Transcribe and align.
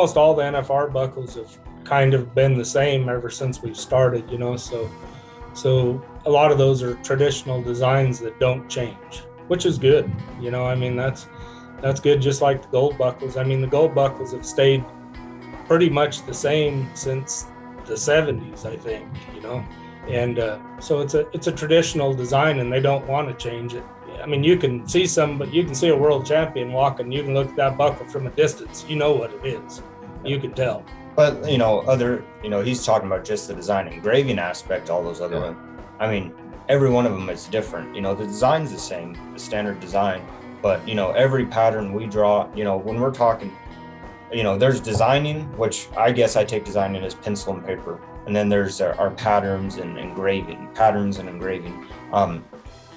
Almost 0.00 0.16
all 0.16 0.34
the 0.34 0.42
NFR 0.42 0.90
buckles 0.90 1.34
have 1.34 1.58
kind 1.84 2.14
of 2.14 2.34
been 2.34 2.54
the 2.54 2.64
same 2.64 3.10
ever 3.10 3.28
since 3.28 3.60
we've 3.60 3.76
started, 3.76 4.30
you 4.30 4.38
know. 4.38 4.56
So, 4.56 4.90
so 5.52 6.02
a 6.24 6.30
lot 6.30 6.50
of 6.50 6.56
those 6.56 6.82
are 6.82 6.94
traditional 7.02 7.60
designs 7.60 8.18
that 8.20 8.40
don't 8.40 8.66
change, 8.66 9.18
which 9.48 9.66
is 9.66 9.76
good. 9.76 10.10
You 10.40 10.50
know, 10.50 10.64
I 10.64 10.74
mean 10.74 10.96
that's 10.96 11.28
that's 11.82 12.00
good. 12.00 12.22
Just 12.22 12.40
like 12.40 12.62
the 12.62 12.68
gold 12.68 12.96
buckles. 12.96 13.36
I 13.36 13.44
mean, 13.44 13.60
the 13.60 13.66
gold 13.66 13.94
buckles 13.94 14.32
have 14.32 14.46
stayed 14.46 14.82
pretty 15.66 15.90
much 15.90 16.24
the 16.24 16.32
same 16.32 16.88
since 16.94 17.48
the 17.84 17.92
70s, 17.92 18.64
I 18.64 18.78
think. 18.78 19.06
You 19.34 19.42
know, 19.42 19.62
and 20.08 20.38
uh, 20.38 20.80
so 20.80 21.00
it's 21.00 21.12
a 21.12 21.28
it's 21.34 21.46
a 21.46 21.52
traditional 21.52 22.14
design, 22.14 22.60
and 22.60 22.72
they 22.72 22.80
don't 22.80 23.06
want 23.06 23.28
to 23.28 23.34
change 23.34 23.74
it. 23.74 23.84
I 24.22 24.24
mean, 24.24 24.42
you 24.42 24.56
can 24.56 24.88
see 24.88 25.06
some, 25.06 25.36
but 25.36 25.52
you 25.52 25.62
can 25.62 25.74
see 25.74 25.88
a 25.88 25.96
world 25.96 26.24
champion 26.24 26.72
walking. 26.72 27.12
You 27.12 27.22
can 27.22 27.34
look 27.34 27.50
at 27.50 27.56
that 27.56 27.76
buckle 27.76 28.06
from 28.06 28.26
a 28.26 28.30
distance. 28.30 28.86
You 28.88 28.96
know 28.96 29.12
what 29.12 29.34
it 29.34 29.44
is. 29.44 29.82
You 30.24 30.38
can 30.38 30.52
tell. 30.52 30.84
But 31.16 31.50
you 31.50 31.58
know, 31.58 31.80
other 31.80 32.24
you 32.42 32.48
know, 32.50 32.62
he's 32.62 32.84
talking 32.84 33.06
about 33.06 33.24
just 33.24 33.48
the 33.48 33.54
design 33.54 33.88
engraving 33.88 34.38
aspect. 34.38 34.90
All 34.90 35.02
those 35.02 35.20
other 35.20 35.36
Yeah. 35.36 35.42
ones. 35.50 35.56
I 35.98 36.10
mean, 36.10 36.32
every 36.68 36.88
one 36.90 37.04
of 37.06 37.12
them 37.12 37.28
is 37.28 37.46
different. 37.46 37.94
You 37.94 38.00
know, 38.00 38.14
the 38.14 38.24
design's 38.24 38.72
the 38.72 38.78
same, 38.78 39.16
the 39.34 39.38
standard 39.38 39.80
design, 39.80 40.22
but 40.62 40.86
you 40.88 40.94
know, 40.94 41.10
every 41.12 41.44
pattern 41.46 41.92
we 41.92 42.06
draw. 42.06 42.46
You 42.54 42.64
know, 42.64 42.76
when 42.76 43.00
we're 43.00 43.10
talking, 43.10 43.52
you 44.32 44.42
know, 44.42 44.56
there's 44.56 44.80
designing, 44.80 45.44
which 45.58 45.88
I 45.96 46.12
guess 46.12 46.36
I 46.36 46.44
take 46.44 46.64
designing 46.64 47.02
as 47.04 47.14
pencil 47.14 47.52
and 47.54 47.64
paper, 47.66 47.98
and 48.26 48.34
then 48.34 48.48
there's 48.48 48.80
our, 48.80 48.94
our 48.94 49.10
patterns 49.10 49.76
and 49.76 49.98
engraving, 49.98 50.68
patterns 50.74 51.18
and 51.18 51.28
engraving. 51.28 51.86
Um, 52.12 52.44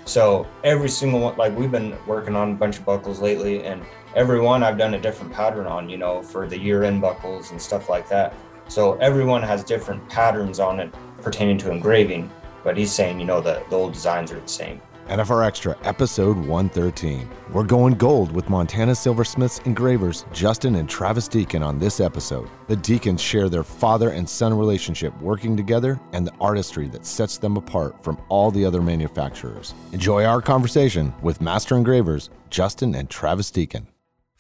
so 0.06 0.46
every 0.64 0.90
single 0.90 1.20
one, 1.22 1.36
like 1.38 1.58
we've 1.58 1.72
been 1.72 1.96
working 2.06 2.36
on 2.36 2.52
a 2.52 2.56
bunch 2.56 2.78
of 2.78 2.86
buckles 2.86 3.20
lately, 3.20 3.64
and 3.66 3.82
every 4.16 4.40
one 4.40 4.64
I've 4.64 4.78
done 4.78 4.94
a 4.94 5.00
different 5.00 5.34
pattern 5.34 5.68
on, 5.68 5.90
you 5.90 5.98
know, 5.98 6.22
for 6.22 6.48
the 6.48 6.58
year-end 6.58 7.02
buckles 7.02 7.52
and 7.52 7.62
stuff 7.62 7.90
like 7.90 8.08
that. 8.10 8.34
So 8.68 8.94
everyone 8.96 9.44
has 9.44 9.64
different 9.64 10.08
patterns 10.10 10.60
on 10.60 10.80
it 10.80 10.94
pertaining 11.22 11.58
to 11.60 11.72
engraving, 11.72 12.32
but 12.64 12.78
he's 12.78 12.92
saying, 12.92 13.20
you 13.20 13.26
know, 13.26 13.42
the, 13.42 13.64
the 13.70 13.76
old 13.76 13.94
designs 13.94 14.32
are 14.32 14.40
the 14.40 14.48
same. 14.48 14.82
NFR 15.08 15.46
Extra, 15.46 15.78
episode 15.84 16.38
113. 16.38 17.30
We're 17.52 17.66
going 17.66 17.96
gold 17.96 18.32
with 18.32 18.50
Montana 18.50 18.96
Silversmiths 18.96 19.60
engravers 19.66 20.26
Justin 20.32 20.76
and 20.76 20.88
Travis 20.88 21.28
Deacon 21.28 21.62
on 21.62 21.78
this 21.78 22.00
episode. 22.00 22.50
The 22.68 22.78
Deacons 22.78 23.22
share 23.22 23.50
their 23.50 23.66
father 23.66 24.12
and 24.12 24.28
son 24.28 24.58
relationship 24.58 25.14
working 25.22 25.58
together 25.58 26.00
and 26.14 26.26
the 26.26 26.34
artistry 26.40 26.88
that 26.88 27.06
sets 27.06 27.38
them 27.38 27.58
apart 27.58 28.02
from 28.02 28.18
all 28.30 28.50
the 28.50 28.64
other 28.64 28.82
manufacturers. 28.82 29.74
Enjoy 29.92 30.24
our 30.24 30.42
conversation 30.42 31.14
with 31.22 31.42
master 31.42 31.76
engravers 31.76 32.30
Justin 32.50 32.96
and 32.96 33.10
Travis 33.10 33.52
Deacon. 33.52 33.88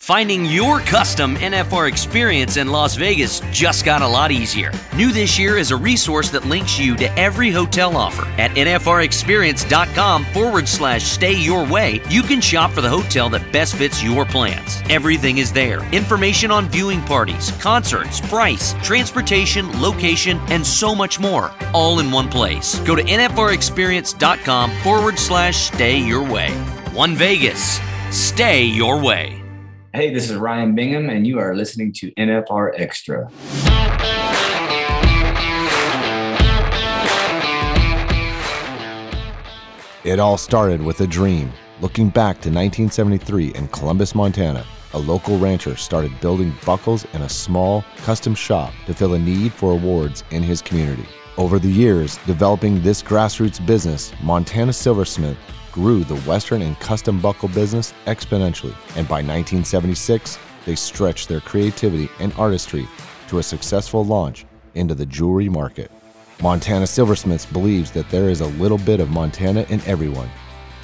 Finding 0.04 0.44
your 0.44 0.82
custom 0.82 1.38
NFR 1.38 1.88
experience 1.88 2.58
in 2.58 2.68
Las 2.68 2.96
Vegas 2.96 3.40
just 3.52 3.86
got 3.86 4.02
a 4.02 4.08
lot 4.08 4.34
easier. 4.34 4.70
New 4.98 5.14
this 5.14 5.40
year 5.40 5.58
is 5.58 5.72
a 5.72 5.78
resource 5.78 6.30
that 6.32 6.44
links 6.44 6.78
you 6.78 6.98
to 6.98 7.10
every 7.18 7.52
hotel 7.52 7.96
offer. 7.96 8.26
At 8.38 8.52
NFRExperience.com 8.52 10.26
forward 10.26 10.68
slash 10.68 11.06
stay 11.06 11.42
your 11.42 11.66
way, 11.66 12.02
you 12.10 12.22
can 12.22 12.42
shop 12.42 12.72
for 12.72 12.82
the 12.82 12.90
hotel 12.90 13.30
that 13.30 13.50
best 13.54 13.76
fits 13.76 14.04
your 14.04 14.26
plans. 14.26 14.82
Everything 14.90 15.38
is 15.38 15.54
there 15.54 15.86
information 15.94 16.52
on 16.52 16.68
viewing 16.68 17.02
parties, 17.04 17.52
concerts, 17.62 18.20
price, 18.20 18.74
transportation, 18.84 19.82
location, 19.82 20.38
and 20.50 20.68
so 20.68 20.94
much 20.94 21.18
more, 21.18 21.54
all 21.74 22.00
in 22.00 22.12
one 22.12 22.28
place. 22.28 22.78
Go 22.80 22.94
to 22.94 23.04
NFRExperience.com 23.04 24.70
forward 24.82 25.18
slash 25.18 25.56
stay 25.56 25.98
your 25.98 26.30
way. 26.30 26.52
One 26.92 27.16
Vegas, 27.16 27.80
stay 28.12 28.66
your 28.66 29.00
way. 29.02 29.43
Hey, 29.96 30.12
this 30.12 30.32
is 30.32 30.38
Ryan 30.38 30.74
Bingham, 30.74 31.12
and 31.12 31.28
you 31.28 31.38
are 31.38 31.56
listening 31.56 31.94
to 31.94 32.12
NFR 32.14 32.72
Extra. 32.80 33.30
It 40.04 40.18
all 40.18 40.40
started 40.40 40.82
with 40.82 41.00
a 41.02 41.06
dream. 41.06 41.54
Looking 41.80 42.10
back 42.10 42.38
to 42.38 42.50
1973 42.50 43.54
in 43.54 43.68
Columbus, 43.68 44.16
Montana, 44.16 44.66
a 44.94 44.98
local 44.98 45.38
rancher 45.38 45.76
started 45.76 46.20
building 46.20 46.56
buckles 46.66 47.06
in 47.14 47.22
a 47.22 47.30
small, 47.30 47.86
custom 47.98 48.34
shop 48.34 48.74
to 48.88 48.96
fill 48.96 49.14
a 49.14 49.20
need 49.20 49.54
for 49.54 49.74
awards 49.74 50.24
in 50.32 50.42
his 50.42 50.60
community. 50.60 51.06
Over 51.38 51.60
the 51.60 51.70
years, 51.70 52.18
developing 52.26 52.82
this 52.82 53.04
grassroots 53.04 53.64
business, 53.64 54.12
Montana 54.24 54.74
Silversmith 54.74 55.38
grew 55.74 56.04
the 56.04 56.20
Western 56.22 56.62
and 56.62 56.80
custom 56.80 57.20
buckle 57.20 57.50
business 57.50 57.94
exponentially, 58.06 58.76
and 58.96 59.08
by 59.08 59.16
1976, 59.16 60.38
they 60.66 60.76
stretched 60.76 61.28
their 61.28 61.42
creativity 61.42 62.10
and 62.20 62.32
artistry 62.38 62.88
to 63.28 63.40
a 63.40 63.44
successful 63.44 64.06
launch 64.06 64.46
into 64.76 64.96
the 64.96 65.06
jewelry 65.06 65.50
market. 65.50 65.92
Montana 66.42 66.86
Silversmiths 66.86 67.46
believes 67.46 67.92
that 67.92 68.10
there 68.10 68.30
is 68.30 68.42
a 68.42 68.48
little 68.48 68.78
bit 68.78 69.00
of 69.00 69.10
Montana 69.10 69.66
in 69.70 69.82
everyone, 69.82 70.30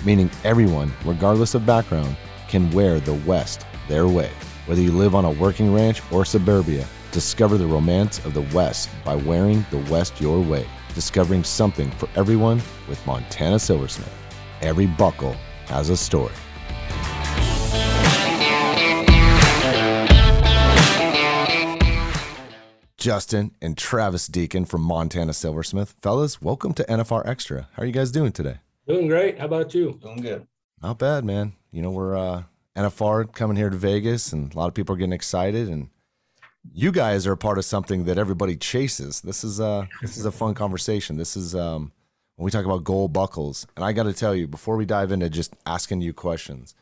meaning 0.03 0.29
everyone, 0.43 0.91
regardless 1.05 1.53
of 1.53 1.65
background, 1.65 2.17
can 2.47 2.71
wear 2.71 2.99
the 2.99 3.13
West 3.25 3.65
their 3.87 4.07
way. 4.07 4.31
Whether 4.65 4.81
you 4.81 4.91
live 4.91 5.13
on 5.13 5.25
a 5.25 5.31
working 5.31 5.73
ranch 5.73 6.01
or 6.11 6.25
suburbia, 6.25 6.85
discover 7.11 7.57
the 7.57 7.67
romance 7.67 8.23
of 8.25 8.33
the 8.33 8.47
West 8.55 8.89
by 9.05 9.15
wearing 9.15 9.65
the 9.69 9.91
West 9.91 10.19
your 10.19 10.41
way, 10.41 10.65
discovering 10.95 11.43
something 11.43 11.91
for 11.91 12.09
everyone 12.15 12.61
with 12.87 13.05
Montana 13.05 13.59
Silversmith. 13.59 14.28
Every 14.61 14.87
buckle 14.87 15.35
has 15.67 15.89
a 15.89 15.95
story. 15.95 16.33
Justin 22.97 23.51
and 23.61 23.77
Travis 23.77 24.27
Deacon 24.27 24.65
from 24.65 24.81
Montana 24.81 25.31
Silversmith. 25.31 25.95
Fellas, 26.01 26.41
welcome 26.41 26.73
to 26.73 26.83
NFR 26.83 27.25
Extra. 27.25 27.69
How 27.73 27.83
are 27.83 27.85
you 27.85 27.93
guys 27.93 28.11
doing 28.11 28.33
today? 28.33 28.57
Doing 28.85 29.07
great. 29.07 29.39
How 29.39 29.45
about 29.45 29.73
you? 29.73 29.97
Doing 30.01 30.17
good. 30.17 30.45
Not 30.81 30.99
bad, 30.99 31.23
man. 31.23 31.53
You 31.71 31.81
know, 31.81 31.91
we're 31.91 32.17
uh 32.17 32.43
NFR 32.75 33.31
coming 33.31 33.55
here 33.55 33.69
to 33.69 33.77
Vegas 33.77 34.33
and 34.33 34.53
a 34.53 34.57
lot 34.57 34.67
of 34.67 34.73
people 34.73 34.95
are 34.95 34.97
getting 34.97 35.13
excited 35.13 35.69
and 35.69 35.89
you 36.73 36.91
guys 36.91 37.25
are 37.25 37.31
a 37.31 37.37
part 37.37 37.57
of 37.57 37.63
something 37.63 38.03
that 38.03 38.17
everybody 38.17 38.57
chases. 38.57 39.21
This 39.21 39.45
is 39.45 39.61
uh 39.61 39.85
this 40.01 40.17
is 40.17 40.25
a 40.25 40.31
fun 40.31 40.53
conversation. 40.53 41.15
This 41.15 41.37
is 41.37 41.55
um 41.55 41.93
when 42.39 42.45
we 42.45 42.51
talk 42.51 42.63
about 42.63 42.85
gold 42.85 43.11
buckles. 43.11 43.67
And 43.75 43.83
I 43.83 43.91
got 43.91 44.03
to 44.03 44.13
tell 44.13 44.33
you 44.33 44.47
before 44.47 44.77
we 44.77 44.85
dive 44.85 45.11
into 45.11 45.29
just 45.29 45.57
asking 45.65 45.99
you 45.99 46.13
questions. 46.13 46.73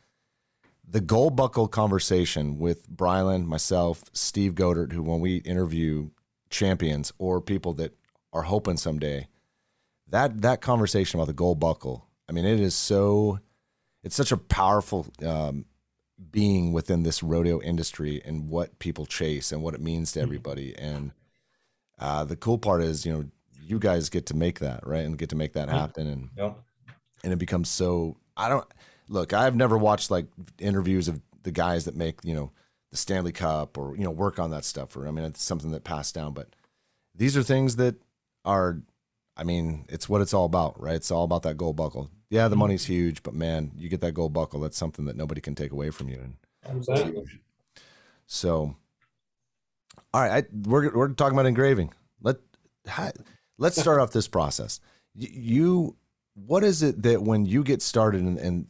The 0.88 1.02
gold 1.02 1.36
buckle 1.36 1.68
conversation 1.68 2.60
with 2.60 2.88
Brylan, 2.88 3.48
myself, 3.48 4.04
Steve 4.14 4.54
Godert, 4.54 4.92
who 4.92 5.02
when 5.02 5.20
we 5.20 5.38
interview 5.38 6.12
champions 6.52 7.12
or 7.18 7.42
people 7.42 7.74
that 7.74 7.98
are 8.34 8.44
hoping 8.44 8.78
someday, 8.78 9.30
that 10.08 10.44
that 10.44 10.62
conversation 10.62 11.20
about 11.20 11.26
the 11.26 11.34
gold 11.34 11.60
buckle, 11.60 12.06
I 12.30 12.34
mean, 12.34 12.46
it 12.46 12.60
is 12.60 12.76
so 12.76 13.40
it's 14.04 14.16
such 14.16 14.32
a 14.32 14.38
powerful 14.38 15.08
um, 15.26 15.66
being 16.30 16.72
within 16.72 17.02
this 17.02 17.24
rodeo 17.24 17.60
industry 17.64 18.22
and 18.24 18.48
what 18.48 18.78
people 18.78 19.08
chase 19.08 19.52
and 19.52 19.64
what 19.64 19.74
it 19.74 19.82
means 19.82 20.12
to 20.12 20.22
everybody. 20.22 20.78
And 20.78 21.14
uh, 21.98 22.26
the 22.26 22.36
cool 22.36 22.60
part 22.60 22.84
is, 22.84 23.08
you 23.08 23.12
know, 23.12 23.26
you 23.68 23.80
guys 23.80 24.10
get 24.10 24.28
to 24.28 24.36
make 24.36 24.60
that 24.60 24.86
right 24.86 25.06
and 25.06 25.18
get 25.18 25.30
to 25.30 25.36
make 25.36 25.54
that 25.54 25.68
mm-hmm. 25.68 25.78
happen, 25.78 26.08
and 26.08 26.30
Yeah. 26.38 26.54
and 27.24 27.34
it 27.34 27.38
becomes 27.38 27.70
so. 27.70 28.18
I 28.36 28.50
don't 28.50 28.66
look. 29.10 29.34
I've 29.34 29.56
never 29.56 29.78
watched 29.78 30.12
like 30.12 30.28
interviews 30.60 31.08
of 31.08 31.22
the 31.44 31.52
guys 31.52 31.86
that 31.86 31.96
make 31.96 32.20
you 32.24 32.34
know 32.34 32.52
the 32.92 32.98
Stanley 32.98 33.32
Cup 33.32 33.78
or 33.78 33.96
you 33.96 34.04
know 34.04 34.12
work 34.12 34.40
on 34.40 34.52
that 34.52 34.66
stuff. 34.66 34.96
Or 34.96 35.08
I 35.08 35.12
mean, 35.12 35.26
it's 35.26 35.44
something 35.44 35.72
that 35.72 35.84
passed 35.84 36.16
down, 36.16 36.34
but 36.34 36.56
these 37.16 37.36
are 37.36 37.44
things 37.44 37.76
that 37.78 37.96
are. 38.46 38.82
I 39.40 39.44
mean, 39.44 39.86
it's 39.88 40.10
what 40.10 40.22
it's 40.22 40.34
all 40.34 40.46
about, 40.46 40.82
right? 40.82 40.96
It's 40.96 41.12
all 41.12 41.24
about 41.24 41.44
that 41.44 41.58
gold 41.58 41.76
buckle. 41.76 42.10
Yeah, 42.30 42.48
the 42.48 42.54
mm-hmm. 42.54 42.60
money's 42.60 42.86
huge, 42.86 43.22
but 43.24 43.34
man, 43.34 43.72
you 43.78 43.88
get 43.88 44.02
that 44.02 44.14
gold 44.14 44.34
buckle. 44.34 44.60
That's 44.60 44.78
something 44.78 45.06
that 45.06 45.16
nobody 45.16 45.42
can 45.42 45.56
take 45.56 45.72
away 45.72 45.92
from 45.92 46.10
you. 46.10 46.34
Exactly. 46.68 47.24
so, 48.26 48.76
All 50.14 50.22
right, 50.22 50.44
I, 50.44 50.48
we're 50.68 50.92
we're 50.96 51.10
talking 51.10 51.38
about 51.38 51.46
engraving. 51.46 51.94
Let 52.22 52.38
ha, 52.88 53.12
let's 53.58 53.80
start 53.80 54.00
off 54.00 54.12
this 54.12 54.28
process. 54.28 54.80
You, 55.16 55.96
what 56.34 56.64
is 56.64 56.84
it 56.84 57.02
that 57.04 57.22
when 57.24 57.46
you 57.46 57.64
get 57.64 57.82
started 57.82 58.22
and, 58.22 58.38
and 58.38 58.68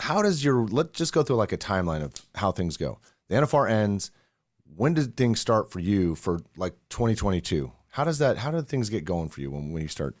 how 0.00 0.22
does 0.22 0.42
your 0.44 0.66
let's 0.66 0.98
just 0.98 1.12
go 1.12 1.22
through 1.22 1.36
like 1.36 1.52
a 1.52 1.58
timeline 1.58 2.02
of 2.02 2.14
how 2.34 2.52
things 2.52 2.76
go. 2.76 2.98
The 3.28 3.36
NFR 3.36 3.70
ends. 3.70 4.10
When 4.76 4.94
did 4.94 5.16
things 5.16 5.40
start 5.40 5.70
for 5.70 5.80
you 5.80 6.14
for 6.14 6.40
like 6.56 6.74
2022? 6.90 7.72
How 7.90 8.04
does 8.04 8.18
that? 8.18 8.38
How 8.38 8.50
did 8.50 8.68
things 8.68 8.88
get 8.88 9.04
going 9.04 9.28
for 9.28 9.40
you 9.40 9.50
when 9.50 9.72
when 9.72 9.82
you 9.82 9.88
start 9.88 10.16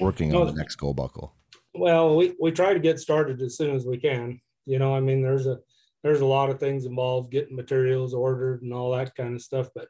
working 0.00 0.34
on 0.34 0.46
the 0.46 0.52
next 0.52 0.76
gold 0.76 0.96
buckle? 0.96 1.34
Well, 1.74 2.16
we, 2.16 2.34
we 2.40 2.52
try 2.52 2.72
to 2.72 2.80
get 2.80 3.00
started 3.00 3.40
as 3.42 3.56
soon 3.56 3.74
as 3.74 3.84
we 3.84 3.98
can. 3.98 4.40
You 4.66 4.78
know, 4.78 4.94
I 4.94 5.00
mean, 5.00 5.22
there's 5.22 5.46
a 5.46 5.58
there's 6.02 6.20
a 6.20 6.26
lot 6.26 6.50
of 6.50 6.60
things 6.60 6.84
involved, 6.84 7.30
getting 7.30 7.56
materials 7.56 8.14
ordered 8.14 8.62
and 8.62 8.72
all 8.72 8.92
that 8.92 9.14
kind 9.14 9.34
of 9.34 9.42
stuff. 9.42 9.68
But 9.74 9.88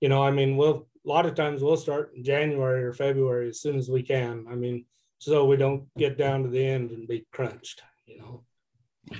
you 0.00 0.08
know, 0.08 0.22
I 0.22 0.30
mean, 0.30 0.56
we'll 0.56 0.86
a 1.04 1.08
lot 1.08 1.26
of 1.26 1.34
times 1.34 1.62
we'll 1.62 1.76
start 1.76 2.12
in 2.14 2.22
January 2.24 2.82
or 2.84 2.92
February 2.92 3.48
as 3.48 3.60
soon 3.60 3.76
as 3.76 3.88
we 3.88 4.02
can. 4.02 4.46
I 4.50 4.54
mean, 4.54 4.84
so 5.18 5.44
we 5.46 5.56
don't 5.56 5.86
get 5.96 6.18
down 6.18 6.42
to 6.42 6.48
the 6.48 6.64
end 6.64 6.90
and 6.90 7.08
be 7.08 7.26
crunched. 7.32 7.82
You 8.06 8.18
know. 8.18 8.42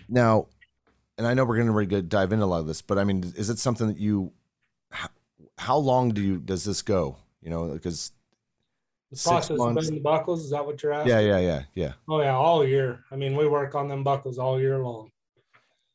Now, 0.09 0.49
and 1.17 1.27
I 1.27 1.35
know 1.35 1.45
we're 1.45 1.57
going 1.57 1.67
to 1.69 1.73
really 1.73 2.03
dive 2.03 2.33
into 2.33 2.45
a 2.45 2.47
lot 2.47 2.61
of 2.61 2.67
this, 2.67 2.83
but 2.83 2.99
I 2.99 3.05
mean, 3.05 3.25
is 3.37 3.51
it 3.51 3.59
something 3.59 3.89
that 3.89 3.99
you? 3.99 4.33
How, 4.91 5.09
how 5.59 5.77
long 5.79 6.11
do 6.11 6.21
you 6.23 6.39
does 6.39 6.65
this 6.65 6.83
go? 6.83 7.17
You 7.43 7.51
know, 7.51 7.73
because 7.73 8.13
The 9.11 9.17
Six 9.17 9.29
process 9.29 9.51
of 9.51 9.57
months. 9.59 9.75
building 9.87 9.95
the 9.95 10.03
buckles 10.03 10.45
is 10.45 10.51
that 10.51 10.65
what 10.67 10.83
you're 10.83 10.93
asking? 10.93 11.11
yeah, 11.13 11.21
yeah, 11.21 11.39
yeah, 11.39 11.63
yeah. 11.75 11.93
Oh 12.09 12.21
yeah, 12.21 12.35
all 12.35 12.65
year. 12.67 13.05
I 13.11 13.17
mean, 13.17 13.37
we 13.37 13.47
work 13.49 13.75
on 13.75 13.89
them 13.89 14.05
buckles 14.05 14.39
all 14.39 14.61
year 14.61 14.79
long. 14.79 15.11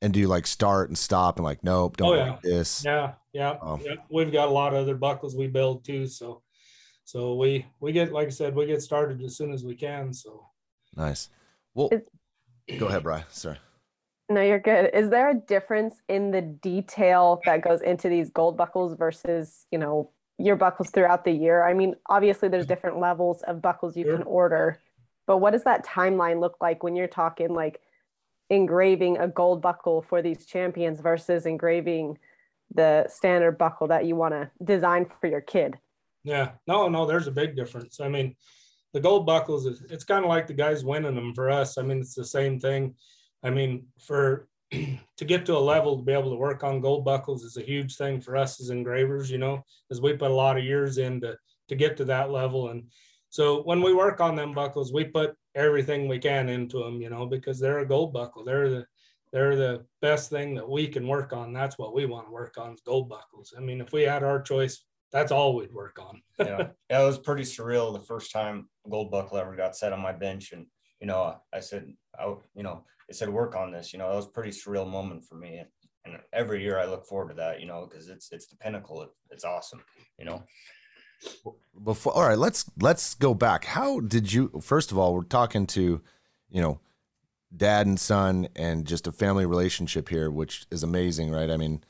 And 0.01 0.12
do 0.13 0.19
you 0.19 0.27
like 0.27 0.47
start 0.47 0.89
and 0.89 0.97
stop 0.97 1.38
and 1.38 1.45
like, 1.45 1.63
nope, 1.63 1.95
don't 1.97 2.09
Oh, 2.09 2.15
yeah. 2.15 2.31
like 2.31 2.41
this? 2.41 2.83
Yeah, 2.83 3.13
yeah, 3.33 3.57
Oh. 3.62 3.80
yeah. 3.83 3.95
We've 4.09 4.31
got 4.31 4.47
a 4.47 4.51
lot 4.51 4.74
of 4.74 4.80
other 4.80 4.95
buckles 4.95 5.35
we 5.35 5.47
build 5.47 5.83
too. 5.83 6.07
So, 6.07 6.41
so 7.03 7.35
we 7.35 7.65
we 7.80 7.91
get 7.91 8.13
like 8.13 8.27
I 8.27 8.31
said, 8.31 8.56
we 8.56 8.65
get 8.68 8.81
started 8.81 9.21
as 9.21 9.35
soon 9.35 9.51
as 9.51 9.63
we 9.63 9.75
can. 9.75 10.13
So 10.13 10.47
Nice. 10.95 11.30
Well, 11.74 11.89
Is- 11.91 12.77
go 12.80 12.88
ahead, 12.88 13.03
Bry. 13.03 13.25
Sorry. 13.30 13.57
No, 14.30 14.41
you're 14.41 14.59
good. 14.59 14.91
Is 14.94 15.09
there 15.09 15.30
a 15.30 15.33
difference 15.33 15.95
in 16.07 16.31
the 16.31 16.41
detail 16.41 17.41
that 17.45 17.62
goes 17.62 17.81
into 17.81 18.07
these 18.07 18.30
gold 18.30 18.56
buckles 18.56 18.95
versus, 18.97 19.65
you 19.69 19.77
know, 19.77 20.12
your 20.38 20.56
buckles 20.56 20.89
throughout 20.91 21.25
the 21.25 21.31
year? 21.31 21.63
I 21.63 21.74
mean, 21.74 21.95
obviously 22.07 22.47
there's 22.47 22.65
different 22.65 23.00
levels 23.00 23.41
of 23.44 23.62
buckles 23.62 23.97
you 23.97 24.06
can 24.06 24.24
order, 24.24 24.80
but 25.27 25.38
what 25.38 25.51
does 25.51 25.65
that 25.65 25.85
timeline 25.85 26.39
look 26.39 26.56
like 26.62 26.83
when 26.83 26.95
you're 26.95 27.07
talking 27.07 27.53
like 27.53 27.81
engraving 28.50 29.18
a 29.18 29.27
gold 29.27 29.62
buckle 29.62 30.01
for 30.01 30.21
these 30.21 30.45
champions 30.45 31.01
versus 31.01 31.45
engraving 31.45 32.18
the 32.73 33.07
standard 33.09 33.57
buckle 33.57 33.87
that 33.87 34.05
you 34.05 34.15
want 34.15 34.33
to 34.33 34.49
design 34.63 35.05
for 35.05 35.27
your 35.27 35.41
kid? 35.41 35.77
yeah, 36.23 36.51
no, 36.67 36.87
no, 36.87 37.05
there's 37.05 37.27
a 37.27 37.31
big 37.31 37.55
difference. 37.55 37.99
I 37.99 38.07
mean, 38.07 38.35
the 38.93 38.99
gold 38.99 39.25
buckles, 39.25 39.65
it's 39.65 40.03
kind 40.03 40.23
of 40.23 40.29
like 40.29 40.47
the 40.47 40.53
guys 40.53 40.85
winning 40.85 41.15
them 41.15 41.33
for 41.33 41.49
us. 41.49 41.77
I 41.77 41.81
mean, 41.81 41.99
it's 41.99 42.15
the 42.15 42.25
same 42.25 42.59
thing. 42.59 42.95
I 43.43 43.49
mean, 43.49 43.87
for 43.99 44.47
to 44.71 45.25
get 45.25 45.45
to 45.47 45.57
a 45.57 45.59
level 45.59 45.97
to 45.97 46.03
be 46.03 46.13
able 46.13 46.29
to 46.29 46.37
work 46.37 46.63
on 46.63 46.81
gold 46.81 47.03
buckles 47.03 47.43
is 47.43 47.57
a 47.57 47.61
huge 47.61 47.97
thing 47.97 48.21
for 48.21 48.37
us 48.37 48.61
as 48.61 48.69
engravers, 48.69 49.29
you 49.29 49.37
know, 49.37 49.63
as 49.91 49.99
we 49.99 50.13
put 50.13 50.31
a 50.31 50.35
lot 50.35 50.57
of 50.57 50.63
years 50.63 50.97
in 50.97 51.19
to, 51.21 51.35
to 51.69 51.75
get 51.75 51.97
to 51.97 52.05
that 52.05 52.31
level. 52.31 52.69
And 52.69 52.85
so 53.29 53.61
when 53.63 53.81
we 53.81 53.93
work 53.93 54.21
on 54.21 54.35
them 54.35 54.53
buckles, 54.53 54.93
we 54.93 55.05
put 55.05 55.35
everything 55.55 56.07
we 56.07 56.19
can 56.19 56.47
into 56.47 56.79
them, 56.79 57.01
you 57.01 57.09
know, 57.09 57.25
because 57.25 57.59
they're 57.59 57.79
a 57.79 57.87
gold 57.87 58.13
buckle. 58.13 58.45
They're 58.45 58.69
the 58.69 58.85
they're 59.33 59.56
the 59.56 59.83
best 60.00 60.30
thing 60.30 60.53
that 60.56 60.69
we 60.69 60.88
can 60.88 61.07
work 61.07 61.33
on. 61.33 61.51
That's 61.51 61.77
what 61.80 61.95
we 61.95 62.06
want 62.06 62.27
to 62.27 62.31
work 62.31 62.56
on 62.59 62.74
is 62.74 62.81
gold 62.85 63.09
buckles. 63.09 63.53
I 63.57 63.62
mean, 63.62 63.81
if 63.81 63.91
we 63.91 64.03
had 64.03 64.24
our 64.24 64.39
choice, 64.39 64.85
that's 65.12 65.31
all 65.31 65.56
we'd 65.56 65.74
work 65.74 65.97
on. 66.00 66.21
yeah. 66.39 66.68
yeah, 66.89 67.01
it 67.01 67.06
was 67.06 67.18
pretty 67.18 67.41
surreal 67.41 67.91
the 67.91 68.06
first 68.06 68.31
time 68.31 68.69
gold 68.89 69.09
buckle 69.09 69.39
ever 69.39 69.56
got 69.56 69.75
set 69.75 69.91
on 69.91 70.00
my 70.00 70.12
bench, 70.12 70.51
and 70.53 70.68
you 71.01 71.07
know, 71.07 71.35
I 71.51 71.59
said, 71.59 71.91
I, 72.18 72.25
you 72.56 72.63
know, 72.63 72.85
they 73.09 73.13
said 73.15 73.27
work 73.27 73.56
on 73.56 73.71
this. 73.71 73.91
You 73.91 74.00
know, 74.00 74.07
that 74.09 74.15
was 74.15 74.27
a 74.27 74.30
pretty 74.30 74.51
surreal 74.51 74.89
moment 74.89 75.25
for 75.25 75.35
me, 75.35 75.57
and, 75.57 75.68
and 76.06 76.21
every 76.31 76.62
year 76.62 76.80
I 76.80 76.85
look 76.85 77.06
forward 77.07 77.30
to 77.30 77.35
that. 77.35 77.59
You 77.59 77.65
know, 77.65 77.88
because 77.89 78.09
it's 78.09 78.31
it's 78.31 78.47
the 78.47 78.56
pinnacle. 78.56 79.01
It, 79.01 79.09
it's 79.31 79.44
awesome. 79.44 79.83
You 80.19 80.25
know, 80.25 80.44
Before, 81.83 82.13
all 82.13 82.27
right, 82.27 82.38
let's 82.38 82.69
let's 82.80 83.15
go 83.15 83.33
back. 83.33 83.65
How 83.65 84.00
did 84.00 84.31
you? 84.31 84.62
First 84.62 84.91
of 84.91 85.00
all, 85.00 85.15
we're 85.15 85.24
talking 85.24 85.65
to, 85.68 86.01
you 86.50 86.62
know, 86.62 86.80
dad 87.55 87.88
and 87.88 88.00
son, 88.00 88.47
and 88.55 88.85
just 88.85 89.07
a 89.07 89.11
family 89.11 89.45
relationship 89.45 90.09
here, 90.09 90.29
which 90.31 90.65
is 90.71 90.83
amazing, 90.83 91.31
right? 91.31 91.50
I 91.50 91.57
mean, 91.57 91.83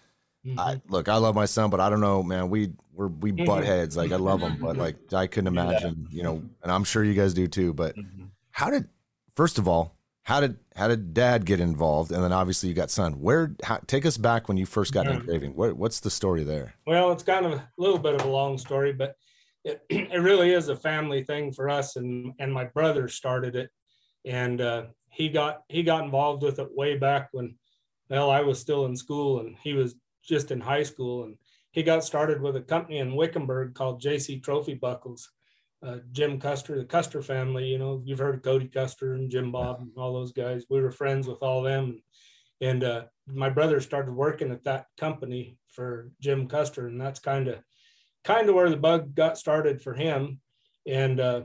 I 0.45 0.75
mm-hmm. 0.75 0.91
look, 0.91 1.07
I 1.07 1.15
love 1.17 1.35
my 1.35 1.45
son, 1.45 1.69
but 1.69 1.79
I 1.79 1.89
don't 1.89 2.01
know, 2.01 2.21
man. 2.21 2.49
We 2.49 2.71
we're 2.93 3.07
we 3.07 3.31
mm-hmm. 3.31 3.45
butt 3.45 3.63
heads. 3.63 3.95
Like 3.95 4.11
I 4.11 4.17
love 4.17 4.41
him, 4.41 4.57
but 4.59 4.75
like 4.77 4.97
mm-hmm. 4.97 5.15
I 5.15 5.27
couldn't 5.27 5.47
imagine, 5.47 6.07
you 6.11 6.23
know, 6.23 6.43
and 6.61 6.71
I'm 6.71 6.83
sure 6.83 7.03
you 7.03 7.13
guys 7.13 7.33
do 7.33 7.47
too. 7.47 7.73
But 7.73 7.95
how 8.51 8.69
did? 8.69 8.87
First 9.35 9.57
of 9.57 9.67
all, 9.67 9.95
how 10.23 10.39
did 10.41 10.57
how 10.75 10.87
did 10.87 11.13
dad 11.13 11.45
get 11.45 11.59
involved? 11.59 12.11
And 12.11 12.23
then 12.23 12.33
obviously 12.33 12.69
you 12.69 12.75
got 12.75 12.89
son. 12.91 13.13
Where? 13.21 13.55
How, 13.63 13.79
take 13.87 14.05
us 14.05 14.17
back 14.17 14.47
when 14.47 14.57
you 14.57 14.65
first 14.65 14.93
got 14.93 15.05
Yeah. 15.05 15.13
engraving. 15.13 15.55
What 15.55 15.77
what's 15.77 15.99
the 15.99 16.09
story 16.09 16.43
there? 16.43 16.73
Well, 16.85 17.11
it's 17.11 17.23
kind 17.23 17.45
of 17.45 17.53
a 17.53 17.69
little 17.77 17.99
bit 17.99 18.15
of 18.15 18.21
a 18.25 18.29
long 18.29 18.57
story, 18.57 18.93
but 18.93 19.15
it, 19.63 19.81
it 19.89 20.21
really 20.21 20.51
is 20.51 20.67
a 20.67 20.75
family 20.75 21.23
thing 21.23 21.53
for 21.53 21.69
us. 21.69 21.95
And 21.95 22.33
and 22.39 22.53
my 22.53 22.65
brother 22.65 23.07
started 23.07 23.55
it, 23.55 23.69
and 24.25 24.61
uh, 24.61 24.83
he 25.13 25.29
got 25.29 25.61
he 25.69 25.83
got 25.83 26.03
involved 26.03 26.43
with 26.43 26.59
it 26.59 26.75
way 26.75 26.97
back 26.97 27.29
when, 27.31 27.55
well, 28.09 28.29
I 28.29 28.41
was 28.41 28.59
still 28.59 28.85
in 28.85 28.95
school 28.95 29.39
and 29.39 29.55
he 29.61 29.73
was 29.73 29.95
just 30.23 30.51
in 30.51 30.59
high 30.59 30.83
school, 30.83 31.23
and 31.23 31.37
he 31.71 31.83
got 31.83 32.03
started 32.03 32.41
with 32.41 32.55
a 32.55 32.61
company 32.61 32.97
in 32.97 33.15
Wickenburg 33.15 33.75
called 33.75 34.01
JC 34.01 34.43
Trophy 34.43 34.73
Buckles. 34.73 35.29
Uh, 35.85 35.97
Jim 36.13 36.39
Custer, 36.39 36.77
the 36.77 36.85
Custer 36.85 37.21
family, 37.21 37.65
you 37.65 37.77
know, 37.77 38.01
you've 38.05 38.19
heard 38.19 38.35
of 38.35 38.41
Cody 38.41 38.69
Custer 38.69 39.15
and 39.15 39.29
Jim 39.29 39.51
Bob 39.51 39.81
and 39.81 39.91
all 39.97 40.13
those 40.13 40.31
guys. 40.31 40.63
We 40.69 40.79
were 40.79 40.91
friends 40.91 41.27
with 41.27 41.39
all 41.41 41.61
them. 41.61 42.01
And 42.61 42.85
uh, 42.85 43.03
my 43.27 43.49
brother 43.49 43.81
started 43.81 44.13
working 44.13 44.51
at 44.51 44.63
that 44.63 44.85
company 44.97 45.57
for 45.67 46.09
Jim 46.21 46.47
Custer, 46.47 46.87
and 46.87 47.01
that's 47.01 47.19
kind 47.19 47.49
of 47.49 47.59
kind 48.23 48.47
of 48.47 48.55
where 48.55 48.69
the 48.69 48.77
bug 48.77 49.13
got 49.13 49.37
started 49.37 49.81
for 49.81 49.93
him. 49.93 50.39
And 50.87 51.19
uh, 51.19 51.41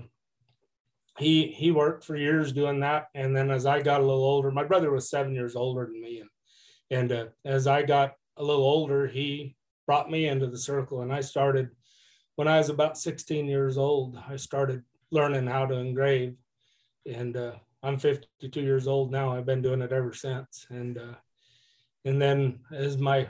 he 1.19 1.49
he 1.49 1.71
worked 1.71 2.05
for 2.05 2.17
years 2.17 2.53
doing 2.53 2.81
that. 2.81 3.09
And 3.15 3.37
then 3.37 3.51
as 3.51 3.67
I 3.67 3.83
got 3.83 4.01
a 4.01 4.05
little 4.05 4.23
older, 4.23 4.51
my 4.51 4.65
brother 4.65 4.91
was 4.91 5.11
seven 5.11 5.35
years 5.35 5.57
older 5.57 5.87
than 5.87 6.01
me, 6.01 6.21
and 6.21 6.31
and 6.91 7.13
uh, 7.13 7.27
as 7.45 7.67
I 7.67 7.83
got 7.83 8.15
a 8.37 8.43
little 8.43 8.65
older, 8.65 9.07
he 9.07 9.57
brought 9.87 10.11
me 10.11 10.27
into 10.29 10.47
the 10.47 10.59
circle, 10.59 11.03
and 11.03 11.13
I 11.13 11.21
started 11.21 11.71
when 12.37 12.49
I 12.49 12.59
was 12.59 12.69
about 12.69 12.97
16 12.97 13.47
years 13.47 13.77
old. 13.77 14.19
I 14.29 14.37
started 14.37 14.83
learning 15.11 15.47
how 15.47 15.67
to 15.67 15.75
engrave, 15.75 16.37
and 17.07 17.37
uh, 17.37 17.53
I'm 17.83 17.99
52 17.99 18.61
years 18.61 18.87
old 18.87 19.11
now. 19.11 19.33
I've 19.33 19.47
been 19.47 19.63
doing 19.63 19.83
it 19.83 19.93
ever 19.93 20.13
since, 20.13 20.67
and 20.71 20.99
uh, 20.99 21.15
and 22.05 22.21
then 22.23 22.61
as 22.73 22.97
my 22.97 23.29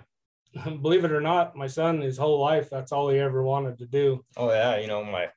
believe 0.83 1.05
it 1.05 1.13
or 1.13 1.21
not, 1.21 1.57
my 1.57 1.67
son 1.67 2.01
his 2.01 2.19
whole 2.19 2.41
life 2.41 2.71
that's 2.71 2.93
all 2.93 3.09
he 3.09 3.19
ever 3.19 3.43
wanted 3.43 3.79
to 3.79 3.87
do. 3.87 4.23
oh 4.37 4.51
yeah, 4.51 4.77
you 4.79 4.87
know 4.87 5.03
my 5.05 5.29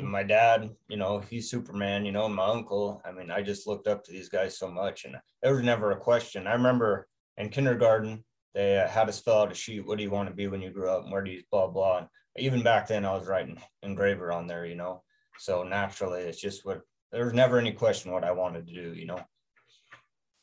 my 0.00 0.22
dad, 0.22 0.70
you 0.88 0.96
know, 0.96 1.20
he's 1.20 1.50
Superman. 1.50 2.04
You 2.04 2.12
know, 2.12 2.28
my 2.28 2.46
uncle. 2.46 3.02
I 3.04 3.12
mean, 3.12 3.30
I 3.30 3.42
just 3.42 3.66
looked 3.66 3.86
up 3.86 4.04
to 4.04 4.12
these 4.12 4.28
guys 4.28 4.58
so 4.58 4.70
much, 4.70 5.04
and 5.04 5.16
there 5.42 5.54
was 5.54 5.62
never 5.62 5.92
a 5.92 6.00
question. 6.00 6.46
I 6.46 6.54
remember 6.54 7.06
in 7.36 7.48
kindergarten 7.48 8.24
they 8.54 8.78
uh, 8.78 8.88
had 8.88 9.08
us 9.08 9.20
fill 9.20 9.38
out 9.38 9.52
a 9.52 9.54
sheet. 9.54 9.86
What 9.86 9.98
do 9.98 10.04
you 10.04 10.10
want 10.10 10.28
to 10.28 10.34
be 10.34 10.46
when 10.46 10.62
you 10.62 10.70
grow 10.70 10.96
up? 10.96 11.02
And 11.04 11.12
where 11.12 11.22
do 11.22 11.30
you 11.30 11.42
blah 11.50 11.66
blah? 11.66 11.98
And 11.98 12.08
even 12.38 12.62
back 12.62 12.86
then, 12.86 13.04
I 13.04 13.12
was 13.12 13.26
writing 13.26 13.60
engraver 13.82 14.32
on 14.32 14.46
there. 14.46 14.64
You 14.64 14.76
know, 14.76 15.02
so 15.38 15.62
naturally, 15.62 16.22
it's 16.22 16.40
just 16.40 16.64
what 16.64 16.80
there 17.12 17.24
was 17.24 17.34
never 17.34 17.58
any 17.58 17.72
question 17.72 18.12
what 18.12 18.24
I 18.24 18.32
wanted 18.32 18.66
to 18.66 18.74
do. 18.74 18.94
You 18.94 19.06
know. 19.06 19.20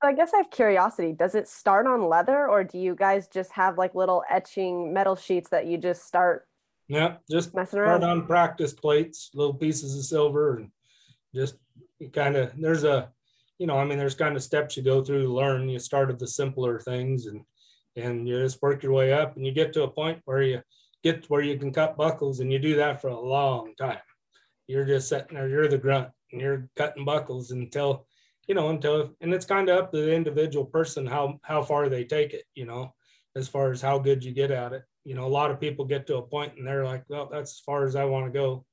I 0.04 0.14
guess 0.14 0.34
I 0.34 0.38
have 0.38 0.50
curiosity. 0.50 1.14
Does 1.14 1.36
it 1.36 1.48
start 1.48 1.86
on 1.86 2.10
leather 2.10 2.48
or 2.48 2.64
do 2.64 2.80
you 2.80 2.96
guys 2.96 3.28
just 3.28 3.52
have 3.52 3.78
like 3.78 3.94
little 3.94 4.24
etching 4.28 4.94
metal 4.94 5.16
sheets 5.16 5.52
that 5.52 5.68
you 5.68 5.78
just 5.78 6.08
start 6.08 6.48
Yeah, 6.88 7.18
just 7.30 7.54
messing 7.54 7.80
start 7.80 8.02
around? 8.02 8.04
on 8.04 8.28
practice 8.28 8.74
plates, 8.74 9.32
little 9.34 9.54
pieces 9.54 9.98
of 9.98 10.04
silver, 10.04 10.58
and 10.58 10.72
just 11.34 11.56
kind 12.14 12.36
of 12.36 12.52
there's 12.58 12.84
a 12.84 13.12
you 13.62 13.68
know, 13.68 13.78
I 13.78 13.86
mean, 13.86 14.00
there's 14.00 14.16
kind 14.16 14.36
of 14.36 14.42
steps 14.42 14.76
you 14.76 14.82
go 14.82 15.04
through 15.04 15.22
to 15.22 15.32
learn. 15.32 15.70
You 15.70 15.78
start 15.78 16.10
at 16.10 16.18
the 16.18 16.26
simpler 16.26 16.80
things 16.80 17.28
and 17.28 17.42
and 17.96 18.28
you 18.28 18.40
just 18.40 18.60
work 18.60 18.82
your 18.82 18.92
way 18.92 19.14
up 19.14 19.36
and 19.36 19.46
you 19.46 19.52
get 19.52 19.72
to 19.74 19.84
a 19.84 19.88
point 19.88 20.20
where 20.26 20.42
you 20.42 20.62
get 21.04 21.22
to 21.22 21.28
where 21.28 21.44
you 21.44 21.60
can 21.60 21.72
cut 21.72 21.96
buckles 21.96 22.40
and 22.40 22.52
you 22.52 22.58
do 22.58 22.78
that 22.78 23.02
for 23.02 23.10
a 23.10 23.20
long 23.20 23.76
time. 23.76 24.00
You're 24.66 24.86
just 24.86 25.10
sitting 25.10 25.36
there, 25.36 25.48
you're 25.48 25.68
the 25.68 25.78
grunt 25.78 26.10
and 26.32 26.42
you're 26.42 26.70
cutting 26.76 27.06
buckles 27.06 27.52
until 27.52 28.08
you 28.48 28.56
know, 28.56 28.70
until 28.70 29.14
and 29.22 29.32
it's 29.32 29.46
kind 29.46 29.70
of 29.70 29.78
up 29.78 29.92
to 29.92 29.98
the 29.98 30.12
individual 30.12 30.66
person 30.66 31.06
how 31.06 31.40
how 31.44 31.62
far 31.62 31.88
they 31.88 32.04
take 32.04 32.34
it, 32.34 32.46
you 32.56 32.66
know, 32.66 32.96
as 33.36 33.48
far 33.48 33.70
as 33.70 33.80
how 33.80 34.00
good 34.00 34.24
you 34.24 34.32
get 34.32 34.50
at 34.50 34.74
it. 34.74 34.84
You 35.04 35.16
know, 35.16 35.26
a 35.26 35.30
lot 35.30 35.52
of 35.52 35.60
people 35.60 35.86
get 35.86 36.08
to 36.08 36.18
a 36.18 36.22
point 36.22 36.54
and 36.58 36.66
they're 36.66 36.86
like, 36.86 37.04
well, 37.10 37.28
that's 37.32 37.54
as 37.54 37.60
far 37.60 37.86
as 37.86 37.96
I 37.96 38.06
want 38.06 38.26
to 38.28 38.32
go. 38.32 38.66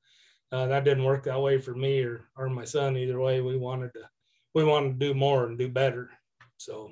Uh, 0.51 0.67
that 0.67 0.85
didn't 0.85 1.05
work 1.05 1.25
that 1.25 1.41
way 1.41 1.61
for 1.61 1.75
me 1.75 2.03
or 2.03 2.29
or 2.37 2.49
my 2.49 2.65
son. 2.65 2.97
Either 2.97 3.21
way, 3.21 3.41
we 3.41 3.57
wanted 3.57 3.93
to 3.95 4.09
we 4.55 4.65
wanted 4.65 4.99
to 4.99 5.07
do 5.07 5.15
more 5.15 5.47
and 5.47 5.59
do 5.59 5.69
better. 5.69 6.11
So 6.57 6.91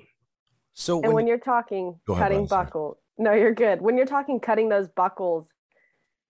So 0.73 0.97
And 0.97 1.07
when, 1.07 1.15
when 1.15 1.27
you're 1.27 1.39
talking 1.39 1.99
Go 2.05 2.13
ahead, 2.13 2.23
cutting 2.23 2.45
Brian, 2.45 2.65
buckle, 2.65 2.99
no, 3.17 3.33
you're 3.33 3.53
good. 3.53 3.81
When 3.81 3.97
you're 3.97 4.05
talking 4.05 4.39
cutting 4.39 4.69
those 4.69 4.87
buckles, 4.87 5.47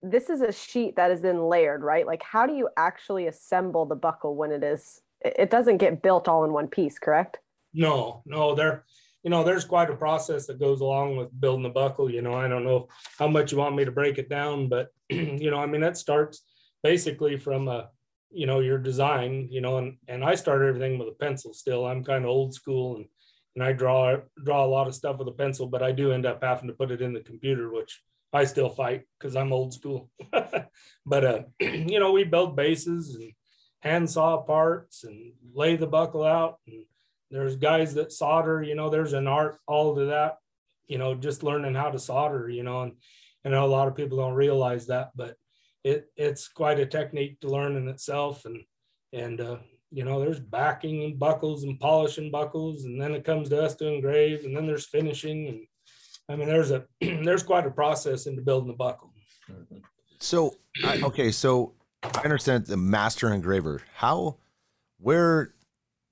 this 0.01 0.29
is 0.29 0.41
a 0.41 0.51
sheet 0.51 0.95
that 0.95 1.11
is 1.11 1.21
then 1.21 1.47
layered, 1.47 1.83
right? 1.83 2.05
Like, 2.05 2.23
how 2.23 2.45
do 2.45 2.53
you 2.53 2.69
actually 2.77 3.27
assemble 3.27 3.85
the 3.85 3.95
buckle 3.95 4.35
when 4.35 4.51
it 4.51 4.63
is? 4.63 5.01
It 5.21 5.49
doesn't 5.49 5.77
get 5.77 6.01
built 6.01 6.27
all 6.27 6.45
in 6.45 6.53
one 6.53 6.67
piece, 6.67 6.99
correct? 6.99 7.39
No, 7.73 8.21
no, 8.25 8.55
there, 8.55 8.85
you 9.23 9.29
know, 9.29 9.43
there's 9.43 9.65
quite 9.65 9.89
a 9.89 9.95
process 9.95 10.45
that 10.47 10.59
goes 10.59 10.81
along 10.81 11.17
with 11.17 11.39
building 11.39 11.63
the 11.63 11.69
buckle. 11.69 12.09
You 12.09 12.21
know, 12.21 12.33
I 12.33 12.47
don't 12.47 12.63
know 12.63 12.87
how 13.17 13.27
much 13.27 13.51
you 13.51 13.57
want 13.57 13.75
me 13.75 13.85
to 13.85 13.91
break 13.91 14.17
it 14.17 14.29
down, 14.29 14.69
but 14.69 14.89
you 15.09 15.51
know, 15.51 15.59
I 15.59 15.65
mean, 15.65 15.81
that 15.81 15.97
starts 15.97 16.43
basically 16.83 17.37
from 17.37 17.67
a, 17.67 17.89
you 18.31 18.45
know, 18.45 18.59
your 18.59 18.77
design. 18.77 19.47
You 19.51 19.61
know, 19.61 19.77
and 19.77 19.97
and 20.07 20.23
I 20.23 20.35
started 20.35 20.67
everything 20.67 20.99
with 20.99 21.09
a 21.09 21.17
pencil. 21.19 21.53
Still, 21.53 21.85
I'm 21.85 22.03
kind 22.03 22.23
of 22.23 22.29
old 22.29 22.53
school, 22.53 22.97
and 22.97 23.05
and 23.55 23.63
I 23.63 23.73
draw 23.73 24.17
draw 24.43 24.63
a 24.63 24.67
lot 24.67 24.87
of 24.87 24.95
stuff 24.95 25.17
with 25.17 25.27
a 25.27 25.31
pencil, 25.31 25.65
but 25.65 25.81
I 25.81 25.91
do 25.91 26.11
end 26.11 26.27
up 26.27 26.43
having 26.43 26.67
to 26.67 26.73
put 26.75 26.91
it 26.91 27.01
in 27.01 27.13
the 27.13 27.21
computer, 27.21 27.71
which 27.71 28.01
I 28.31 28.43
still 28.43 28.69
fight 28.69 29.03
because 29.17 29.35
I'm 29.35 29.51
old 29.51 29.73
school. 29.73 30.11
but 31.05 31.25
uh, 31.25 31.41
you 31.59 31.99
know, 31.99 32.11
we 32.11 32.23
build 32.23 32.55
bases 32.55 33.15
and 33.15 33.31
hand 33.79 34.09
saw 34.09 34.37
parts 34.37 35.03
and 35.03 35.33
lay 35.53 35.75
the 35.75 35.87
buckle 35.87 36.23
out. 36.23 36.59
And 36.67 36.85
there's 37.31 37.55
guys 37.55 37.93
that 37.95 38.11
solder. 38.11 38.63
You 38.63 38.75
know, 38.75 38.89
there's 38.89 39.13
an 39.13 39.27
art 39.27 39.57
all 39.67 39.95
to 39.95 40.05
that. 40.05 40.37
You 40.87 40.97
know, 40.97 41.15
just 41.15 41.43
learning 41.43 41.75
how 41.75 41.91
to 41.91 41.99
solder. 41.99 42.49
You 42.49 42.63
know, 42.63 42.83
and 42.83 42.93
I 43.45 43.49
know 43.49 43.65
a 43.65 43.67
lot 43.67 43.87
of 43.87 43.95
people 43.95 44.17
don't 44.17 44.33
realize 44.33 44.87
that, 44.87 45.11
but 45.15 45.35
it 45.83 46.07
it's 46.15 46.47
quite 46.47 46.79
a 46.79 46.85
technique 46.85 47.39
to 47.41 47.49
learn 47.49 47.75
in 47.75 47.87
itself. 47.87 48.45
And 48.45 48.63
and 49.13 49.41
uh, 49.41 49.57
you 49.91 50.03
know, 50.03 50.19
there's 50.19 50.39
backing 50.39 51.03
and 51.03 51.19
buckles 51.19 51.63
and 51.63 51.79
polishing 51.79 52.31
buckles, 52.31 52.85
and 52.85 53.01
then 53.01 53.13
it 53.13 53.23
comes 53.23 53.49
to 53.49 53.61
us 53.61 53.75
to 53.75 53.87
engrave, 53.87 54.45
and 54.45 54.55
then 54.55 54.67
there's 54.67 54.87
finishing 54.87 55.47
and 55.47 55.67
I 56.29 56.35
mean, 56.35 56.47
there's 56.47 56.71
a 56.71 56.85
there's 57.01 57.43
quite 57.43 57.65
a 57.65 57.71
process 57.71 58.27
into 58.27 58.41
building 58.41 58.69
a 58.69 58.75
buckle. 58.75 59.13
So, 60.19 60.55
I, 60.83 60.99
okay, 61.01 61.31
so 61.31 61.73
I 62.03 62.21
understand 62.23 62.65
the 62.65 62.77
master 62.77 63.31
engraver. 63.31 63.81
How, 63.95 64.37
where 64.99 65.53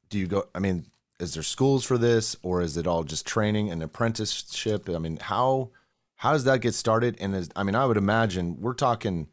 do 0.10 0.19
you 0.19 0.27
go? 0.27 0.45
I 0.53 0.60
mean, 0.60 0.86
is 1.19 1.34
there 1.34 1.43
schools 1.43 1.84
for 1.84 1.98
this, 1.98 2.36
or 2.41 2.62
is 2.62 2.77
it 2.77 2.88
all 2.88 3.03
just 3.03 3.25
training 3.25 3.69
and 3.69 3.81
apprenticeship? 3.81 4.89
I 4.89 4.98
mean, 4.98 5.17
how 5.17 5.72
how 6.17 6.34
does 6.34 6.43
that 6.45 6.62
get 6.62 6.74
started? 6.74 7.17
And 7.19 7.36
is 7.36 7.50
I 7.55 7.63
mean, 7.63 7.75
I 7.75 7.86
would 7.86 7.98
imagine 7.98 8.57
we're 8.60 8.74
talking 8.74 9.27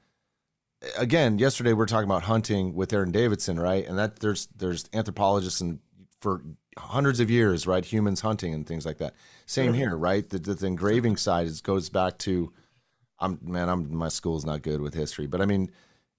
again. 0.97 1.39
Yesterday, 1.39 1.73
we 1.73 1.83
are 1.83 1.87
talking 1.87 2.09
about 2.09 2.25
hunting 2.25 2.75
with 2.75 2.93
Aaron 2.93 3.11
Davidson, 3.13 3.59
right? 3.59 3.87
And 3.87 3.99
that 3.99 4.21
there's 4.21 4.47
there's 4.57 4.89
anthropologists 4.93 5.61
and 5.61 5.81
for 6.21 6.43
hundreds 6.79 7.21
of 7.21 7.31
years, 7.31 7.67
right? 7.67 7.85
Humans 7.85 8.21
hunting 8.21 8.55
and 8.55 8.67
things 8.67 8.87
like 8.87 8.99
that. 8.99 9.15
Same 9.47 9.75
here, 9.75 9.97
right? 9.97 10.29
The, 10.29 10.39
the, 10.39 10.55
the 10.55 10.67
engraving 10.67 11.17
side 11.17 11.47
is 11.47 11.61
goes 11.61 11.91
back 11.91 12.17
to, 12.19 12.53
I'm 13.19 13.39
man, 13.43 13.69
I'm 13.69 13.95
my 13.95 14.09
school's 14.09 14.45
not 14.45 14.63
good 14.63 14.81
with 14.81 14.95
history, 14.95 15.27
but 15.27 15.41
I 15.41 15.47
mean, 15.47 15.71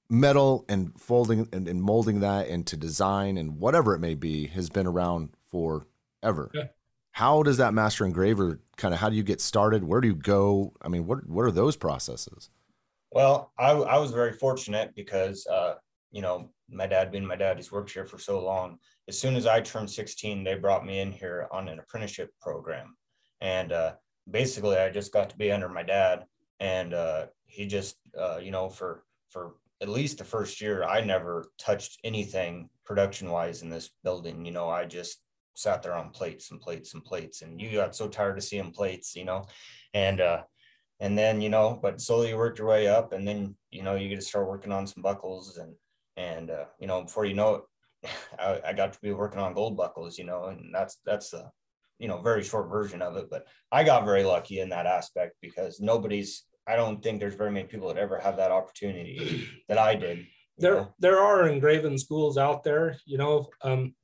metal 0.09 0.65
and 0.69 0.99
folding 0.99 1.47
and, 1.51 1.67
and 1.67 1.81
molding 1.81 2.19
that 2.19 2.47
into 2.47 2.77
design 2.77 3.37
and 3.37 3.57
whatever 3.59 3.95
it 3.95 3.99
may 3.99 4.13
be 4.13 4.47
has 4.47 4.69
been 4.69 4.85
around 4.85 5.29
forever. 5.53 6.51
Yeah. 6.53 6.63
How 7.11 7.43
does 7.43 7.57
that 7.57 7.73
master 7.73 8.05
engraver 8.05 8.59
kind 8.75 8.93
of? 8.93 8.99
How 8.99 9.09
do 9.09 9.15
you 9.15 9.23
get 9.23 9.39
started? 9.39 9.83
Where 9.83 10.01
do 10.01 10.07
you 10.07 10.15
go? 10.15 10.73
I 10.81 10.87
mean, 10.87 11.05
what 11.05 11.29
what 11.29 11.45
are 11.45 11.51
those 11.51 11.75
processes? 11.75 12.49
Well, 13.11 13.51
I, 13.59 13.69
I 13.71 13.99
was 13.99 14.09
very 14.09 14.33
fortunate 14.33 14.95
because 14.95 15.45
uh, 15.45 15.75
you 16.11 16.23
know 16.23 16.49
my 16.69 16.87
dad 16.87 17.11
being 17.11 17.25
my 17.25 17.35
dad, 17.35 17.57
he's 17.57 17.71
worked 17.71 17.91
here 17.91 18.05
for 18.05 18.17
so 18.17 18.43
long 18.43 18.79
as 19.07 19.19
soon 19.19 19.35
as 19.35 19.45
I 19.45 19.61
turned 19.61 19.89
16, 19.89 20.43
they 20.43 20.55
brought 20.55 20.85
me 20.85 20.99
in 20.99 21.11
here 21.11 21.47
on 21.51 21.67
an 21.67 21.79
apprenticeship 21.79 22.29
program. 22.41 22.95
And 23.41 23.71
uh, 23.71 23.93
basically, 24.29 24.77
I 24.77 24.89
just 24.89 25.11
got 25.11 25.29
to 25.31 25.37
be 25.37 25.51
under 25.51 25.67
my 25.67 25.83
dad. 25.83 26.25
And 26.59 26.93
uh, 26.93 27.25
he 27.45 27.67
just, 27.67 27.97
uh, 28.17 28.37
you 28.37 28.51
know, 28.51 28.69
for, 28.69 29.03
for 29.29 29.55
at 29.81 29.89
least 29.89 30.17
the 30.17 30.23
first 30.23 30.61
year, 30.61 30.85
I 30.85 31.01
never 31.01 31.51
touched 31.57 31.99
anything 32.03 32.69
production 32.85 33.29
wise 33.29 33.61
in 33.61 33.69
this 33.69 33.89
building. 34.03 34.45
You 34.45 34.53
know, 34.53 34.69
I 34.69 34.85
just 34.85 35.21
sat 35.53 35.83
there 35.83 35.95
on 35.95 36.09
plates 36.09 36.51
and 36.51 36.59
plates 36.59 36.93
and 36.93 37.03
plates. 37.03 37.41
And 37.41 37.59
you 37.59 37.71
got 37.71 37.95
so 37.95 38.07
tired 38.07 38.37
of 38.37 38.43
seeing 38.43 38.71
plates, 38.71 39.15
you 39.15 39.25
know, 39.25 39.45
and, 39.93 40.21
uh, 40.21 40.43
and 40.99 41.17
then, 41.17 41.41
you 41.41 41.49
know, 41.49 41.79
but 41.81 42.01
slowly 42.01 42.29
you 42.29 42.37
worked 42.37 42.59
your 42.59 42.67
way 42.67 42.87
up 42.87 43.13
and 43.13 43.27
then, 43.27 43.55
you 43.71 43.83
know, 43.83 43.95
you 43.95 44.09
get 44.09 44.19
to 44.19 44.25
start 44.25 44.47
working 44.47 44.71
on 44.71 44.87
some 44.87 45.03
buckles 45.03 45.57
and, 45.57 45.73
and, 46.15 46.51
uh, 46.51 46.65
you 46.79 46.87
know, 46.87 47.03
before 47.03 47.25
you 47.25 47.33
know 47.33 47.55
it, 47.55 47.61
I, 48.39 48.61
I, 48.67 48.73
got 48.73 48.93
to 48.93 48.99
be 49.01 49.11
working 49.11 49.39
on 49.39 49.53
gold 49.53 49.77
buckles, 49.77 50.17
you 50.17 50.25
know, 50.25 50.45
and 50.45 50.73
that's 50.73 50.97
that's 51.05 51.29
the 51.29 51.49
you 51.99 52.07
know 52.07 52.21
very 52.21 52.43
short 52.43 52.69
version 52.69 53.01
of 53.01 53.15
it. 53.17 53.29
But 53.29 53.47
I 53.71 53.83
got 53.83 54.05
very 54.05 54.23
lucky 54.23 54.59
in 54.59 54.69
that 54.69 54.85
aspect 54.85 55.35
because 55.41 55.79
nobody's. 55.79 56.43
I 56.65 56.77
don't 56.77 57.03
think 57.03 57.19
there's 57.19 57.35
very 57.35 57.51
many 57.51 57.67
people 57.67 57.89
that 57.89 57.97
ever 57.97 58.17
have 58.19 58.37
that 58.37 58.51
opportunity 58.51 59.49
that 59.67 59.77
I 59.77 59.95
did. 59.95 60.25
There 60.57 60.75
know? 60.75 60.93
there 60.99 61.19
are 61.19 61.47
engraving 61.47 61.97
schools 61.97 62.37
out 62.37 62.63
there, 62.63 62.97
you 63.05 63.17
know, 63.17 63.49
um, 63.63 63.95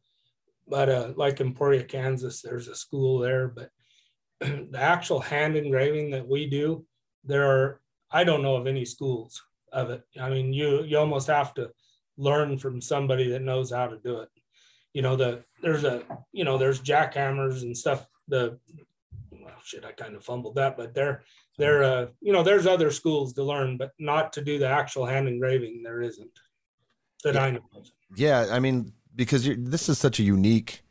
but 0.70 0.90
uh, 0.90 1.14
like 1.16 1.42
Emporia, 1.42 1.84
Kansas, 1.84 2.42
there's 2.42 2.68
a 2.68 2.76
school 2.76 3.20
there, 3.20 3.48
but 3.48 3.70
the 4.40 4.80
actual 4.80 5.20
hand 5.20 5.58
engraving 5.58 6.12
that 6.12 6.28
we 6.28 6.48
do, 6.48 6.86
there 7.24 7.50
are 7.50 7.82
I 8.12 8.24
don't 8.24 8.42
know 8.42 8.56
of 8.56 8.68
any 8.68 8.86
schools 8.86 9.42
of 9.72 9.90
it. 9.90 10.04
I 10.20 10.30
mean, 10.30 10.54
you 10.54 10.84
you 10.84 10.98
almost 10.98 11.28
have 11.28 11.54
to 11.56 11.72
learn 12.18 12.58
from 12.58 12.82
somebody 12.82 13.30
that 13.30 13.42
knows 13.42 13.72
how 13.72 13.88
to 13.88 13.98
do 13.98 14.20
it. 14.20 14.30
You 14.94 15.02
know, 15.02 15.16
the 15.16 15.44
there's 15.62 15.84
a 15.84 16.04
you 16.32 16.44
know 16.44 16.58
there's 16.58 16.82
jackhammers 16.82 17.64
and 17.64 17.78
stuff. 17.78 18.06
The 18.28 18.60
well, 19.32 19.54
shit, 19.64 19.86
I 19.86 19.92
kind 19.92 20.16
of 20.16 20.24
fumbled 20.24 20.56
that, 20.56 20.78
but 20.78 20.94
there 20.94 21.24
there 21.58 21.84
uh 21.84 22.08
you 22.22 22.32
know 22.32 22.44
there's 22.44 22.68
other 22.68 22.92
schools 22.92 23.34
to 23.34 23.44
learn, 23.44 23.78
but 23.78 23.92
not 24.00 24.34
to 24.34 24.42
do 24.42 24.60
the 24.60 24.68
actual 24.68 25.06
hand 25.06 25.28
engraving. 25.28 25.84
There 25.84 26.02
isn't 26.02 26.32
that 27.24 27.36
yeah. 27.36 27.44
I 27.44 27.52
know. 27.52 27.70
Of. 27.76 27.90
Yeah, 28.16 28.48
I 28.52 28.60
mean 28.60 28.94
because 29.20 29.44
this 29.58 29.90
is 29.90 30.00
such 30.00 30.18
a 30.22 30.24
unique 30.24 30.82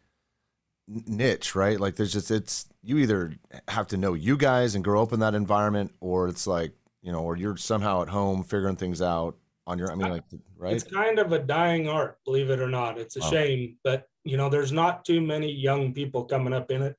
niche, 0.86 1.54
right? 1.54 1.80
Like 1.80 1.96
there's 1.96 2.12
just 2.12 2.30
it's 2.30 2.66
you 2.82 2.98
either 2.98 3.32
have 3.68 3.86
to 3.86 3.96
know 3.96 4.12
you 4.12 4.36
guys 4.36 4.74
and 4.74 4.84
grow 4.84 5.02
up 5.02 5.14
in 5.14 5.20
that 5.20 5.34
environment, 5.34 5.94
or 6.00 6.28
it's 6.28 6.46
like 6.46 6.72
you 7.00 7.10
know, 7.10 7.20
or 7.20 7.38
you're 7.38 7.56
somehow 7.56 8.02
at 8.02 8.10
home 8.10 8.44
figuring 8.44 8.76
things 8.76 9.00
out 9.00 9.36
on 9.66 9.78
your 9.78 9.92
i 9.92 9.94
mean 9.94 10.08
like 10.08 10.24
right? 10.56 10.72
it's 10.72 10.84
kind 10.84 11.18
of 11.18 11.30
a 11.32 11.38
dying 11.38 11.88
art 11.88 12.16
believe 12.24 12.50
it 12.50 12.60
or 12.60 12.68
not. 12.68 12.98
It's 12.98 13.16
a 13.16 13.22
oh. 13.22 13.30
shame 13.30 13.76
but 13.82 14.06
you 14.24 14.36
know 14.36 14.50
there's 14.50 14.72
not 14.72 15.06
too 15.06 15.20
many 15.22 15.50
young 15.50 15.94
people 15.94 16.24
coming 16.24 16.52
up 16.52 16.70
in 16.70 16.82
it. 16.82 16.96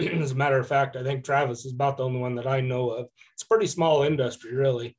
As 0.20 0.32
a 0.32 0.36
matter 0.36 0.58
of 0.58 0.66
fact 0.66 0.96
i 0.96 1.02
think 1.04 1.24
travis 1.24 1.64
is 1.64 1.72
about 1.72 1.96
the 1.96 2.04
only 2.04 2.20
one 2.20 2.34
that 2.36 2.46
i 2.46 2.60
know 2.60 2.90
of. 2.90 3.06
It's 3.34 3.44
a 3.44 3.46
pretty 3.46 3.66
small 3.66 4.02
industry 4.02 4.54
really. 4.54 4.96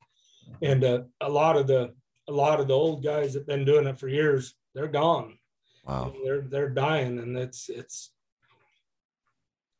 And 0.61 0.83
uh, 0.83 1.03
a 1.19 1.29
lot 1.29 1.57
of 1.57 1.67
the 1.67 1.93
a 2.27 2.31
lot 2.31 2.59
of 2.61 2.67
the 2.67 2.73
old 2.73 3.03
guys 3.03 3.33
that 3.33 3.39
have 3.39 3.47
been 3.47 3.65
doing 3.65 3.87
it 3.87 3.99
for 3.99 4.07
years 4.07 4.55
they're 4.75 4.87
gone 4.87 5.37
wow 5.85 6.13
they're 6.23 6.41
they're 6.41 6.69
dying 6.69 7.19
and 7.19 7.37
it's 7.37 7.69
it's 7.69 8.11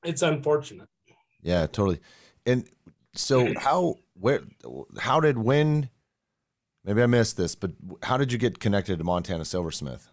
it's 0.04 0.22
unfortunate 0.22 0.90
yeah 1.42 1.66
totally 1.66 2.00
and 2.46 2.68
so 3.16 3.54
how 3.58 3.96
where 4.14 4.42
how 5.00 5.20
did 5.20 5.38
when 5.38 5.90
Maybe 6.86 7.02
I 7.02 7.06
missed 7.06 7.38
this, 7.38 7.56
but 7.56 7.72
how 8.02 8.18
did 8.18 8.32
you 8.32 8.38
get 8.38 8.60
connected 8.60 8.98
to 8.98 9.04
Montana 9.04 9.46
Silversmith? 9.46 10.10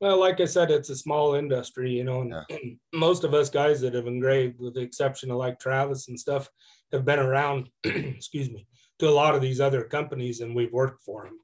Well, 0.00 0.18
like 0.18 0.40
I 0.40 0.44
said, 0.44 0.70
it's 0.70 0.88
a 0.88 0.96
small 0.96 1.34
industry, 1.34 1.90
you 1.90 2.04
know, 2.04 2.22
and, 2.22 2.30
yeah. 2.30 2.56
and, 2.56 2.78
most 2.94 3.24
of 3.24 3.34
us 3.34 3.50
guys 3.50 3.80
that 3.80 3.94
have 3.94 4.06
engraved, 4.06 4.60
with 4.60 4.74
the 4.74 4.80
exception 4.80 5.30
of 5.30 5.36
like 5.36 5.58
Travis 5.58 6.08
and 6.08 6.18
stuff, 6.18 6.48
have 6.92 7.04
been 7.04 7.18
around, 7.18 7.68
excuse 7.84 8.50
me, 8.50 8.66
to 9.00 9.08
a 9.08 9.10
lot 9.10 9.34
of 9.34 9.42
these 9.42 9.60
other 9.60 9.84
companies 9.84 10.40
and 10.40 10.54
we've 10.54 10.72
worked 10.72 11.02
for 11.02 11.24
them, 11.24 11.38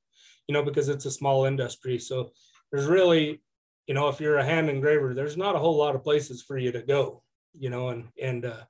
you 0.47 0.53
know, 0.53 0.63
because 0.63 0.89
it's 0.89 1.07
a 1.07 1.11
small 1.11 1.45
industry. 1.45 1.99
So 1.99 2.31
there's 2.71 2.87
really, 2.87 3.43
you 3.87 3.95
know, 3.95 4.09
if 4.09 4.21
you're 4.21 4.39
a 4.39 4.45
hand 4.45 4.69
engraver, 4.69 5.15
there's 5.15 5.37
not 5.37 5.57
a 5.57 5.59
whole 5.59 5.77
lot 5.77 5.95
of 5.95 6.05
places 6.05 6.43
for 6.43 6.59
you 6.59 6.73
to 6.73 6.83
go, 6.83 7.23
you 7.53 7.71
know, 7.71 7.89
and, 7.91 8.09
and, 8.21 8.45
uh, 8.45 8.63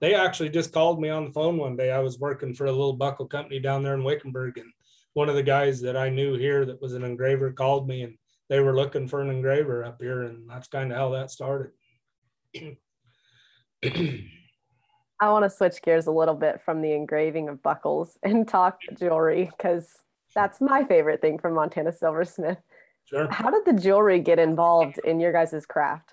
they 0.00 0.14
actually 0.14 0.50
just 0.50 0.72
called 0.72 1.00
me 1.00 1.08
on 1.08 1.24
the 1.24 1.32
phone 1.32 1.56
one 1.56 1.76
day. 1.76 1.90
I 1.90 1.98
was 1.98 2.20
working 2.20 2.54
for 2.54 2.66
a 2.66 2.72
little 2.72 2.92
buckle 2.92 3.26
company 3.26 3.58
down 3.58 3.82
there 3.82 3.94
in 3.94 4.04
Wickenburg 4.04 4.58
and 4.58 4.72
one 5.14 5.28
of 5.28 5.34
the 5.34 5.42
guys 5.42 5.80
that 5.80 5.96
I 5.96 6.08
knew 6.08 6.36
here 6.36 6.64
that 6.64 6.80
was 6.80 6.94
an 6.94 7.02
engraver 7.02 7.50
called 7.50 7.88
me 7.88 8.02
and 8.02 8.16
they 8.48 8.60
were 8.60 8.76
looking 8.76 9.08
for 9.08 9.20
an 9.20 9.30
engraver 9.30 9.84
up 9.84 10.00
here. 10.00 10.22
And 10.22 10.48
that's 10.48 10.68
kind 10.68 10.92
of 10.92 10.98
how 10.98 11.10
that 11.10 11.30
started. 11.30 11.72
I 15.20 15.30
want 15.30 15.44
to 15.44 15.50
switch 15.50 15.82
gears 15.82 16.06
a 16.06 16.12
little 16.12 16.34
bit 16.34 16.62
from 16.62 16.80
the 16.80 16.92
engraving 16.92 17.48
of 17.48 17.62
buckles 17.62 18.16
and 18.22 18.46
talk 18.46 18.78
jewelry 18.96 19.50
because 19.56 19.88
that's 20.34 20.60
my 20.60 20.84
favorite 20.84 21.20
thing 21.20 21.38
from 21.38 21.54
Montana 21.54 21.92
Silversmith. 21.92 22.58
Sure. 23.08 23.28
How 23.30 23.50
did 23.50 23.64
the 23.64 23.80
jewelry 23.80 24.20
get 24.20 24.38
involved 24.38 24.98
in 25.02 25.18
your 25.18 25.32
guys' 25.32 25.64
craft? 25.66 26.12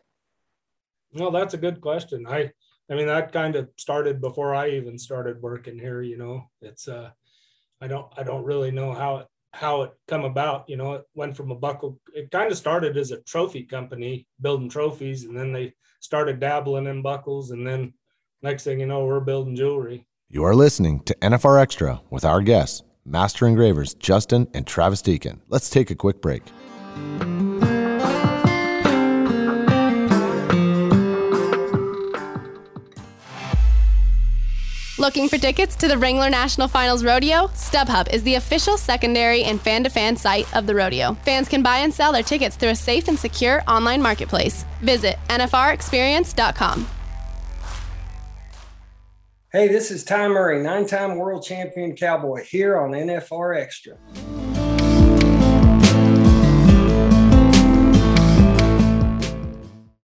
Well, 1.14 1.32
that's 1.32 1.54
a 1.54 1.58
good 1.58 1.82
question. 1.82 2.26
I 2.28 2.52
I 2.90 2.96
mean 2.96 3.08
that 3.08 3.34
kind 3.34 3.56
of 3.56 3.70
started 3.78 4.22
before 4.22 4.56
I 4.56 4.70
even 4.70 4.98
started 4.98 5.42
working 5.42 5.78
here, 5.78 6.02
you 6.02 6.18
know. 6.18 6.50
It's 6.62 6.88
uh 6.88 7.10
I 7.82 7.88
don't 7.88 8.08
I 8.18 8.24
don't 8.24 8.46
really 8.46 8.72
know 8.72 8.94
how 8.94 9.18
it 9.18 9.28
how 9.54 9.82
it 9.84 9.92
come 10.08 10.24
about. 10.24 10.70
You 10.70 10.78
know, 10.78 10.94
it 10.94 11.04
went 11.16 11.36
from 11.36 11.52
a 11.52 11.56
buckle. 11.56 12.00
It 12.14 12.32
kind 12.32 12.50
of 12.52 12.58
started 12.58 12.96
as 12.98 13.12
a 13.12 13.22
trophy 13.22 13.64
company 13.64 14.28
building 14.42 14.70
trophies, 14.70 15.26
and 15.26 15.36
then 15.36 15.52
they 15.52 15.74
started 16.00 16.40
dabbling 16.40 16.88
in 16.88 17.02
buckles, 17.02 17.52
and 17.52 17.68
then 17.68 17.94
next 18.42 18.64
thing 18.64 18.80
you 18.80 18.86
know, 18.86 19.06
we're 19.06 19.20
building 19.20 19.56
jewelry. 19.56 20.06
You 20.30 20.44
are 20.44 20.56
listening 20.56 21.02
to 21.02 21.16
NFR 21.16 21.62
Extra 21.62 22.02
with 22.10 22.24
our 22.24 22.42
guests, 22.42 22.84
master 23.06 23.48
engravers 23.48 23.94
Justin 23.96 24.48
and 24.54 24.66
Travis 24.66 25.02
Deacon. 25.02 25.42
Let's 25.50 25.70
take 25.70 25.92
a 25.92 25.96
quick 25.96 26.22
break. 26.22 26.44
Looking 35.06 35.30
for 35.30 35.38
tickets 35.38 35.76
to 35.76 35.88
the 35.88 36.00
Wrangler 36.00 36.32
National 36.32 36.68
Finals 36.68 37.04
Rodeo? 37.04 37.48
StubHub 37.50 38.12
is 38.12 38.24
the 38.24 38.36
official 38.36 38.76
secondary 38.76 39.44
and 39.44 39.62
fan 39.62 39.84
to 39.84 39.90
fan 39.92 40.18
site 40.18 40.52
of 40.56 40.66
the 40.66 40.74
rodeo. 40.74 41.14
Fans 41.24 41.48
can 41.48 41.62
buy 41.62 41.78
and 41.78 41.94
sell 41.94 42.12
their 42.12 42.24
tickets 42.24 42.56
through 42.56 42.70
a 42.70 42.76
safe 42.76 43.08
and 43.08 43.20
secure 43.20 43.62
online 43.68 44.02
marketplace. 44.02 44.66
Visit 44.82 45.18
NFRExperience.com. 45.30 46.88
Hey, 49.52 49.68
this 49.68 49.92
is 49.92 50.04
Ty 50.04 50.30
Murray, 50.30 50.64
nine 50.64 50.88
time 50.88 51.18
world 51.18 51.46
champion 51.46 51.96
cowboy 51.96 52.44
here 52.44 52.76
on 52.76 52.90
NFR 52.92 53.62
Extra. 53.62 53.98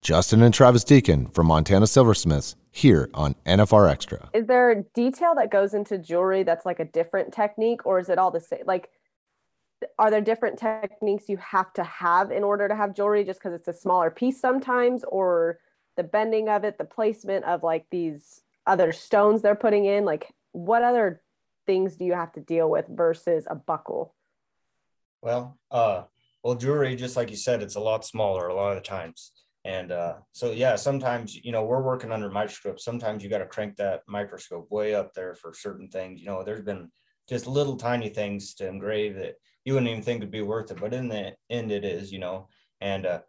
Justin 0.10 0.42
and 0.42 0.52
Travis 0.52 0.84
Deacon 0.84 1.28
from 1.28 1.46
Montana 1.46 1.86
Silversmiths 1.86 2.56
here 2.72 3.12
on 3.14 3.36
NFR 3.46 3.92
Extra. 3.92 4.28
Is 4.34 4.48
there 4.48 4.84
detail 4.96 5.36
that 5.36 5.52
goes 5.52 5.76
into 5.76 6.00
jewelry 6.00 6.42
that's 6.42 6.66
like 6.66 6.80
a 6.80 6.86
different 6.86 7.32
technique, 7.32 7.86
or 7.86 8.00
is 8.00 8.10
it 8.10 8.18
all 8.18 8.32
the 8.32 8.40
same? 8.40 8.64
Like, 8.66 8.90
are 10.00 10.10
there 10.10 10.20
different 10.20 10.58
techniques 10.58 11.30
you 11.30 11.38
have 11.38 11.72
to 11.74 11.84
have 11.84 12.32
in 12.32 12.44
order 12.44 12.68
to 12.68 12.76
have 12.76 12.96
jewelry 12.96 13.24
just 13.24 13.40
because 13.40 13.54
it's 13.54 13.68
a 13.68 13.74
smaller 13.80 14.10
piece 14.10 14.42
sometimes, 14.42 15.04
or 15.04 15.60
the 15.96 16.02
bending 16.02 16.50
of 16.50 16.64
it, 16.64 16.80
the 16.80 16.86
placement 16.86 17.46
of 17.46 17.62
like 17.62 17.86
these 17.92 18.42
other 18.66 18.92
stones 18.92 19.44
they're 19.44 19.54
putting 19.54 19.86
in? 19.86 20.06
Like, 20.06 20.34
what 20.54 20.82
other 20.82 21.22
things 21.68 21.98
do 21.98 22.06
you 22.06 22.14
have 22.14 22.32
to 22.32 22.40
deal 22.40 22.68
with 22.68 22.88
versus 22.90 23.46
a 23.48 23.54
buckle? 23.54 24.16
Well, 25.22 25.60
uh, 25.70 26.06
well, 26.44 26.56
jewelry, 26.56 26.96
just 26.96 27.16
like 27.16 27.30
you 27.30 27.38
said, 27.38 27.62
it's 27.62 27.76
a 27.76 27.80
lot 27.80 28.04
smaller 28.04 28.48
a 28.48 28.56
lot 28.56 28.76
of 28.76 28.82
the 28.82 28.90
times. 28.90 29.34
And 29.66 29.92
uh, 29.92 30.16
so, 30.32 30.52
yeah, 30.52 30.76
sometimes, 30.76 31.36
you 31.36 31.52
know, 31.52 31.66
we're 31.66 31.84
working 31.84 32.12
under 32.12 32.30
microscope. 32.30 32.80
Sometimes 32.80 33.24
you 33.24 33.30
got 33.30 33.40
to 33.40 33.46
crank 33.46 33.76
that 33.76 34.04
microscope 34.08 34.72
way 34.72 34.96
up 34.96 35.14
there 35.14 35.36
for 35.36 35.54
certain 35.54 35.90
things. 35.90 36.22
You 36.22 36.28
know, 36.28 36.44
there's 36.44 36.64
been 36.64 36.90
just 37.28 37.46
little 37.46 37.76
tiny 37.76 38.10
things 38.10 38.54
to 38.56 38.68
engrave 38.68 39.16
that 39.16 39.36
you 39.66 39.74
wouldn't 39.74 39.92
even 39.92 40.02
think 40.02 40.22
would 40.22 40.32
be 40.32 40.42
worth 40.42 40.72
it. 40.72 40.80
But 40.80 40.94
in 40.94 41.10
the 41.10 41.34
end, 41.50 41.72
it 41.72 41.84
is, 41.84 42.12
you 42.12 42.20
know, 42.20 42.48
and, 42.80 43.06
uh, 43.06 43.20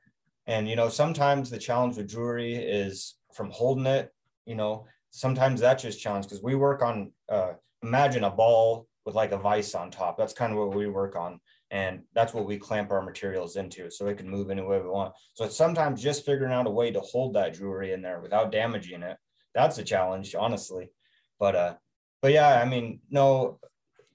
and, 0.47 0.69
you 0.69 0.77
know, 0.77 0.89
sometimes 0.89 1.51
the 1.51 1.59
challenge 1.59 1.97
with 1.97 2.09
jewelry 2.09 2.55
is 2.55 3.17
from 3.35 3.51
holding 3.51 3.87
it, 3.87 4.13
you 4.47 4.55
know, 4.55 4.87
sometimes 5.11 5.61
that's 5.61 5.83
just 5.83 6.01
challenge 6.01 6.27
because 6.27 6.43
we 6.43 6.55
work 6.55 6.83
on, 6.83 7.13
uh, 7.29 7.53
imagine 7.83 8.25
a 8.25 8.31
ball 8.31 8.87
with 9.05 9.15
like 9.15 9.33
a 9.33 9.39
vise 9.39 9.75
on 9.75 9.91
top. 9.91 10.17
That's 10.17 10.33
kind 10.33 10.53
of 10.53 10.59
what 10.59 10.75
we 10.75 10.87
work 10.87 11.17
on 11.17 11.41
and 11.71 12.00
that's 12.15 12.35
what 12.35 12.47
we 12.47 12.59
clamp 12.59 12.91
our 12.91 13.03
materials 13.03 13.57
into 13.57 13.91
so 13.91 14.07
it 14.07 14.19
can 14.19 14.29
move 14.29 14.50
any 14.50 14.62
way 14.62 14.81
we 14.81 14.89
want. 14.89 15.15
So 15.35 15.45
it's 15.45 15.57
sometimes 15.57 16.03
just 16.03 16.27
figuring 16.27 16.53
out 16.53 16.67
a 16.67 16.71
way 16.71 16.91
to 16.91 17.00
hold 17.00 17.35
that 17.35 17.55
jewelry 17.55 17.93
in 17.93 18.03
there 18.03 18.21
without 18.21 18.53
damaging 18.53 19.03
it 19.03 19.17
that's 19.55 19.79
a 19.79 19.85
challenge 19.85 20.35
honestly. 20.35 20.91
But 21.39 21.57
uh 21.57 21.75
but 22.23 22.33
yeah 22.33 22.61
i 22.61 22.67
mean 22.67 23.00
no 23.11 23.59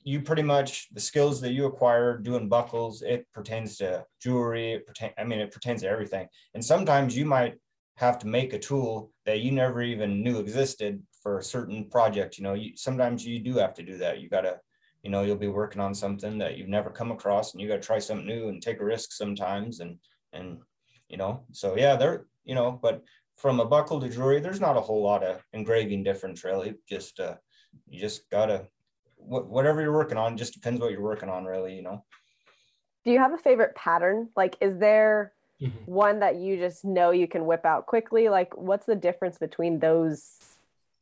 you 0.03 0.21
pretty 0.21 0.43
much 0.43 0.87
the 0.93 1.01
skills 1.01 1.41
that 1.41 1.53
you 1.53 1.65
acquire 1.65 2.19
doing 2.19 2.47
buckles 2.47 3.01
it 3.01 3.25
pertains 3.33 3.77
to 3.77 4.05
jewelry 4.21 4.73
it 4.73 4.85
pertain 4.85 5.09
i 5.17 5.23
mean 5.23 5.39
it 5.39 5.51
pertains 5.51 5.81
to 5.81 5.89
everything. 5.89 6.27
And 6.53 6.63
sometimes 6.63 7.17
you 7.17 7.25
might 7.25 7.55
have 7.97 8.19
to 8.19 8.27
make 8.27 8.53
a 8.53 8.59
tool 8.59 9.11
that 9.25 9.39
you 9.39 9.51
never 9.51 9.81
even 9.81 10.21
knew 10.21 10.39
existed 10.39 11.01
for 11.23 11.39
a 11.39 11.43
certain 11.43 11.89
project 11.89 12.37
you 12.37 12.43
know 12.43 12.53
you, 12.53 12.71
sometimes 12.75 13.25
you 13.25 13.39
do 13.39 13.55
have 13.55 13.73
to 13.75 13.83
do 13.83 13.97
that. 13.97 14.19
You 14.19 14.29
got 14.29 14.41
to 14.41 14.59
you 15.05 15.11
know 15.11 15.21
you'll 15.21 15.35
be 15.37 15.47
working 15.47 15.79
on 15.79 15.93
something 15.93 16.39
that 16.39 16.57
you've 16.57 16.67
never 16.67 16.89
come 16.89 17.11
across 17.11 17.53
and 17.53 17.61
you 17.61 17.67
got 17.67 17.75
to 17.75 17.81
try 17.81 17.99
something 17.99 18.25
new 18.25 18.49
and 18.49 18.59
take 18.59 18.81
a 18.81 18.83
risk 18.83 19.11
sometimes 19.13 19.79
and 19.79 19.99
and 20.33 20.57
you 21.09 21.15
know 21.15 21.43
so 21.51 21.77
yeah 21.77 21.95
there 21.95 22.25
you 22.43 22.55
know 22.55 22.79
but 22.81 23.03
from 23.37 23.59
a 23.59 23.65
buckle 23.65 24.01
to 24.01 24.09
jewelry 24.09 24.39
there's 24.39 24.59
not 24.59 24.75
a 24.75 24.81
whole 24.81 25.03
lot 25.03 25.23
of 25.23 25.43
engraving 25.53 26.03
difference 26.03 26.43
really. 26.43 26.73
Just 26.89 27.19
uh 27.19 27.35
you 27.87 27.99
just 27.99 28.27
gotta 28.31 28.67
wh- 29.17 29.47
whatever 29.47 29.79
you're 29.79 29.93
working 29.93 30.17
on 30.17 30.37
just 30.37 30.55
depends 30.55 30.81
what 30.81 30.91
you're 30.91 31.01
working 31.13 31.29
on 31.29 31.45
really 31.45 31.75
you 31.75 31.83
know. 31.83 32.03
Do 33.03 33.11
you 33.11 33.19
have 33.19 33.33
a 33.33 33.37
favorite 33.37 33.75
pattern? 33.75 34.29
Like 34.35 34.57
is 34.59 34.77
there 34.79 35.33
Mhm. 35.61 35.85
one 35.85 36.19
that 36.19 36.35
you 36.35 36.57
just 36.57 36.83
know 36.83 37.11
you 37.11 37.27
can 37.27 37.45
whip 37.45 37.63
out 37.63 37.85
quickly? 37.85 38.27
Like 38.27 38.57
what's 38.57 38.87
the 38.87 38.95
difference 38.95 39.37
between 39.37 39.77
those 39.77 40.39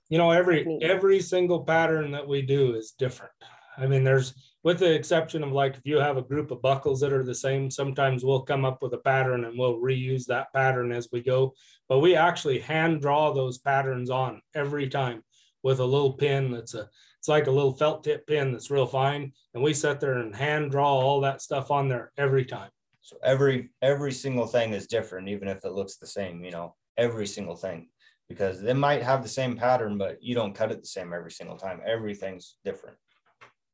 you 0.10 0.18
know 0.18 0.32
every 0.32 0.66
Neat. 0.66 0.84
every 0.84 1.22
single 1.22 1.64
pattern 1.64 2.12
that 2.12 2.28
we 2.28 2.42
do 2.42 2.76
is 2.76 2.92
different 2.92 3.32
i 3.78 3.86
mean 3.86 4.04
there's 4.04 4.34
with 4.64 4.80
the 4.80 4.94
exception 4.94 5.44
of 5.44 5.52
like 5.52 5.76
if 5.76 5.86
you 5.86 5.98
have 5.98 6.18
a 6.18 6.22
group 6.22 6.50
of 6.50 6.62
buckles 6.62 7.02
that 7.02 7.14
are 7.14 7.24
the 7.24 7.36
same 7.36 7.70
sometimes 7.70 8.24
we'll 8.24 8.42
come 8.42 8.64
up 8.66 8.82
with 8.82 8.94
a 8.94 8.98
pattern 8.98 9.44
and 9.44 9.60
we'll 9.60 9.80
reuse 9.80 10.26
that 10.26 10.52
pattern 10.54 10.92
as 10.92 11.10
we 11.12 11.22
go. 11.22 11.54
But 11.90 12.00
we 12.00 12.16
actually 12.16 12.60
hand 12.60 13.02
draw 13.02 13.34
those 13.34 13.58
patterns 13.58 14.10
on 14.10 14.42
every 14.56 14.88
time 14.88 15.24
with 15.62 15.80
a 15.80 15.86
little 15.86 16.14
pin 16.14 16.52
that's 16.52 16.74
a 16.74 16.90
it's 17.20 17.28
like 17.30 17.48
a 17.48 17.52
little 17.52 17.74
felt 17.74 18.04
tip 18.04 18.28
pin 18.28 18.52
that's 18.52 18.72
real 18.72 18.86
fine. 18.86 19.32
And 19.54 19.64
we 19.64 19.74
sit 19.74 20.02
there 20.02 20.18
and 20.18 20.36
hand 20.36 20.72
draw 20.72 20.94
all 20.94 21.22
that 21.22 21.42
stuff 21.42 21.72
on 21.72 21.88
there 21.88 22.12
every 22.18 22.46
time. 22.46 22.70
So 23.02 23.18
every 23.24 23.70
every 23.82 24.14
single 24.14 24.48
thing 24.48 24.74
is 24.74 24.88
different 24.88 25.28
even 25.28 25.50
if 25.50 25.66
it 25.66 25.74
looks 25.74 25.98
the 25.98 26.08
same 26.08 26.44
you 26.44 26.52
know 26.52 26.76
every 26.98 27.28
single 27.28 27.58
thing. 27.58 27.90
Because 28.30 28.62
they 28.62 28.74
might 28.74 29.04
have 29.04 29.22
the 29.22 29.30
same 29.30 29.58
pattern 29.58 29.98
but 29.98 30.24
you 30.24 30.36
don't 30.36 30.56
cut 30.56 30.72
it 30.72 30.82
the 30.82 30.88
same 30.88 31.14
every 31.14 31.32
single 31.32 31.58
time. 31.58 31.82
Everything's 31.86 32.56
different 32.64 32.98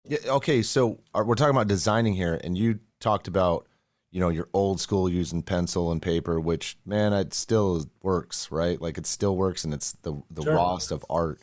Yeah, 0.08 0.18
okay, 0.28 0.62
so 0.62 1.00
uh, 1.14 1.24
we're 1.26 1.36
talking 1.36 1.56
about 1.56 1.68
designing 1.68 2.14
here, 2.14 2.40
and 2.44 2.58
you 2.58 2.80
talked 3.00 3.28
about, 3.28 3.68
you 4.12 4.20
know, 4.20 4.30
your 4.30 4.48
old 4.54 4.80
school 4.80 5.10
using 5.10 5.44
pencil 5.44 5.92
and 5.92 6.02
paper, 6.02 6.40
which 6.40 6.78
man, 6.86 7.14
it 7.14 7.34
still 7.34 7.86
works, 8.02 8.52
right? 8.52 8.82
Like 8.82 8.98
it 8.98 9.06
still 9.06 9.36
works, 9.36 9.64
and 9.64 9.74
it's 9.74 9.94
the 10.02 10.22
the 10.32 10.44
Sure. 10.44 10.56
rawest 10.56 10.92
of 10.92 11.06
art. 11.10 11.42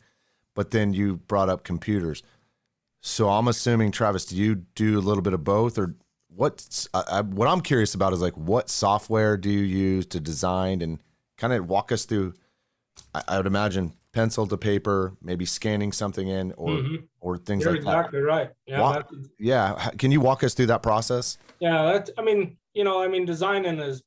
But 0.54 0.70
then 0.70 0.92
you 0.94 1.16
brought 1.16 1.48
up 1.48 1.64
computers, 1.64 2.22
so 3.02 3.28
I'm 3.28 3.46
assuming 3.46 3.92
Travis, 3.92 4.24
do 4.24 4.36
you 4.36 4.54
do 4.74 4.98
a 4.98 5.00
little 5.00 5.22
bit 5.22 5.34
of 5.34 5.44
both, 5.44 5.78
or 5.78 5.94
I, 6.94 7.22
what 7.22 7.48
I'm 7.48 7.60
curious 7.60 7.94
about 7.94 8.12
is 8.12 8.20
like 8.20 8.36
what 8.36 8.68
software 8.68 9.36
do 9.36 9.50
you 9.50 9.60
use 9.62 10.06
to 10.06 10.20
design 10.20 10.82
and 10.82 10.98
kind 11.38 11.52
of 11.52 11.68
walk 11.68 11.92
us 11.92 12.04
through? 12.04 12.34
I, 13.16 13.22
I 13.28 13.36
would 13.38 13.46
imagine 13.46 13.92
pencil 14.12 14.46
to 14.46 14.56
paper, 14.56 15.14
maybe 15.22 15.44
scanning 15.44 15.92
something 15.92 16.28
in, 16.28 16.52
or 16.56 16.68
Mhm. 16.70 17.08
or 17.20 17.36
things 17.38 17.64
like 17.66 17.74
that. 17.76 17.82
you're 17.82 17.84
like 17.84 17.96
exactly 18.00 18.20
right 18.20 18.50
yeah 18.66 18.92
that's- 18.92 19.28
yeah. 19.38 19.90
Can 19.98 20.10
you 20.10 20.20
walk 20.20 20.42
us 20.44 20.54
through 20.54 20.66
that 20.66 20.82
process? 20.82 21.38
Yeah, 21.60 21.92
that's, 21.92 22.10
I 22.18 22.22
mean, 22.22 22.56
you 22.74 22.84
know, 22.84 23.02
I 23.02 23.08
mean, 23.08 23.24
designing 23.24 23.78
is, 23.78 24.02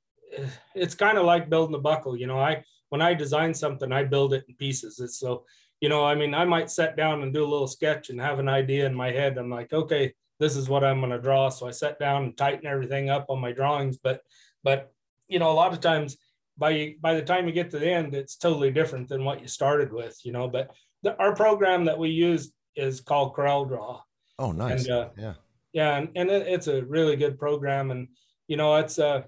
it's 0.75 0.95
kind 0.95 1.17
of 1.17 1.25
like 1.25 1.49
building 1.49 1.75
a 1.75 1.79
buckle. 1.79 2.15
You 2.15 2.27
know, 2.27 2.39
I, 2.39 2.63
when 2.89 3.01
I 3.01 3.13
design 3.13 3.53
something, 3.53 3.91
I 3.91 4.03
build 4.03 4.33
it 4.33 4.45
in 4.47 4.55
pieces. 4.55 4.99
It's 4.99 5.17
so, 5.19 5.45
you 5.81 5.89
know, 5.89 6.05
I 6.05 6.13
mean, 6.15 6.33
I 6.33 6.45
might 6.45 6.69
sit 6.69 6.95
down 6.95 7.21
and 7.23 7.33
do 7.33 7.43
a 7.43 7.49
little 7.53 7.67
sketch 7.67 8.09
and 8.09 8.19
have 8.21 8.37
an 8.39 8.49
idea 8.49 8.85
in 8.85 8.93
my 8.93 9.11
head. 9.11 9.37
I'm 9.37 9.49
like, 9.49 9.73
okay, 9.73 10.13
this 10.39 10.55
is 10.55 10.69
what 10.69 10.83
I'm 10.83 10.99
going 10.99 11.11
to 11.11 11.19
draw. 11.19 11.49
So 11.49 11.67
I 11.67 11.71
sit 11.71 11.97
down 11.99 12.23
and 12.23 12.37
tighten 12.37 12.67
everything 12.67 13.09
up 13.09 13.25
on 13.29 13.39
my 13.39 13.51
drawings. 13.51 13.97
But, 13.97 14.21
but, 14.63 14.91
you 15.27 15.39
know, 15.39 15.51
a 15.51 15.53
lot 15.61 15.73
of 15.73 15.79
times 15.81 16.17
by, 16.59 16.95
by 17.01 17.15
the 17.15 17.21
time 17.21 17.47
you 17.47 17.53
get 17.53 17.71
to 17.71 17.79
the 17.79 17.89
end, 17.89 18.13
it's 18.13 18.35
totally 18.35 18.71
different 18.71 19.07
than 19.09 19.23
what 19.23 19.41
you 19.41 19.47
started 19.47 19.91
with, 19.91 20.19
you 20.23 20.31
know, 20.31 20.47
but 20.47 20.71
the, 21.01 21.17
our 21.17 21.33
program 21.35 21.85
that 21.85 21.97
we 21.97 22.09
use 22.09 22.51
is 22.75 23.01
called 23.01 23.33
Corel 23.33 23.67
Draw 23.67 24.01
Oh, 24.39 24.53
nice. 24.53 24.85
And, 24.85 24.91
uh, 24.91 25.09
yeah. 25.17 25.33
yeah 25.73 25.97
and, 25.97 26.09
and 26.15 26.29
it, 26.29 26.47
it's 26.47 26.67
a 26.67 26.83
really 26.85 27.17
good 27.17 27.37
program 27.37 27.91
and 27.91 28.07
you 28.47 28.57
know 28.57 28.77
it's 28.77 28.97
uh 28.97 29.21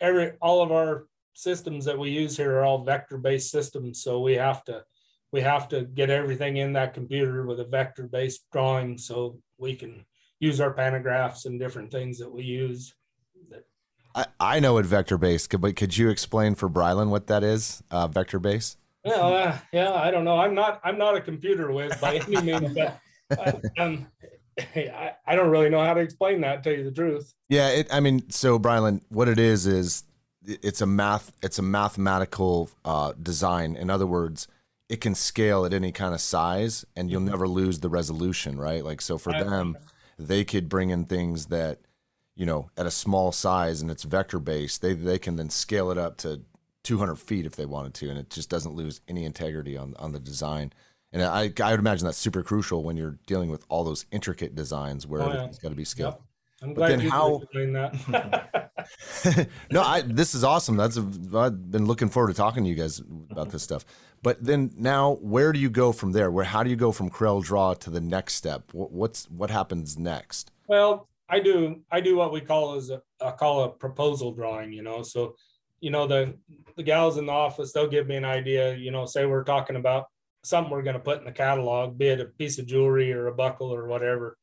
every 0.00 0.32
all 0.40 0.62
of 0.62 0.70
our 0.70 1.06
systems 1.34 1.84
that 1.84 1.98
we 1.98 2.10
use 2.10 2.36
here 2.36 2.58
are 2.58 2.64
all 2.64 2.84
vector 2.84 3.18
based 3.18 3.50
systems 3.50 4.00
so 4.00 4.20
we 4.20 4.34
have 4.34 4.64
to 4.64 4.84
we 5.32 5.40
have 5.40 5.68
to 5.68 5.82
get 5.82 6.08
everything 6.08 6.58
in 6.58 6.72
that 6.74 6.94
computer 6.94 7.44
with 7.44 7.58
a 7.58 7.64
vector 7.64 8.04
based 8.04 8.46
drawing 8.52 8.96
so 8.96 9.36
we 9.58 9.74
can 9.74 10.04
use 10.38 10.60
our 10.60 10.72
pantographs 10.72 11.46
and 11.46 11.58
different 11.58 11.90
things 11.90 12.18
that 12.18 12.30
we 12.30 12.44
use 12.44 12.94
I, 14.14 14.26
I 14.38 14.60
know 14.60 14.74
what 14.74 14.86
vector 14.86 15.18
base, 15.18 15.46
but 15.46 15.76
could 15.76 15.96
you 15.96 16.08
explain 16.08 16.54
for 16.54 16.68
Brylan 16.68 17.08
what 17.08 17.26
that 17.28 17.42
is? 17.42 17.82
Uh, 17.90 18.06
vector 18.08 18.38
base? 18.38 18.76
yeah 19.06 19.12
uh, 19.16 19.58
yeah 19.70 19.92
i 19.92 20.10
don't 20.10 20.24
know 20.24 20.38
i'm 20.38 20.54
not 20.54 20.80
i'm 20.82 20.96
not 20.96 21.14
a 21.14 21.20
computer 21.20 21.70
whiz 21.70 21.94
by 22.00 22.14
any 22.26 22.40
means 22.40 22.72
but 22.72 22.98
uh, 23.38 23.52
um, 23.78 24.06
I, 24.74 25.12
I 25.26 25.34
don't 25.34 25.50
really 25.50 25.68
know 25.68 25.84
how 25.84 25.94
to 25.94 26.00
explain 26.00 26.40
that 26.42 26.62
tell 26.62 26.72
you 26.72 26.84
the 26.84 26.92
truth 26.92 27.34
Yeah. 27.48 27.68
It, 27.70 27.88
I 27.92 28.00
mean, 28.00 28.30
so 28.30 28.58
Brylan, 28.58 29.02
what 29.08 29.28
it 29.28 29.38
is 29.38 29.66
is 29.66 30.04
it's 30.44 30.80
a 30.80 30.86
math, 30.86 31.32
it's 31.42 31.58
a 31.58 31.62
mathematical 31.62 32.70
uh, 32.84 33.12
design. 33.20 33.76
In 33.76 33.90
other 33.90 34.06
words, 34.06 34.46
it 34.88 35.00
can 35.00 35.14
scale 35.14 35.64
at 35.64 35.72
any 35.72 35.90
kind 35.90 36.14
of 36.14 36.20
size, 36.20 36.84
and 36.94 37.10
you'll 37.10 37.22
never 37.22 37.48
lose 37.48 37.80
the 37.80 37.88
resolution, 37.88 38.58
right? 38.58 38.84
Like, 38.84 39.00
so 39.00 39.16
for 39.16 39.32
them, 39.32 39.78
they 40.18 40.44
could 40.44 40.68
bring 40.68 40.90
in 40.90 41.06
things 41.06 41.46
that, 41.46 41.80
you 42.36 42.46
know, 42.46 42.70
at 42.76 42.86
a 42.86 42.90
small 42.90 43.32
size 43.32 43.80
and 43.82 43.90
it's 43.90 44.02
vector 44.02 44.38
based. 44.38 44.82
They 44.82 44.92
they 44.94 45.18
can 45.18 45.36
then 45.36 45.50
scale 45.50 45.90
it 45.90 45.98
up 45.98 46.16
to 46.18 46.42
200 46.82 47.16
feet 47.16 47.46
if 47.46 47.56
they 47.56 47.64
wanted 47.66 47.94
to, 47.94 48.10
and 48.10 48.18
it 48.18 48.28
just 48.30 48.50
doesn't 48.50 48.74
lose 48.74 49.00
any 49.08 49.24
integrity 49.24 49.76
on 49.76 49.94
on 49.98 50.12
the 50.12 50.20
design. 50.20 50.72
And 51.12 51.22
I, 51.22 51.52
I 51.62 51.70
would 51.70 51.78
imagine 51.78 52.04
that's 52.06 52.18
super 52.18 52.42
crucial 52.42 52.82
when 52.82 52.96
you're 52.96 53.18
dealing 53.28 53.48
with 53.48 53.64
all 53.68 53.84
those 53.84 54.04
intricate 54.10 54.56
designs 54.56 55.06
where 55.06 55.22
Oh, 55.22 55.26
yeah. 55.26 55.30
everything's 55.34 55.58
got 55.60 55.68
to 55.68 55.76
be 55.76 55.84
scaled. 55.84 56.14
Yep. 56.14 56.22
I'm 56.62 56.68
But 56.70 56.74
glad 56.74 56.90
then 56.90 57.00
you 57.02 57.10
how- 57.10 57.42
doing 57.52 57.72
that. 57.74 59.48
no, 59.70 59.82
I 59.82 60.00
this 60.02 60.34
is 60.34 60.44
awesome. 60.44 60.76
That's 60.76 60.96
a, 60.96 61.02
I've 61.36 61.70
been 61.70 61.86
looking 61.86 62.08
forward 62.08 62.28
to 62.28 62.34
talking 62.34 62.64
to 62.64 62.68
you 62.70 62.74
guys 62.76 63.00
about 63.30 63.50
this 63.50 63.62
stuff. 63.62 63.84
But 64.22 64.42
then 64.42 64.72
now, 64.76 65.14
where 65.20 65.52
do 65.52 65.58
you 65.58 65.70
go 65.70 65.92
from 65.92 66.12
there? 66.12 66.30
Where 66.30 66.44
how 66.44 66.62
do 66.62 66.70
you 66.70 66.76
go 66.76 66.90
from 66.92 67.10
Corel 67.10 67.44
Draw 67.44 67.74
to 67.74 67.90
the 67.90 68.00
next 68.00 68.34
step? 68.34 68.64
What, 68.72 68.90
what's 68.92 69.30
what 69.30 69.50
happens 69.50 69.98
next? 69.98 70.50
Well, 70.66 71.08
I 71.28 71.40
do 71.40 71.82
I 71.90 72.00
do 72.00 72.16
what 72.16 72.32
we 72.32 72.40
call 72.40 72.74
as 72.74 72.90
a 72.90 73.00
I 73.20 73.32
call 73.32 73.64
a 73.64 73.70
proposal 73.70 74.32
drawing, 74.32 74.72
you 74.72 74.82
know. 74.82 75.02
So, 75.02 75.36
you 75.80 75.90
know, 75.90 76.06
the 76.06 76.34
the 76.76 76.82
gals 76.82 77.16
in 77.16 77.26
the 77.26 77.32
office, 77.32 77.72
they'll 77.72 77.88
give 77.88 78.06
me 78.06 78.16
an 78.16 78.24
idea, 78.24 78.74
you 78.74 78.90
know, 78.90 79.06
say 79.06 79.26
we're 79.26 79.44
talking 79.44 79.76
about 79.76 80.06
something 80.42 80.70
we're 80.70 80.82
going 80.82 80.94
to 80.94 81.00
put 81.00 81.18
in 81.18 81.24
the 81.24 81.32
catalog, 81.32 81.96
be 81.96 82.08
it 82.08 82.20
a 82.20 82.26
piece 82.26 82.58
of 82.58 82.66
jewelry 82.66 83.12
or 83.12 83.28
a 83.28 83.34
buckle 83.34 83.74
or 83.74 83.86
whatever. 83.86 84.36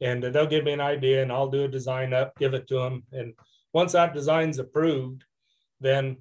And 0.00 0.22
they'll 0.22 0.46
give 0.46 0.64
me 0.64 0.72
an 0.72 0.80
idea 0.80 1.22
and 1.22 1.30
I'll 1.30 1.50
do 1.50 1.64
a 1.64 1.68
design 1.68 2.12
up, 2.12 2.36
give 2.38 2.54
it 2.54 2.66
to 2.68 2.76
them. 2.76 3.04
And 3.12 3.34
once 3.72 3.92
that 3.92 4.14
design's 4.14 4.58
approved, 4.58 5.24
then 5.80 6.16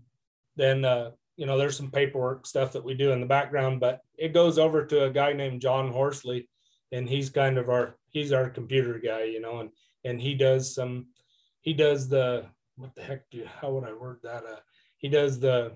then 0.58 0.84
uh, 0.84 1.12
you 1.38 1.46
know, 1.46 1.58
there's 1.58 1.78
some 1.78 1.90
paperwork 1.90 2.46
stuff 2.46 2.74
that 2.74 2.84
we 2.84 2.94
do 2.94 3.12
in 3.12 3.20
the 3.20 3.26
background, 3.26 3.80
but 3.80 4.02
it 4.18 4.34
goes 4.34 4.60
over 4.60 4.86
to 4.86 5.06
a 5.06 5.10
guy 5.10 5.34
named 5.34 5.62
John 5.62 5.92
Horsley, 5.92 6.48
and 6.92 7.10
he's 7.10 7.30
kind 7.30 7.58
of 7.58 7.70
our 7.70 7.98
he's 8.10 8.32
our 8.32 8.50
computer 8.50 9.00
guy, 9.00 9.24
you 9.24 9.40
know, 9.40 9.60
and 9.60 9.70
and 10.04 10.22
he 10.22 10.36
does 10.36 10.74
some 10.74 11.08
he 11.62 11.74
does 11.74 12.10
the 12.10 12.46
what 12.76 12.96
the 12.96 13.02
heck 13.02 13.30
do 13.30 13.40
you 13.40 13.46
how 13.62 13.72
would 13.72 13.84
I 13.84 13.94
word 13.94 14.20
that? 14.24 14.44
Uh, 14.46 14.60
he 14.98 15.10
does 15.10 15.40
the 15.40 15.74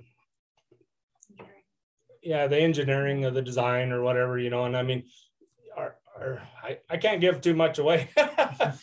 yeah 2.23 2.47
the 2.47 2.57
engineering 2.57 3.25
of 3.25 3.33
the 3.33 3.41
design 3.41 3.91
or 3.91 4.01
whatever, 4.01 4.37
you 4.39 4.49
know, 4.49 4.65
and 4.65 4.75
I 4.77 4.83
mean. 4.83 5.03
Our, 5.77 5.97
our, 6.17 6.41
I, 6.63 6.77
I 6.89 6.95
can't 6.95 7.19
give 7.19 7.41
too 7.41 7.53
much 7.53 7.79
away. 7.79 8.09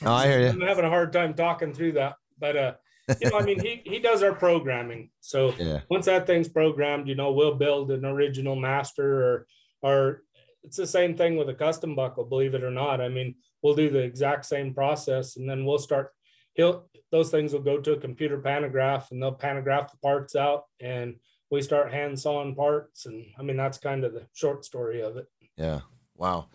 No, 0.02 0.12
I 0.12 0.26
hear 0.26 0.40
you. 0.40 0.48
I'm 0.48 0.60
having 0.60 0.84
a 0.84 0.90
hard 0.90 1.10
time 1.14 1.32
talking 1.32 1.72
through 1.72 1.92
that, 1.92 2.16
but 2.38 2.56
uh, 2.56 2.74
you 3.20 3.30
know, 3.30 3.38
I 3.38 3.42
mean, 3.42 3.58
he 3.58 3.80
he 3.84 3.98
does 3.98 4.22
our 4.22 4.34
programming. 4.34 5.10
So 5.20 5.54
Yeah. 5.58 5.80
once 5.88 6.04
that 6.06 6.26
thing's 6.26 6.48
programmed, 6.50 7.08
you 7.08 7.14
know, 7.14 7.32
we'll 7.32 7.54
build 7.54 7.90
an 7.90 8.04
original 8.04 8.54
master 8.56 9.24
or 9.24 9.46
or 9.80 10.22
it's 10.62 10.76
the 10.76 10.86
same 10.86 11.16
thing 11.16 11.36
with 11.36 11.48
a 11.48 11.54
custom 11.54 11.94
buckle, 11.94 12.24
believe 12.24 12.54
it 12.54 12.62
or 12.62 12.70
not. 12.70 13.00
I 13.00 13.08
mean, 13.08 13.34
we'll 13.62 13.74
do 13.74 13.90
the 13.90 13.98
exact 14.02 14.44
same 14.46 14.72
process 14.74 15.36
and 15.36 15.48
then 15.48 15.64
we'll 15.64 15.78
start 15.78 16.12
he'll 16.54 16.88
those 17.10 17.30
things 17.30 17.52
will 17.52 17.60
go 17.60 17.78
to 17.78 17.92
a 17.92 18.00
computer 18.00 18.38
pantograph 18.38 19.10
and 19.10 19.22
they'll 19.22 19.32
pantograph 19.32 19.90
the 19.90 19.98
parts 19.98 20.34
out 20.36 20.64
and 20.80 21.16
we 21.50 21.60
start 21.62 21.92
hand 21.92 22.18
sawing 22.18 22.54
parts 22.54 23.06
and 23.06 23.24
I 23.38 23.42
mean 23.42 23.56
that's 23.56 23.78
kind 23.78 24.04
of 24.04 24.12
the 24.14 24.26
short 24.32 24.64
story 24.64 25.00
of 25.02 25.16
it. 25.16 25.26
Yeah. 25.56 25.80
Wow. 26.16 26.48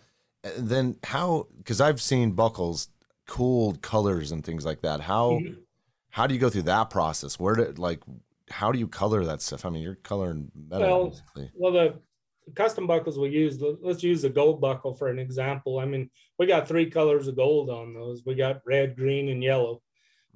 And 0.44 0.68
then 0.68 0.96
how? 1.04 1.46
Because 1.56 1.80
I've 1.80 2.00
seen 2.00 2.32
buckles, 2.32 2.88
cool 3.26 3.76
colors 3.82 4.32
and 4.32 4.44
things 4.44 4.64
like 4.64 4.82
that. 4.82 5.00
How 5.00 5.32
Mhm. 5.32 5.58
how 6.10 6.26
do 6.26 6.34
you 6.34 6.40
go 6.40 6.48
through 6.50 6.62
that 6.62 6.90
process? 6.90 7.38
Where 7.38 7.54
did 7.54 7.78
like 7.78 8.02
how 8.50 8.72
do 8.72 8.78
you 8.78 8.88
color 8.88 9.24
that 9.24 9.42
stuff? 9.42 9.64
I 9.64 9.70
mean, 9.70 9.82
you're 9.82 9.96
coloring 9.96 10.50
metal. 10.54 10.88
Well, 10.88 11.08
basically. 11.10 11.50
Well, 11.54 11.72
the 11.72 12.00
custom 12.54 12.86
buckles 12.86 13.18
we 13.18 13.28
use, 13.30 13.60
let's 13.60 14.02
use 14.02 14.22
the 14.22 14.28
gold 14.30 14.60
buckle 14.60 14.94
for 14.94 15.08
an 15.08 15.18
example. 15.18 15.78
I 15.78 15.84
mean, 15.84 16.10
we 16.38 16.46
got 16.46 16.68
three 16.68 16.88
colors 16.90 17.28
of 17.28 17.36
gold 17.36 17.70
on 17.70 17.94
those. 17.94 18.22
We 18.24 18.34
got 18.34 18.60
red, 18.66 18.96
green, 18.96 19.28
and 19.28 19.42
yellow 19.42 19.82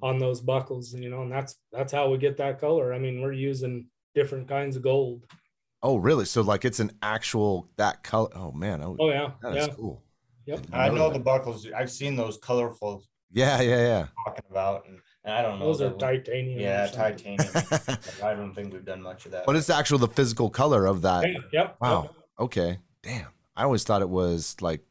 on 0.01 0.19
those 0.19 0.41
buckles, 0.41 0.93
you 0.93 1.09
know, 1.09 1.21
and 1.21 1.31
that's 1.31 1.55
that's 1.71 1.91
how 1.93 2.09
we 2.09 2.17
get 2.17 2.37
that 2.37 2.59
color. 2.59 2.93
I 2.93 2.99
mean, 2.99 3.21
we're 3.21 3.31
using 3.31 3.87
different 4.15 4.47
kinds 4.47 4.75
of 4.75 4.81
gold. 4.83 5.25
Oh, 5.81 5.97
really? 5.97 6.25
So 6.25 6.41
like 6.41 6.65
it's 6.65 6.79
an 6.79 6.91
actual 7.01 7.69
that 7.77 8.03
color. 8.03 8.29
Oh 8.35 8.51
man. 8.51 8.81
Oh, 8.81 8.95
Oh 8.99 9.09
yeah, 9.09 9.31
that 9.41 9.57
is 9.57 9.67
yeah, 9.67 9.73
cool. 9.73 10.03
yep. 10.45 10.59
I 10.71 10.89
know 10.89 11.09
that. 11.09 11.13
the 11.17 11.23
buckles. 11.23 11.67
I've 11.75 11.91
seen 11.91 12.15
those 12.15 12.37
colorful 12.37 13.03
Yeah, 13.31 13.61
yeah, 13.61 13.77
yeah. 13.77 14.07
talking 14.25 14.45
about, 14.49 14.85
and, 14.87 14.95
and 14.95 15.01
I 15.25 15.41
don't 15.41 15.59
know. 15.59 15.65
Those 15.65 15.81
are 15.81 15.91
titanium. 15.91 16.59
Yeah, 16.59 16.87
titanium. 16.87 17.39
I 18.23 18.33
don't 18.33 18.53
think 18.53 18.73
we've 18.73 18.83
done 18.85 19.01
much 19.01 19.25
of 19.25 19.31
that. 19.31 19.45
But 19.45 19.55
it's 19.55 19.69
actual 19.69 19.97
the 19.97 20.07
physical 20.09 20.49
color 20.49 20.85
of 20.85 21.01
that. 21.03 21.25
Yeah, 21.29 21.37
yep. 21.51 21.77
Wow. 21.79 22.01
Yep. 22.03 22.13
Okay. 22.39 22.79
Damn. 23.03 23.27
I 23.55 23.63
always 23.63 23.83
thought 23.83 24.01
it 24.01 24.09
was 24.09 24.55
like 24.59 24.81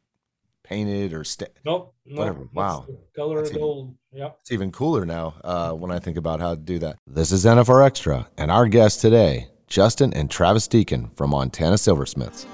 painted 0.62 1.12
or 1.12 1.24
sta- 1.24 1.46
Nope. 1.64 1.94
nope, 2.06 2.18
Whatever. 2.18 2.38
that's 2.40 2.54
Wow. 2.54 2.84
the 2.88 2.98
Color 3.14 3.36
That's 3.36 3.50
of 3.50 3.56
even- 3.56 3.62
gold. 3.62 3.94
Yep. 4.12 4.38
It's 4.40 4.52
even 4.52 4.72
cooler 4.72 5.04
now 5.04 5.34
uh, 5.44 5.72
when 5.72 5.90
I 5.90 5.98
think 5.98 6.16
about 6.16 6.40
how 6.40 6.54
to 6.54 6.60
do 6.60 6.78
that. 6.78 6.96
This 7.06 7.32
is 7.32 7.44
NFR 7.44 7.84
Extra, 7.84 8.28
and 8.38 8.50
our 8.50 8.68
guests 8.68 9.00
today, 9.00 9.48
Justin 9.66 10.12
and 10.14 10.30
Travis 10.30 10.68
Deacon 10.68 11.08
from 11.10 11.30
Montana 11.30 11.76
Silversmiths. 11.78 12.46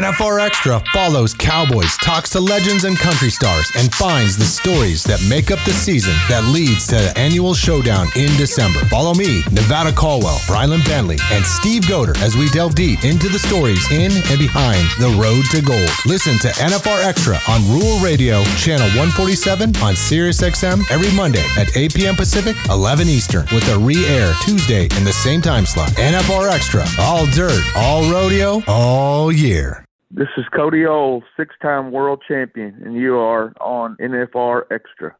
NFR 0.00 0.40
Extra 0.40 0.82
follows 0.94 1.34
Cowboys, 1.34 1.94
talks 1.98 2.30
to 2.30 2.40
legends 2.40 2.84
and 2.84 2.98
country 2.98 3.28
stars, 3.28 3.70
and 3.76 3.92
finds 3.92 4.34
the 4.34 4.46
stories 4.46 5.04
that 5.04 5.20
make 5.28 5.50
up 5.50 5.62
the 5.66 5.74
season 5.74 6.14
that 6.30 6.42
leads 6.44 6.86
to 6.86 6.94
the 6.94 7.12
annual 7.18 7.52
showdown 7.52 8.08
in 8.16 8.34
December. 8.38 8.80
Follow 8.86 9.12
me, 9.12 9.44
Nevada 9.52 9.92
Caldwell, 9.92 10.38
Brylan 10.48 10.82
Bentley, 10.86 11.18
and 11.32 11.44
Steve 11.44 11.82
Goder 11.82 12.16
as 12.22 12.34
we 12.34 12.48
delve 12.48 12.74
deep 12.74 13.04
into 13.04 13.28
the 13.28 13.38
stories 13.38 13.84
in 13.92 14.10
and 14.32 14.40
behind 14.40 14.88
the 15.04 15.12
road 15.20 15.44
to 15.52 15.60
gold. 15.60 15.92
Listen 16.06 16.38
to 16.38 16.48
NFR 16.56 17.04
Extra 17.04 17.36
on 17.46 17.60
Rural 17.68 18.00
Radio, 18.00 18.42
channel 18.56 18.88
147 18.96 19.76
on 19.84 19.94
Sirius 19.94 20.40
XM 20.40 20.80
every 20.90 21.14
Monday 21.14 21.44
at 21.58 21.76
8 21.76 21.92
p.m. 21.92 22.16
Pacific, 22.16 22.56
11 22.70 23.06
Eastern, 23.06 23.44
with 23.52 23.68
a 23.68 23.78
re-air 23.78 24.32
Tuesday 24.44 24.84
in 24.96 25.04
the 25.04 25.12
same 25.12 25.42
time 25.42 25.66
slot. 25.66 25.90
NFR 26.00 26.50
Extra, 26.50 26.86
all 27.00 27.26
dirt, 27.26 27.60
all 27.76 28.10
rodeo, 28.10 28.62
all 28.66 29.30
year. 29.30 29.84
This 30.12 30.26
is 30.36 30.44
Cody 30.52 30.84
Ohl, 30.84 31.22
six 31.36 31.54
time 31.62 31.92
world 31.92 32.20
champion, 32.26 32.82
and 32.84 32.96
you 32.96 33.16
are 33.16 33.52
on 33.60 33.96
NFR 34.00 34.62
Extra. 34.68 35.14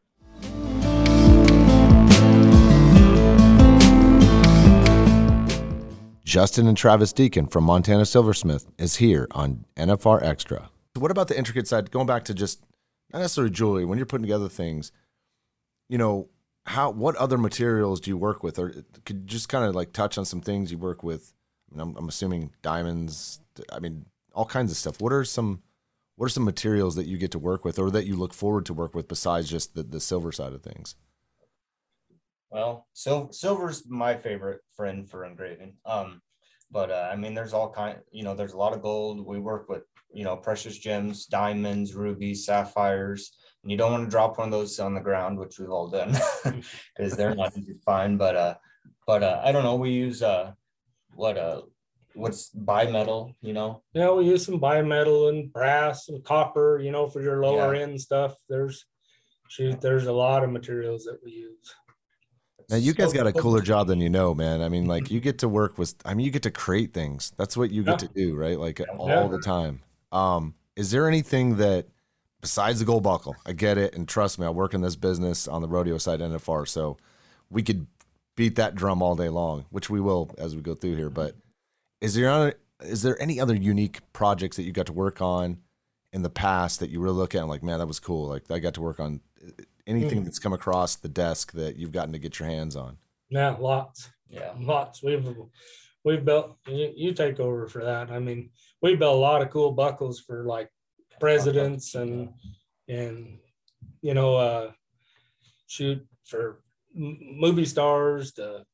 Justin 6.25 6.67
and 6.67 6.75
Travis 6.75 7.13
Deacon 7.13 7.47
from 7.47 7.63
Montana 7.63 8.05
Silversmith 8.05 8.67
is 8.77 8.97
here 8.97 9.29
on 9.31 9.63
NFR 9.77 10.21
Extra. 10.23 10.69
What 10.97 11.09
about 11.09 11.29
the 11.29 11.37
intricate 11.37 11.69
side? 11.69 11.89
Going 11.91 12.05
back 12.05 12.25
to 12.25 12.33
just 12.33 12.61
not 13.13 13.19
necessarily 13.19 13.51
jewelry, 13.51 13.85
when 13.85 13.97
you're 13.97 14.05
putting 14.05 14.25
together 14.25 14.49
things, 14.49 14.91
you 15.87 15.97
know, 15.97 16.27
how 16.65 16.89
what 16.91 17.15
other 17.15 17.37
materials 17.37 18.01
do 18.01 18.09
you 18.09 18.17
work 18.17 18.43
with? 18.43 18.59
Or 18.59 18.71
could 19.05 19.15
you 19.21 19.25
just 19.25 19.47
kind 19.47 19.63
of 19.63 19.73
like 19.73 19.93
touch 19.93 20.17
on 20.17 20.25
some 20.25 20.41
things 20.41 20.69
you 20.69 20.77
work 20.77 21.01
with? 21.01 21.33
I 21.71 21.77
mean, 21.77 21.81
I'm, 21.81 21.95
I'm 21.95 22.09
assuming 22.09 22.51
diamonds. 22.61 23.39
I 23.71 23.79
mean, 23.79 24.05
all 24.33 24.45
kinds 24.45 24.71
of 24.71 24.77
stuff. 24.77 25.01
What 25.01 25.13
are 25.13 25.23
some 25.23 25.61
what 26.15 26.25
are 26.25 26.29
some 26.29 26.45
materials 26.45 26.95
that 26.95 27.07
you 27.07 27.17
get 27.17 27.31
to 27.31 27.39
work 27.39 27.65
with, 27.65 27.79
or 27.79 27.89
that 27.91 28.05
you 28.05 28.15
look 28.15 28.33
forward 28.33 28.65
to 28.67 28.73
work 28.73 28.93
with, 28.93 29.07
besides 29.07 29.49
just 29.49 29.73
the, 29.73 29.83
the 29.83 29.99
silver 29.99 30.31
side 30.31 30.53
of 30.53 30.61
things? 30.61 30.95
Well, 32.51 32.85
sil- 32.93 33.31
silver's 33.31 33.87
my 33.87 34.15
favorite 34.15 34.61
friend 34.75 35.09
for 35.09 35.25
engraving. 35.25 35.77
Um, 35.85 36.21
but 36.69 36.91
uh, 36.91 37.09
I 37.11 37.15
mean, 37.15 37.33
there's 37.33 37.53
all 37.53 37.71
kind. 37.71 37.97
You 38.11 38.23
know, 38.23 38.35
there's 38.35 38.53
a 38.53 38.57
lot 38.57 38.73
of 38.73 38.81
gold. 38.81 39.25
We 39.25 39.39
work 39.39 39.67
with 39.69 39.83
you 40.13 40.23
know 40.23 40.35
precious 40.35 40.77
gems, 40.77 41.25
diamonds, 41.25 41.95
rubies, 41.95 42.45
sapphires. 42.45 43.31
And 43.63 43.71
you 43.71 43.77
don't 43.77 43.91
want 43.91 44.05
to 44.05 44.09
drop 44.09 44.37
one 44.37 44.47
of 44.47 44.51
those 44.51 44.79
on 44.79 44.93
the 44.93 45.01
ground, 45.01 45.37
which 45.37 45.59
we've 45.59 45.69
all 45.69 45.87
done, 45.87 46.15
because 46.95 47.15
they're 47.15 47.35
not 47.35 47.57
easy 47.57 47.73
to 47.73 47.79
find. 47.79 48.17
But 48.17 48.35
uh, 48.35 48.55
but 49.07 49.23
uh, 49.23 49.41
I 49.43 49.51
don't 49.51 49.63
know. 49.63 49.75
We 49.75 49.91
use 49.91 50.21
uh, 50.21 50.53
what 51.15 51.37
uh, 51.37 51.61
what's 52.13 52.49
bimetal. 52.51 53.35
You 53.41 53.53
know, 53.53 53.83
Yeah, 53.93 54.11
we 54.11 54.25
use 54.25 54.45
some 54.45 54.59
bimetal 54.59 55.29
and 55.29 55.51
brass 55.51 56.09
and 56.09 56.23
copper, 56.23 56.79
you 56.79 56.91
know, 56.91 57.07
for 57.07 57.21
your 57.21 57.41
lower 57.43 57.73
end 57.73 57.99
stuff. 58.01 58.35
There's 58.49 58.85
shoot, 59.49 59.81
there's 59.81 60.05
a 60.07 60.11
lot 60.13 60.43
of 60.43 60.49
materials 60.51 61.03
that 61.05 61.19
we 61.23 61.31
use. 61.31 61.73
Now 62.69 62.77
you 62.77 62.93
guys 62.93 63.09
So- 63.11 63.17
got 63.17 63.27
a 63.27 63.33
cooler 63.33 63.61
job 63.61 63.87
than 63.87 63.99
you 63.99 64.09
know, 64.09 64.33
man. 64.33 64.61
I 64.61 64.69
mean, 64.69 64.85
like 64.85 65.11
you 65.11 65.19
get 65.19 65.39
to 65.39 65.49
work 65.49 65.77
with. 65.77 65.95
I 66.05 66.13
mean, 66.13 66.25
you 66.25 66.31
get 66.31 66.43
to 66.43 66.51
create 66.51 66.93
things. 66.93 67.33
That's 67.35 67.57
what 67.57 67.69
you 67.71 67.83
get 67.83 68.01
Yeah. 68.01 68.07
to 68.07 68.13
do, 68.13 68.35
right? 68.35 68.57
Like 68.57 68.81
all 68.97 69.27
the 69.27 69.39
time. 69.39 69.81
Um, 70.11 70.55
is 70.75 70.91
there 70.91 71.07
anything 71.07 71.57
that 71.57 71.87
besides 72.39 72.79
the 72.79 72.85
gold 72.85 73.03
buckle? 73.03 73.35
I 73.45 73.51
get 73.53 73.77
it, 73.77 73.93
and 73.93 74.07
trust 74.07 74.39
me, 74.39 74.45
I 74.45 74.49
work 74.49 74.73
in 74.73 74.81
this 74.81 74.95
business 74.95 75.47
on 75.49 75.61
the 75.61 75.67
rodeo 75.67 75.97
side 75.97 76.21
NFR, 76.21 76.65
so 76.65 76.97
we 77.49 77.61
could 77.61 77.87
beat 78.37 78.55
that 78.55 78.73
drum 78.75 79.01
all 79.01 79.15
day 79.15 79.27
long, 79.29 79.65
which 79.69 79.89
we 79.89 79.99
will 79.99 80.33
as 80.37 80.55
we 80.55 80.61
go 80.61 80.73
through 80.73 80.95
here. 80.95 81.09
But 81.09 81.35
is 82.01 82.15
there 82.15 82.29
other, 82.29 82.53
is 82.81 83.01
there 83.03 83.21
any 83.21 83.39
other 83.39 83.55
unique 83.55 83.99
projects 84.13 84.57
that 84.57 84.63
you 84.63 84.71
got 84.71 84.87
to 84.87 84.93
work 84.93 85.21
on 85.21 85.59
in 86.13 86.23
the 86.23 86.29
past 86.29 86.79
that 86.79 86.89
you 86.89 86.99
really 86.99 87.15
look 87.15 87.35
at 87.35 87.41
and 87.41 87.49
like, 87.49 87.63
man, 87.63 87.79
that 87.79 87.87
was 87.87 87.99
cool. 87.99 88.27
Like 88.27 88.49
I 88.51 88.59
got 88.59 88.73
to 88.73 88.81
work 88.81 88.99
on 88.99 89.21
uh, 89.45 89.63
anything 89.87 90.21
Mhm. 90.21 90.25
that's 90.25 90.39
come 90.39 90.53
across 90.53 90.95
the 90.95 91.07
desk 91.09 91.53
that 91.53 91.75
you've 91.77 91.91
gotten 91.91 92.11
to 92.13 92.19
get 92.19 92.39
your 92.39 92.49
hands 92.49 92.75
on. 92.75 92.97
Yeah, 93.29 93.55
lots. 93.59 94.09
yeah. 94.29 94.53
Lots. 94.59 95.01
We've 95.03 95.25
we've 96.03 96.25
built 96.25 96.57
you, 96.67 96.91
you 96.95 97.13
take 97.13 97.39
over 97.39 97.67
for 97.67 97.83
that. 97.85 98.11
I 98.11 98.19
mean, 98.19 98.49
we 98.81 98.95
built 98.95 99.15
a 99.15 99.19
lot 99.19 99.41
of 99.41 99.49
cool 99.51 99.71
buckles 99.71 100.19
for 100.19 100.43
like 100.43 100.69
presidents 101.19 101.95
and 101.95 102.29
and 102.89 103.37
you 104.01 104.13
know 104.15 104.35
uh 104.35 104.71
shoot 105.67 106.05
for 106.25 106.61
movie 106.93 107.65
stars 107.65 108.33
to 108.33 108.65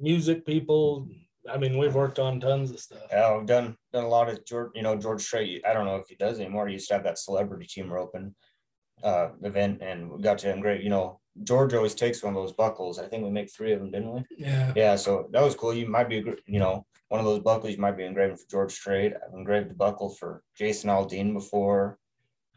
music 0.00 0.46
people. 0.46 1.08
I 1.50 1.56
mean, 1.58 1.78
we've 1.78 1.94
worked 1.94 2.18
on 2.18 2.40
tons 2.40 2.70
of 2.70 2.80
stuff. 2.80 3.02
Yeah, 3.10 3.36
we've 3.36 3.46
done 3.46 3.76
done 3.92 4.04
a 4.04 4.08
lot 4.08 4.28
of 4.28 4.44
George. 4.44 4.70
You 4.74 4.82
know, 4.82 4.96
George 4.96 5.22
Strait. 5.22 5.62
I 5.66 5.72
don't 5.72 5.86
know 5.86 5.96
if 5.96 6.08
he 6.08 6.16
does 6.16 6.40
anymore. 6.40 6.66
He 6.68 6.74
used 6.74 6.88
to 6.88 6.94
have 6.94 7.04
that 7.04 7.18
celebrity 7.18 7.66
team 7.66 7.92
roping 7.92 8.34
uh, 9.02 9.28
event, 9.42 9.82
and 9.82 10.10
we 10.10 10.22
got 10.22 10.38
to 10.38 10.52
engrave. 10.52 10.82
You 10.82 10.90
know, 10.90 11.20
George 11.44 11.74
always 11.74 11.94
takes 11.94 12.22
one 12.22 12.34
of 12.36 12.42
those 12.42 12.52
buckles. 12.52 12.98
I 12.98 13.06
think 13.08 13.24
we 13.24 13.30
make 13.30 13.52
three 13.52 13.72
of 13.72 13.80
them, 13.80 13.90
didn't 13.90 14.12
we? 14.12 14.24
Yeah. 14.38 14.72
Yeah. 14.76 14.96
So 14.96 15.28
that 15.32 15.42
was 15.42 15.54
cool. 15.54 15.74
You 15.74 15.86
might 15.88 16.08
be, 16.08 16.24
you 16.46 16.58
know, 16.58 16.86
one 17.08 17.20
of 17.20 17.26
those 17.26 17.40
buckles 17.40 17.72
you 17.72 17.78
might 17.80 17.96
be 17.96 18.04
engraving 18.04 18.36
for 18.36 18.48
George 18.50 18.72
Strait. 18.72 19.12
I've 19.14 19.34
engraved 19.34 19.70
a 19.70 19.74
buckle 19.74 20.10
for 20.10 20.42
Jason 20.56 20.90
Aldean 20.90 21.32
before, 21.32 21.98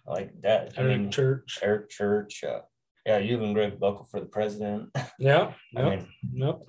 like 0.05 0.31
that. 0.41 0.73
I 0.77 0.81
Eric 0.81 0.99
mean, 1.01 1.11
Church. 1.11 1.59
Eric 1.61 1.89
Church. 1.89 2.43
Uh, 2.43 2.61
yeah, 3.05 3.17
you've 3.17 3.41
engraved 3.41 3.75
a 3.75 3.77
buckle 3.77 4.03
for 4.09 4.19
the 4.19 4.25
president. 4.25 4.89
Yeah. 5.19 5.53
I 5.75 5.81
Yep. 5.81 5.89
mean, 5.89 6.07
Yep. 6.33 6.59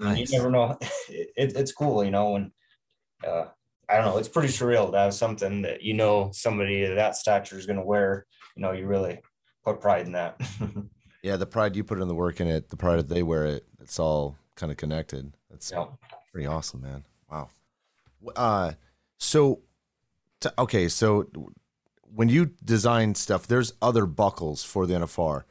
You 0.00 0.26
never 0.30 0.50
know. 0.50 0.78
It, 1.08 1.54
it's 1.56 1.72
cool, 1.72 2.02
you 2.04 2.10
know, 2.10 2.36
and 2.36 2.50
uh, 3.26 3.44
I 3.88 3.96
don't 3.96 4.06
know, 4.06 4.18
it's 4.18 4.28
pretty 4.28 4.48
surreal 4.48 4.90
to 4.90 4.98
have 4.98 5.14
something 5.14 5.62
that 5.62 5.82
you 5.82 5.94
know 5.94 6.30
somebody 6.32 6.82
of 6.84 6.96
that 6.96 7.14
stature 7.16 7.58
is 7.58 7.66
going 7.66 7.78
to 7.78 7.84
wear. 7.84 8.26
You 8.56 8.62
know, 8.62 8.72
you 8.72 8.86
really 8.86 9.20
put 9.64 9.80
pride 9.80 10.06
in 10.06 10.12
that. 10.12 10.40
Yeah, 11.22 11.34
the 11.36 11.46
pride 11.46 11.74
you 11.74 11.82
put 11.82 12.00
in 12.00 12.06
the 12.06 12.14
work 12.14 12.40
in 12.40 12.46
it, 12.46 12.68
the 12.68 12.76
pride 12.76 13.00
that 13.00 13.08
they 13.08 13.24
wear 13.24 13.46
it, 13.46 13.66
it's 13.80 13.98
all 13.98 14.36
kind 14.54 14.70
of 14.70 14.78
connected. 14.78 15.32
That's 15.50 15.72
Yeah. 15.72 15.86
pretty 16.30 16.46
awesome, 16.46 16.82
man. 16.82 17.04
Wow. 17.28 17.48
Uh, 18.36 18.72
so, 19.18 19.62
okay, 20.56 20.86
so 20.88 21.28
when 22.14 22.28
you 22.28 22.52
design 22.64 23.16
stuff, 23.16 23.48
there's 23.48 23.72
other 23.82 24.06
buckles 24.06 24.62
for 24.62 24.86
the 24.86 24.94
NFR. 24.94 25.42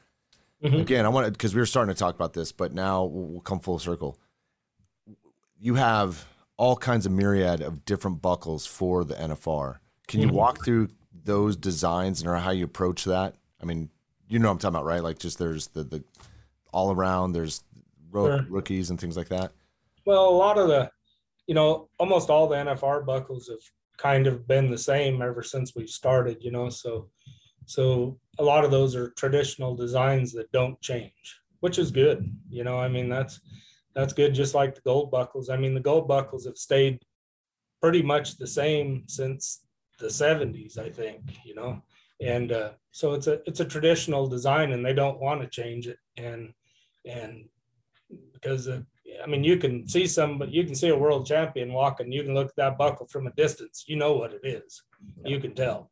Mhm. 0.63 0.79
Again, 0.81 1.05
I 1.05 1.10
want 1.10 1.25
to 1.25 1.31
because 1.34 1.53
we 1.53 1.60
were 1.60 1.65
starting 1.65 1.93
to 1.93 1.99
talk 1.99 2.15
about 2.15 2.31
this, 2.31 2.53
but 2.53 2.73
now 2.73 3.03
we'll 3.03 3.41
come 3.41 3.60
full 3.60 3.77
circle. 3.79 4.17
You 5.58 5.76
have 5.76 6.26
all 6.58 6.76
kinds 6.76 7.06
of 7.06 7.12
myriad 7.12 7.62
of 7.62 7.86
different 7.86 8.22
buckles 8.22 8.65
for 8.65 9.04
the 9.04 9.15
NFR. 9.15 9.80
Can 10.08 10.22
you 10.22 10.28
Mhm. 10.30 10.34
walk 10.34 10.63
through 10.63 10.89
those 11.24 11.56
designs 11.56 12.22
and 12.22 12.30
or 12.30 12.36
how 12.38 12.52
you 12.52 12.65
approach 12.65 13.04
that? 13.06 13.36
I 13.62 13.65
mean, 13.65 13.89
you 14.28 14.39
know 14.39 14.48
what 14.50 14.54
I'm 14.54 14.60
talking 14.60 14.76
about, 14.76 14.86
right? 14.86 15.04
Like 15.04 15.20
just 15.20 15.38
there's 15.38 15.68
the 15.68 15.84
the 15.84 16.04
all 16.72 16.91
around, 16.91 17.32
there's 17.34 17.63
ro- 18.12 18.38
Sure. 18.39 18.46
rookies 18.50 18.89
and 18.89 19.00
things 19.00 19.15
like 19.15 19.30
that. 19.30 19.54
Well, 20.06 20.28
a 20.28 20.36
lot 20.36 20.58
of 20.58 20.68
the, 20.68 20.91
you 21.48 21.56
know, 21.56 21.89
almost 22.00 22.30
all 22.30 22.48
the 22.48 22.58
NFR 22.58 23.02
buckles 23.02 23.48
have 23.48 23.62
kind 23.98 24.28
of 24.28 24.46
been 24.48 24.70
the 24.70 24.78
same 24.78 25.22
ever 25.22 25.41
since 25.41 25.74
we 25.74 25.88
started, 25.88 26.44
you 26.44 26.52
know, 26.52 26.70
so 26.70 27.10
so 27.68 28.20
a 28.38 28.44
lot 28.44 28.63
of 28.63 28.70
those 28.70 28.96
are 28.96 29.10
traditional 29.12 29.76
designs 29.76 30.32
that 30.34 30.52
don't 30.52 30.80
change, 30.82 31.39
which 31.62 31.80
is 31.80 31.89
good. 31.91 32.30
You 32.50 32.63
know, 32.63 32.78
I 32.78 32.88
mean 32.88 33.10
that's 33.10 33.39
that's 33.95 34.13
good 34.13 34.34
just 34.34 34.53
like 34.53 34.75
the 34.75 34.81
gold 34.81 35.10
buckles. 35.12 35.49
I 35.49 35.58
mean 35.58 35.73
the 35.73 35.79
gold 35.79 36.08
buckles 36.08 36.45
have 36.45 36.58
stayed 36.58 36.99
pretty 37.81 38.01
much 38.01 38.38
the 38.38 38.47
same 38.47 39.03
since 39.08 39.65
the 39.99 40.08
70s, 40.08 40.77
I 40.77 40.89
think, 40.89 41.21
you 41.45 41.55
know. 41.55 41.81
And 42.21 42.51
uh, 42.51 42.71
so 42.91 43.13
it's 43.13 43.27
a 43.27 43.41
it's 43.47 43.60
a 43.60 43.65
traditional 43.65 44.27
design 44.27 44.71
and 44.71 44.86
they 44.86 44.93
don't 44.93 45.19
want 45.19 45.41
to 45.41 45.47
change 45.47 45.88
it 45.88 45.97
and 46.17 46.53
and 47.05 47.45
because 48.34 48.67
uh, 48.67 48.81
I 49.23 49.27
mean, 49.27 49.43
you 49.43 49.58
can 49.58 49.88
see 49.88 50.08
some, 50.08 50.38
but 50.38 50.51
you 50.51 50.63
can 50.63 50.75
see 50.75 50.89
a 50.89 50.97
world 50.97 51.25
champion 51.25 51.71
walking. 51.73 52.12
You 52.12 52.23
can 52.23 52.34
look 52.34 52.49
at 52.49 52.55
that 52.58 52.77
buckle 52.77 53.08
from 53.08 53.27
a 53.27 53.31
distance. 53.31 53.86
You 53.88 53.95
know 53.95 54.13
what 54.13 54.34
it 54.34 54.41
is. 54.43 54.84
You 55.23 55.39
can 55.39 55.53
tell. 55.53 55.91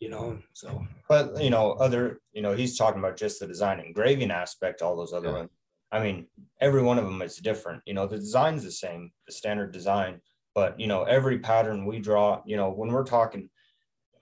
You 0.00 0.08
know, 0.10 0.38
so 0.52 0.84
but 1.08 1.40
you 1.42 1.50
know, 1.50 1.72
other, 1.72 2.20
you 2.32 2.42
know, 2.42 2.54
he's 2.54 2.76
talking 2.76 2.98
about 2.98 3.16
just 3.16 3.38
the 3.38 3.46
design 3.46 3.78
engraving 3.78 4.30
aspect, 4.32 4.82
all 4.82 4.96
those 4.96 5.12
other 5.12 5.28
Yeah. 5.28 5.34
ones. 5.34 5.50
I 5.92 6.02
mean, 6.02 6.26
every 6.60 6.82
one 6.82 6.98
of 6.98 7.04
them 7.04 7.20
is 7.22 7.36
different. 7.36 7.82
You 7.86 7.94
know, 7.94 8.06
the 8.06 8.16
design's 8.16 8.64
the 8.64 8.72
same, 8.72 9.12
the 9.26 9.32
standard 9.32 9.72
design, 9.72 10.20
but 10.54 10.80
you 10.80 10.86
know, 10.86 11.04
every 11.04 11.38
pattern 11.38 11.84
we 11.84 11.98
draw, 12.00 12.42
you 12.46 12.56
know, 12.56 12.70
when 12.70 12.90
we're 12.90 13.04
talking, 13.04 13.50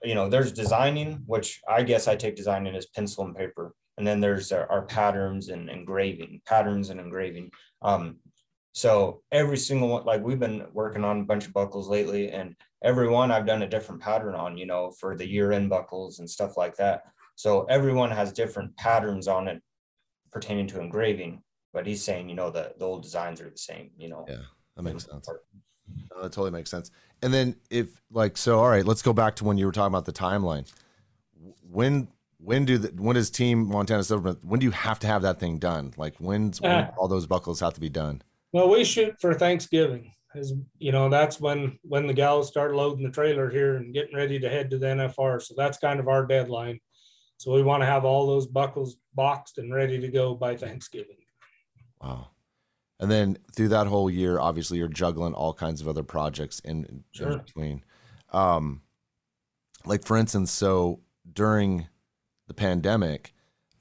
you 0.03 0.15
know, 0.15 0.27
there's 0.27 0.51
designing, 0.51 1.23
which 1.25 1.61
I 1.67 1.83
guess 1.83 2.07
I 2.07 2.15
take 2.15 2.35
designing 2.35 2.75
as 2.75 2.87
pencil 2.87 3.23
and 3.23 3.35
paper. 3.35 3.73
And 3.97 4.05
then 4.05 4.19
there's 4.19 4.51
our, 4.51 4.69
our 4.69 4.81
patterns 4.83 5.49
and 5.49 5.69
engraving, 5.69 6.41
patterns 6.45 6.89
and 6.89 6.99
engraving. 6.99 7.51
Um, 7.81 8.17
so 8.73 9.21
every 9.31 9.57
single 9.57 9.89
one, 9.89 10.05
like 10.05 10.23
we've 10.23 10.39
been 10.39 10.65
working 10.73 11.03
on 11.03 11.21
a 11.21 11.25
bunch 11.25 11.45
of 11.45 11.53
buckles 11.53 11.89
lately, 11.89 12.31
and 12.31 12.55
every 12.83 13.09
one 13.09 13.31
I've 13.31 13.45
done 13.45 13.63
a 13.63 13.69
different 13.69 14.01
pattern 14.01 14.33
on, 14.33 14.57
you 14.57 14.65
know, 14.65 14.91
for 14.91 15.15
the 15.15 15.27
year 15.27 15.51
end 15.51 15.69
buckles 15.69 16.19
and 16.19 16.29
stuff 16.29 16.57
like 16.57 16.75
that. 16.77 17.03
So 17.35 17.63
everyone 17.65 18.11
has 18.11 18.31
different 18.31 18.75
patterns 18.77 19.27
on 19.27 19.47
it 19.47 19.61
pertaining 20.31 20.67
to 20.67 20.79
engraving. 20.79 21.43
But 21.73 21.87
he's 21.87 22.03
saying, 22.03 22.29
you 22.29 22.35
know, 22.35 22.49
the, 22.49 22.73
the 22.77 22.85
old 22.85 23.03
designs 23.03 23.39
are 23.41 23.49
the 23.49 23.57
same, 23.57 23.91
you 23.97 24.09
know. 24.09 24.25
Yeah, 24.27 24.37
that 24.75 24.83
makes 24.83 25.05
sense. 25.05 25.27
No, 25.29 26.21
that 26.21 26.31
totally 26.31 26.51
makes 26.51 26.69
sense. 26.69 26.91
And 27.21 27.33
then 27.33 27.55
if 27.69 28.01
like 28.11 28.37
so, 28.37 28.59
all 28.59 28.69
right, 28.69 28.85
let's 28.85 29.01
go 29.01 29.13
back 29.13 29.35
to 29.37 29.43
when 29.45 29.57
you 29.57 29.65
were 29.65 29.71
talking 29.71 29.93
about 29.93 30.05
the 30.05 30.13
timeline. 30.13 30.69
When 31.69 32.07
when 32.37 32.65
do 32.65 32.77
the 32.77 32.89
when 33.01 33.15
does 33.15 33.29
Team 33.29 33.67
Montana 33.67 34.03
Silver? 34.03 34.35
When 34.43 34.59
do 34.59 34.65
you 34.65 34.71
have 34.71 34.99
to 34.99 35.07
have 35.07 35.21
that 35.21 35.39
thing 35.39 35.57
done? 35.59 35.93
Like 35.97 36.15
when's 36.17 36.59
when 36.61 36.71
Ah. 36.71 36.91
all 36.97 37.07
those 37.07 37.25
buckles 37.27 37.59
have 37.59 37.73
to 37.75 37.81
be 37.81 37.89
done? 37.89 38.21
well, 38.53 38.69
we 38.69 38.83
shoot 38.83 39.15
for 39.21 39.33
Thanksgiving. 39.33 40.13
Is 40.35 40.53
you 40.77 40.91
know 40.91 41.09
that's 41.09 41.39
when 41.41 41.77
when 41.83 42.07
the 42.07 42.13
gals 42.13 42.47
start 42.47 42.73
loading 42.73 43.03
the 43.03 43.11
trailer 43.11 43.49
here 43.49 43.75
and 43.77 43.93
getting 43.93 44.15
ready 44.15 44.39
to 44.39 44.49
head 44.49 44.69
to 44.71 44.77
the 44.77 44.87
NFR. 44.87 45.41
So 45.41 45.53
that's 45.57 45.77
kind 45.77 45.99
of 45.99 46.07
our 46.07 46.25
deadline. 46.25 46.79
So 47.37 47.51
we 47.53 47.63
want 47.63 47.81
to 47.81 47.87
have 47.87 48.05
all 48.05 48.27
those 48.27 48.47
buckles 48.47 48.95
boxed 49.13 49.57
and 49.57 49.73
ready 49.73 49.99
to 49.99 50.07
go 50.07 50.35
by 50.35 50.55
Thanksgiving. 50.55 51.17
Wow. 52.01 52.27
And 52.99 53.09
then 53.09 53.37
through 53.55 53.69
that 53.69 53.87
whole 53.87 54.09
year, 54.09 54.39
obviously 54.39 54.77
you're 54.77 54.87
juggling 54.87 55.33
all 55.33 55.53
kinds 55.53 55.81
of 55.81 55.87
other 55.87 56.03
projects 56.03 56.59
in, 56.59 56.85
in 56.85 57.03
Sure. 57.11 57.37
between. 57.39 57.83
Um, 58.31 58.81
like 59.85 60.05
for 60.05 60.17
instance, 60.17 60.51
so 60.51 60.99
during 61.31 61.87
the 62.47 62.53
pandemic, 62.53 63.33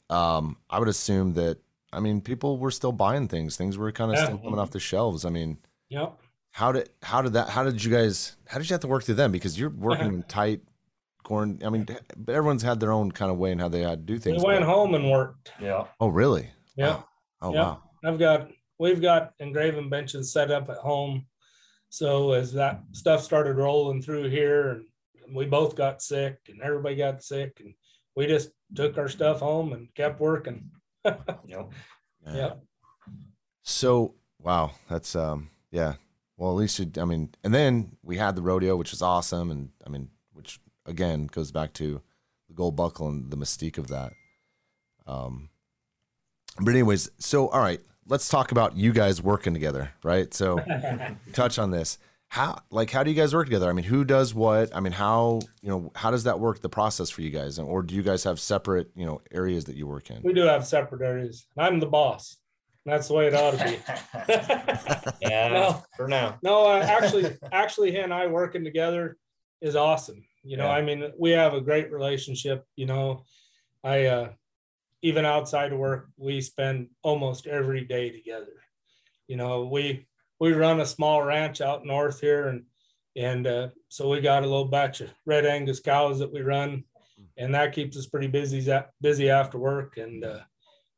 um, 0.08 0.56
I 0.70 0.78
would 0.78 0.88
assume 0.88 1.34
that 1.34 1.58
I 1.92 2.00
mean 2.00 2.20
people 2.20 2.56
were 2.58 2.70
still 2.70 2.92
buying 2.92 3.28
things. 3.28 3.56
Things 3.56 3.76
were 3.76 3.92
kind 3.92 4.10
of 4.10 4.16
Yeah. 4.16 4.24
still 4.26 4.38
coming 4.38 4.58
off 4.58 4.70
the 4.70 4.80
shelves. 4.80 5.24
I 5.24 5.30
mean, 5.30 5.58
Yep. 5.90 6.18
how 6.52 6.72
did 6.72 6.88
how 7.02 7.20
did 7.22 7.34
that 7.34 7.48
how 7.50 7.62
did 7.62 7.82
you 7.84 7.90
guys 7.90 8.36
how 8.48 8.58
did 8.58 8.68
you 8.70 8.74
have 8.74 8.80
to 8.80 8.88
work 8.88 9.04
through 9.04 9.16
them 9.16 9.30
because 9.32 9.58
you're 9.58 9.70
working 9.70 10.06
in 10.14 10.22
tight 10.24 10.62
corn 11.22 11.60
i 11.64 11.68
mean 11.68 11.86
but 12.16 12.34
everyone's 12.34 12.62
had 12.62 12.80
their 12.80 12.90
own 12.92 13.12
kind 13.12 13.30
of 13.30 13.36
way 13.36 13.52
and 13.52 13.60
how 13.60 13.68
they 13.68 13.82
had 13.82 14.00
to 14.00 14.04
do 14.04 14.12
We 14.14 14.18
things 14.18 14.42
went 14.42 14.60
but- 14.60 14.66
home 14.66 14.94
and 14.94 15.10
worked. 15.10 15.52
Yeah. 15.60 15.84
oh 16.00 16.08
really 16.08 16.50
Yeah. 16.76 16.86
Wow. 16.96 17.04
oh 17.42 17.52
Yep. 17.54 17.62
wow 17.64 17.82
I've 18.04 18.18
got 18.18 18.50
we've 18.78 19.00
got 19.02 19.32
engraving 19.40 19.90
benches 19.90 20.32
set 20.32 20.50
up 20.50 20.68
at 20.70 20.78
home. 20.78 21.26
So 21.90 22.32
as 22.32 22.52
that 22.54 22.82
stuff 22.92 23.22
started 23.22 23.56
rolling 23.56 24.00
through 24.00 24.28
here 24.30 24.82
and 25.26 25.34
we 25.36 25.44
both 25.46 25.74
got 25.76 26.00
sick 26.02 26.38
and 26.48 26.60
everybody 26.62 26.96
got 26.96 27.22
sick 27.22 27.60
and 27.60 27.74
we 28.16 28.26
just 28.26 28.50
took 28.74 28.96
our 28.96 29.08
stuff 29.08 29.40
home 29.40 29.72
and 29.72 29.92
kept 29.94 30.20
working. 30.20 30.70
You 31.04 31.56
know, 31.56 31.70
Yeah. 32.26 32.34
Yep. 32.36 32.62
so 33.62 34.14
wow 34.38 34.72
that's 34.88 35.16
um 35.16 35.50
yeah 35.70 35.94
well 36.36 36.50
at 36.50 36.56
least 36.56 36.78
you 36.78 36.90
i 36.98 37.04
mean 37.04 37.30
and 37.42 37.54
then 37.54 37.96
we 38.02 38.16
had 38.18 38.36
the 38.36 38.42
rodeo 38.42 38.76
which 38.76 38.92
is 38.92 39.00
awesome 39.02 39.50
and 39.50 39.70
i 39.86 39.88
mean 39.88 40.10
which 40.34 40.60
again 40.86 41.26
goes 41.26 41.52
back 41.52 41.72
to 41.74 42.02
the 42.48 42.54
gold 42.54 42.76
buckle 42.76 43.08
and 43.08 43.30
the 43.30 43.36
mystique 43.36 43.78
of 43.78 43.88
that 43.88 44.12
um 45.06 45.48
but 46.60 46.70
anyways 46.70 47.10
so 47.18 47.48
all 47.48 47.60
right 47.60 47.80
let's 48.08 48.28
talk 48.28 48.52
about 48.52 48.76
you 48.76 48.92
guys 48.92 49.22
working 49.22 49.52
together 49.52 49.92
right 50.02 50.32
so 50.34 50.58
touch 51.32 51.58
on 51.58 51.70
this 51.70 51.98
how 52.28 52.60
like 52.70 52.90
how 52.90 53.02
do 53.02 53.10
you 53.10 53.16
guys 53.16 53.34
work 53.34 53.46
together 53.46 53.68
i 53.68 53.72
mean 53.72 53.84
who 53.84 54.04
does 54.04 54.34
what 54.34 54.74
i 54.74 54.80
mean 54.80 54.92
how 54.92 55.40
you 55.62 55.68
know 55.68 55.90
how 55.96 56.10
does 56.10 56.24
that 56.24 56.38
work 56.38 56.60
the 56.60 56.68
process 56.68 57.10
for 57.10 57.22
you 57.22 57.30
guys 57.30 57.58
or 57.58 57.82
do 57.82 57.94
you 57.94 58.02
guys 58.02 58.24
have 58.24 58.38
separate 58.38 58.90
you 58.94 59.04
know 59.06 59.20
areas 59.32 59.64
that 59.64 59.76
you 59.76 59.86
work 59.86 60.10
in 60.10 60.22
We 60.22 60.32
do 60.32 60.42
have 60.42 60.66
separate 60.66 61.02
areas. 61.02 61.46
I'm 61.58 61.80
the 61.80 61.86
boss. 61.86 62.36
That's 62.86 63.08
the 63.08 63.14
way 63.14 63.26
it 63.26 63.34
ought 63.34 63.58
to 63.58 63.64
be. 63.64 63.78
yeah, 65.20 65.48
No. 65.52 65.82
for 65.96 66.08
now. 66.08 66.38
No, 66.42 66.64
uh, 66.66 66.78
actually, 66.82 67.36
actually, 67.52 67.90
he 67.90 67.98
and 67.98 68.12
I 68.14 68.26
working 68.26 68.64
together 68.64 69.18
is 69.60 69.76
awesome. 69.76 70.24
You 70.42 70.56
know, 70.56 70.64
Yeah. 70.64 70.72
I 70.72 70.82
mean, 70.82 71.12
we 71.18 71.30
have 71.32 71.52
a 71.52 71.60
great 71.60 71.92
relationship. 71.92 72.64
You 72.76 72.86
know, 72.86 73.24
I 73.84 74.06
uh, 74.06 74.28
even 75.02 75.24
outside 75.24 75.72
of 75.72 75.78
work, 75.78 76.08
we 76.16 76.40
spend 76.40 76.88
almost 77.02 77.46
every 77.46 77.84
day 77.84 78.10
together. 78.10 78.62
You 79.26 79.36
know, 79.36 79.66
we 79.66 80.06
we 80.38 80.52
run 80.52 80.80
a 80.80 80.86
small 80.86 81.22
ranch 81.22 81.60
out 81.60 81.86
north 81.86 82.20
here, 82.20 82.48
and 82.48 82.64
and 83.16 83.46
uh, 83.46 83.68
so 83.88 84.08
we 84.08 84.20
got 84.20 84.42
a 84.42 84.46
little 84.46 84.66
batch 84.66 85.00
of 85.00 85.10
red 85.26 85.46
Angus 85.46 85.80
cows 85.80 86.18
that 86.18 86.32
we 86.32 86.40
run, 86.40 86.84
and 87.36 87.54
that 87.54 87.74
keeps 87.74 87.96
us 87.96 88.06
pretty 88.06 88.28
busy 88.28 88.66
busy 89.00 89.30
after 89.30 89.58
work. 89.58 89.96
And 89.96 90.24
uh, 90.24 90.40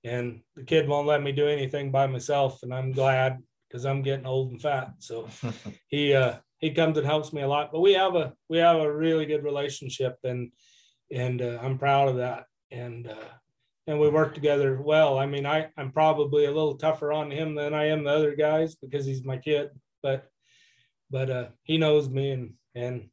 and 0.05 0.41
the 0.57 0.65
kid 0.65 0.89
won't 0.89 1.07
let 1.07 1.23
me 1.23 1.33
do 1.33 1.47
anything 1.47 1.91
by 1.91 2.07
myself, 2.07 2.63
and 2.63 2.75
I'm 2.75 2.93
glad 2.93 3.39
because 3.69 3.85
I'm 3.85 4.03
getting 4.03 4.27
old 4.27 4.51
and 4.51 4.61
fat. 4.61 4.93
So 4.99 5.29
he 5.89 6.15
uh, 6.15 6.37
he 6.59 6.71
comes 6.71 6.97
and 6.99 7.07
helps 7.07 7.33
me 7.33 7.43
a 7.43 7.49
lot. 7.49 7.71
But 7.73 7.81
we 7.81 7.93
have 7.95 8.15
a 8.15 8.33
we 8.49 8.59
have 8.59 8.81
a 8.81 8.93
really 8.93 9.27
good 9.27 9.45
relationship, 9.45 10.17
and 10.25 10.53
and 11.11 11.41
uh, 11.41 11.59
I'm 11.63 11.79
proud 11.79 12.09
of 12.09 12.17
that. 12.17 12.47
And 12.71 13.09
uh, 13.09 13.33
and 13.87 13.99
we 13.99 14.09
work 14.09 14.35
together 14.35 14.81
well. 14.81 15.19
I 15.19 15.27
mean, 15.27 15.47
I 15.47 15.69
I'm 15.77 15.93
probably 15.93 16.45
a 16.45 16.53
little 16.53 16.77
tougher 16.77 17.13
on 17.13 17.31
him 17.31 17.55
than 17.55 17.75
I 17.75 17.87
am 17.87 18.05
the 18.05 18.11
other 18.11 18.37
guys 18.37 18.75
because 18.75 19.05
he's 19.05 19.25
my 19.25 19.39
kid, 19.39 19.71
but 20.03 20.29
but 21.11 21.31
uh, 21.31 21.49
he 21.63 21.79
knows 21.79 22.09
me 22.09 22.31
and 22.31 22.53
and 22.75 23.09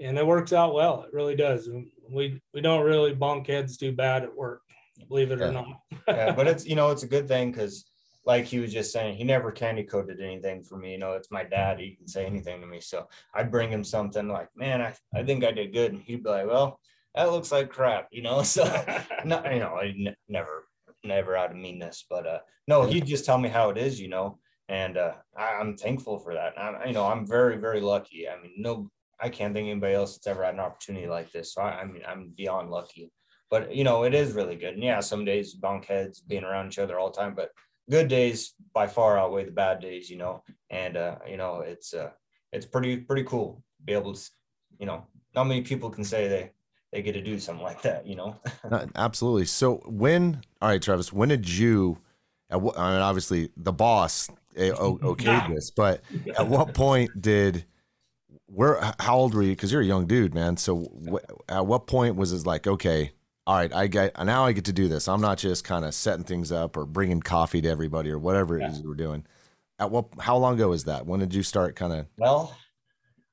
and 0.00 0.18
it 0.18 0.26
works 0.26 0.52
out 0.52 0.74
well. 0.74 1.02
It 1.02 1.14
really 1.14 1.36
does. 1.36 1.68
We 2.10 2.40
we 2.52 2.60
don't 2.60 2.84
really 2.84 3.14
bonk 3.14 3.46
heads 3.46 3.76
too 3.76 3.92
bad 3.92 4.24
at 4.24 4.36
work, 4.36 4.62
believe 5.08 5.30
it 5.30 5.38
yeah. 5.38 5.46
or 5.46 5.52
not. 5.52 5.80
yeah, 6.08 6.32
but 6.32 6.46
it's 6.46 6.66
you 6.66 6.76
know 6.76 6.90
it's 6.90 7.04
a 7.04 7.08
good 7.08 7.28
thing 7.28 7.52
because 7.52 7.84
like 8.26 8.46
he 8.46 8.58
was 8.58 8.72
just 8.72 8.92
saying, 8.92 9.16
he 9.16 9.24
never 9.24 9.52
candy 9.52 9.84
coated 9.84 10.20
anything 10.20 10.62
for 10.62 10.78
me. 10.78 10.92
You 10.92 10.98
know, 10.98 11.12
it's 11.12 11.30
my 11.30 11.44
dad. 11.44 11.78
He 11.78 11.94
can 11.94 12.08
say 12.08 12.24
anything 12.24 12.60
to 12.60 12.66
me. 12.66 12.80
So 12.80 13.06
I'd 13.34 13.50
bring 13.50 13.70
him 13.70 13.84
something 13.84 14.28
like, 14.28 14.48
man, 14.56 14.80
I, 14.80 14.94
I 15.14 15.22
think 15.22 15.44
I 15.44 15.52
did 15.52 15.72
good. 15.74 15.92
And 15.92 16.02
he'd 16.02 16.22
be 16.22 16.30
like, 16.30 16.46
well, 16.46 16.80
that 17.14 17.30
looks 17.30 17.52
like 17.52 17.70
crap, 17.70 18.08
you 18.10 18.22
know? 18.22 18.42
So, 18.44 18.64
not, 19.24 19.52
you 19.52 19.60
know, 19.60 19.74
I 19.74 19.86
n- 19.86 20.16
never, 20.28 20.64
never 21.02 21.36
out 21.36 21.50
of 21.50 21.56
meanness, 21.56 22.04
but 22.08 22.26
uh, 22.26 22.38
no, 22.68 22.82
he'd 22.82 23.06
just 23.06 23.24
tell 23.24 23.38
me 23.38 23.48
how 23.48 23.70
it 23.70 23.78
is, 23.78 24.00
you 24.00 24.08
know? 24.08 24.38
And 24.68 24.96
uh, 24.96 25.12
I, 25.36 25.60
am 25.60 25.76
thankful 25.76 26.18
for 26.18 26.34
that. 26.34 26.58
I, 26.58 26.86
you 26.86 26.94
know, 26.94 27.04
I'm 27.04 27.26
very, 27.26 27.58
very 27.58 27.80
lucky. 27.80 28.28
I 28.28 28.40
mean, 28.40 28.54
no, 28.56 28.90
I 29.20 29.28
can't 29.28 29.54
think 29.54 29.68
anybody 29.68 29.94
else 29.94 30.14
that's 30.14 30.26
ever 30.26 30.44
had 30.44 30.54
an 30.54 30.60
opportunity 30.60 31.06
like 31.06 31.30
this. 31.32 31.52
So 31.54 31.62
I, 31.62 31.80
I 31.80 31.84
mean, 31.84 32.02
I'm 32.06 32.32
beyond 32.36 32.70
lucky. 32.70 33.12
But 33.50 33.74
you 33.74 33.84
know, 33.84 34.04
it 34.04 34.14
is 34.14 34.32
really 34.32 34.56
good. 34.56 34.74
And 34.74 34.82
yeah, 34.82 35.00
some 35.00 35.24
days 35.24 35.54
bunk 35.54 35.86
heads 35.86 36.20
being 36.20 36.44
around 36.44 36.68
each 36.68 36.78
other 36.78 36.98
all 36.98 37.10
the 37.10 37.16
time, 37.16 37.34
but 37.34 37.50
good 37.90 38.08
days 38.08 38.54
by 38.72 38.86
far 38.86 39.18
outweigh 39.18 39.44
the 39.44 39.50
bad 39.50 39.80
days, 39.80 40.10
you 40.10 40.16
know, 40.16 40.42
and 40.70 40.96
uh, 40.96 41.16
you 41.28 41.36
know, 41.36 41.60
it's 41.60 41.94
uh, 41.94 42.10
it's 42.52 42.66
pretty 42.66 42.96
pretty 42.96 43.24
cool 43.24 43.62
to 43.78 43.84
be 43.84 43.92
able 43.92 44.14
to, 44.14 44.30
you 44.78 44.86
know, 44.86 45.06
not 45.34 45.44
many 45.44 45.60
people 45.60 45.90
can 45.90 46.04
say 46.04 46.28
they 46.28 46.50
they 46.94 47.02
get 47.02 47.12
to 47.12 47.20
do 47.20 47.40
something 47.40 47.64
like 47.64 47.82
that, 47.82 48.06
you 48.06 48.14
know. 48.14 48.36
Absolutely. 48.94 49.46
So 49.46 49.82
when, 49.84 50.42
all 50.62 50.68
right, 50.68 50.80
Travis, 50.80 51.12
when 51.12 51.28
did 51.28 51.48
you? 51.48 51.98
I 52.48 52.58
mean, 52.58 52.72
obviously 52.76 53.50
the 53.56 53.72
boss 53.72 54.30
eh, 54.56 54.70
okayed 54.70 55.52
this, 55.52 55.72
but 55.72 56.02
at 56.38 56.46
what 56.46 56.72
point 56.72 57.10
did? 57.20 57.64
Where? 58.46 58.78
How 59.00 59.16
old 59.16 59.34
were 59.34 59.42
you? 59.42 59.50
Because 59.50 59.72
you're 59.72 59.82
a 59.82 59.84
young 59.84 60.06
dude, 60.06 60.34
man. 60.34 60.56
So 60.56 60.88
wh- 61.10 61.52
at 61.52 61.66
what 61.66 61.88
point 61.88 62.14
was 62.14 62.32
it 62.32 62.46
like, 62.46 62.68
okay, 62.68 63.10
all 63.44 63.56
right, 63.56 63.74
I 63.74 63.88
get 63.88 64.16
now 64.24 64.44
I 64.46 64.52
get 64.52 64.66
to 64.66 64.72
do 64.72 64.86
this. 64.86 65.08
I'm 65.08 65.20
not 65.20 65.38
just 65.38 65.64
kind 65.64 65.84
of 65.84 65.94
setting 65.94 66.24
things 66.24 66.52
up 66.52 66.76
or 66.76 66.86
bringing 66.86 67.20
coffee 67.20 67.60
to 67.60 67.68
everybody 67.68 68.10
or 68.10 68.20
whatever 68.20 68.56
yeah. 68.56 68.68
it 68.68 68.72
is 68.72 68.82
we're 68.82 68.94
doing. 68.94 69.26
At 69.80 69.90
what? 69.90 70.06
How 70.20 70.36
long 70.36 70.54
ago 70.54 70.68
was 70.68 70.84
that? 70.84 71.06
When 71.06 71.18
did 71.18 71.34
you 71.34 71.42
start? 71.42 71.74
Kind 71.74 71.92
of. 71.92 72.06
Well, 72.18 72.56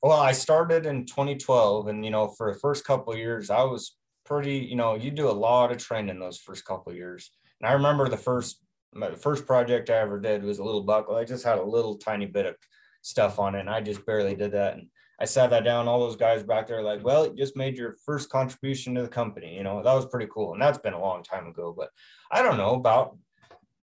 well, 0.02 0.18
I 0.18 0.32
started 0.32 0.84
in 0.84 1.06
2012, 1.06 1.86
and 1.86 2.04
you 2.04 2.10
know, 2.10 2.28
for 2.28 2.52
the 2.52 2.58
first 2.58 2.84
couple 2.84 3.16
years, 3.16 3.50
I 3.50 3.62
was 3.62 3.96
pretty. 4.24 4.58
You 4.58 4.76
know, 4.76 4.96
you 4.96 5.10
do 5.10 5.30
a 5.30 5.32
lot 5.32 5.70
of 5.70 5.78
training 5.78 6.18
those 6.18 6.38
first 6.38 6.64
couple 6.64 6.92
years, 6.92 7.30
and 7.60 7.70
I 7.70 7.74
remember 7.74 8.08
the 8.08 8.16
first 8.16 8.60
the 8.92 9.16
first 9.16 9.46
project 9.46 9.90
I 9.90 9.98
ever 9.98 10.20
did 10.20 10.42
was 10.42 10.58
a 10.58 10.64
little 10.64 10.82
buckle. 10.82 11.16
I 11.16 11.24
just 11.24 11.44
had 11.44 11.58
a 11.58 11.64
little 11.64 11.96
tiny 11.96 12.26
bit 12.26 12.46
of 12.46 12.56
stuff 13.02 13.38
on 13.38 13.54
it, 13.54 13.60
and 13.60 13.70
I 13.70 13.80
just 13.80 14.04
barely 14.04 14.34
did 14.34 14.52
that. 14.52 14.74
And 14.74 14.88
I 15.20 15.24
sat 15.24 15.50
that 15.50 15.64
down. 15.64 15.88
All 15.88 16.00
those 16.00 16.16
guys 16.16 16.42
back 16.42 16.66
there, 16.66 16.82
like, 16.82 17.04
well, 17.04 17.26
you 17.26 17.36
just 17.36 17.56
made 17.56 17.78
your 17.78 17.96
first 18.04 18.28
contribution 18.28 18.94
to 18.96 19.02
the 19.02 19.08
company. 19.08 19.56
You 19.56 19.62
know, 19.62 19.82
that 19.82 19.94
was 19.94 20.06
pretty 20.06 20.28
cool. 20.32 20.52
And 20.52 20.60
that's 20.60 20.78
been 20.78 20.94
a 20.94 21.00
long 21.00 21.22
time 21.22 21.46
ago. 21.46 21.74
But 21.76 21.90
I 22.30 22.42
don't 22.42 22.56
know 22.56 22.74
about, 22.74 23.16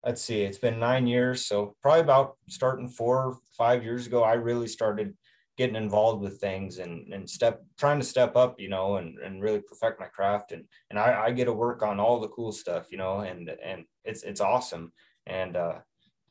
let's 0.04 0.22
see, 0.22 0.42
it's 0.42 0.58
been 0.58 0.78
nine 0.78 1.06
years. 1.06 1.46
So 1.46 1.76
probably 1.82 2.02
about 2.02 2.36
starting 2.48 2.88
four, 2.88 3.24
or 3.24 3.38
five 3.56 3.82
years 3.82 4.06
ago, 4.06 4.22
I 4.22 4.34
really 4.34 4.68
started 4.68 5.16
getting 5.56 5.76
involved 5.76 6.22
with 6.22 6.40
things 6.40 6.78
and, 6.78 7.12
and 7.12 7.28
step, 7.28 7.64
trying 7.78 8.00
to 8.00 8.06
step 8.06 8.36
up, 8.36 8.58
you 8.58 8.68
know, 8.68 8.96
and, 8.96 9.18
and 9.18 9.42
really 9.42 9.60
perfect 9.60 10.00
my 10.00 10.06
craft. 10.06 10.52
And, 10.52 10.64
and 10.90 10.98
I, 10.98 11.26
I 11.26 11.30
get 11.30 11.44
to 11.44 11.52
work 11.52 11.82
on 11.82 12.00
all 12.00 12.20
the 12.20 12.28
cool 12.28 12.52
stuff, 12.52 12.86
you 12.90 12.98
know, 12.98 13.20
and, 13.20 13.50
and 13.64 13.84
it's, 14.04 14.22
it's 14.24 14.40
awesome. 14.40 14.92
And, 15.26 15.56
uh, 15.56 15.78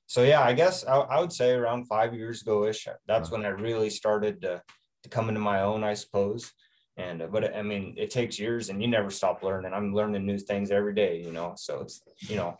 so 0.08 0.24
yeah, 0.24 0.42
I 0.42 0.54
guess 0.54 0.86
I, 0.86 0.98
I, 0.98 1.20
would 1.20 1.32
say 1.32 1.52
around 1.52 1.86
five 1.86 2.14
years 2.14 2.42
ago 2.42 2.66
ish. 2.66 2.88
That's 3.08 3.32
when 3.32 3.46
I 3.46 3.50
really 3.50 3.90
started 3.90 4.42
to 4.42 4.62
to 5.04 5.10
come 5.10 5.28
into 5.30 5.42
my 5.42 5.62
own, 5.62 5.84
I 5.84 5.94
suppose. 5.94 6.52
And 6.98 7.22
uh, 7.22 7.28
but 7.28 7.56
I 7.56 7.62
mean, 7.62 7.96
it 7.98 8.12
takes 8.12 8.38
years, 8.38 8.70
and 8.70 8.82
you 8.82 8.88
never 8.88 9.10
stop 9.10 9.44
learning. 9.44 9.74
I'm 9.74 9.94
learning 9.94 10.26
new 10.26 10.38
things 10.38 10.72
every 10.72 10.94
day, 10.94 11.22
you 11.22 11.32
know. 11.32 11.54
So 11.58 11.82
it's 11.82 12.02
you 12.20 12.36
know, 12.36 12.58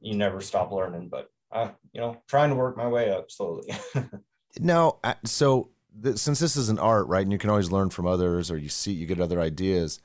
you 0.00 0.16
never 0.16 0.40
stop 0.40 0.72
learning. 0.72 1.08
But 1.08 1.28
uh, 1.52 1.70
you 1.92 2.00
know, 2.00 2.16
trying 2.28 2.50
to 2.50 2.56
work 2.56 2.76
my 2.76 2.88
way 2.88 3.10
up 3.10 3.30
slowly. 3.30 3.68
no, 4.60 4.98
so 5.24 5.70
th- 6.02 6.16
since 6.16 6.38
this 6.38 6.56
is 6.56 6.68
an 6.68 6.78
art, 6.78 7.06
right, 7.08 7.22
and 7.22 7.32
you 7.32 7.38
can 7.38 7.50
always 7.50 7.70
learn 7.70 7.90
from 7.90 8.06
others, 8.06 8.50
or 8.50 8.56
you 8.56 8.68
see, 8.68 8.92
you 8.92 9.06
get 9.06 9.20
other 9.20 9.40
ideas. 9.40 10.00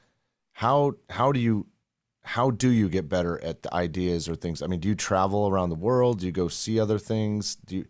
How 0.54 0.94
how 1.10 1.32
do 1.32 1.40
you 1.40 1.68
how 2.24 2.52
do 2.52 2.70
you 2.70 2.90
get 2.90 3.10
better 3.10 3.44
at 3.44 3.64
the 3.64 3.74
ideas 3.74 4.30
or 4.30 4.36
things? 4.36 4.62
I 4.62 4.68
mean, 4.68 4.80
do 4.80 4.88
you 4.88 4.96
travel 4.96 5.48
around 5.48 5.70
the 5.70 5.76
world? 5.76 6.20
Do 6.20 6.26
you 6.26 6.32
go 6.32 6.48
see 6.48 6.80
other 6.80 7.00
things? 7.00 7.56
Do 7.56 7.78
you 7.78 7.86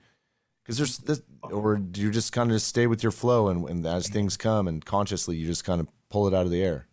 because 0.63 0.77
there's 0.77 0.97
this, 0.99 1.21
or 1.43 1.77
do 1.77 2.01
you 2.01 2.11
just 2.11 2.31
kind 2.31 2.51
of 2.51 2.61
stay 2.61 2.87
with 2.87 3.03
your 3.03 3.11
flow 3.11 3.49
and, 3.49 3.67
and 3.67 3.85
as 3.85 4.07
things 4.07 4.37
come 4.37 4.67
and 4.67 4.85
consciously 4.85 5.35
you 5.35 5.47
just 5.47 5.65
kind 5.65 5.81
of 5.81 5.87
pull 6.09 6.27
it 6.27 6.33
out 6.33 6.45
of 6.45 6.51
the 6.51 6.63
air? 6.63 6.87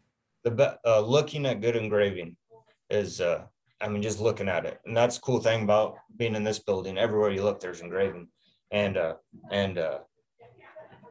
The 0.44 0.78
uh, 0.86 1.00
looking 1.00 1.44
at 1.46 1.60
good 1.60 1.76
engraving 1.76 2.36
is, 2.90 3.20
uh, 3.20 3.44
I 3.80 3.88
mean, 3.88 4.02
just 4.02 4.20
looking 4.20 4.48
at 4.48 4.64
it, 4.64 4.80
and 4.86 4.96
that's 4.96 5.18
cool 5.18 5.40
thing 5.40 5.62
about 5.62 5.96
being 6.16 6.34
in 6.34 6.44
this 6.44 6.58
building. 6.58 6.96
Everywhere 6.96 7.30
you 7.30 7.42
look, 7.42 7.60
there's 7.60 7.80
engraving, 7.80 8.28
and 8.70 8.96
uh, 8.96 9.14
and 9.50 9.78
uh, 9.78 9.98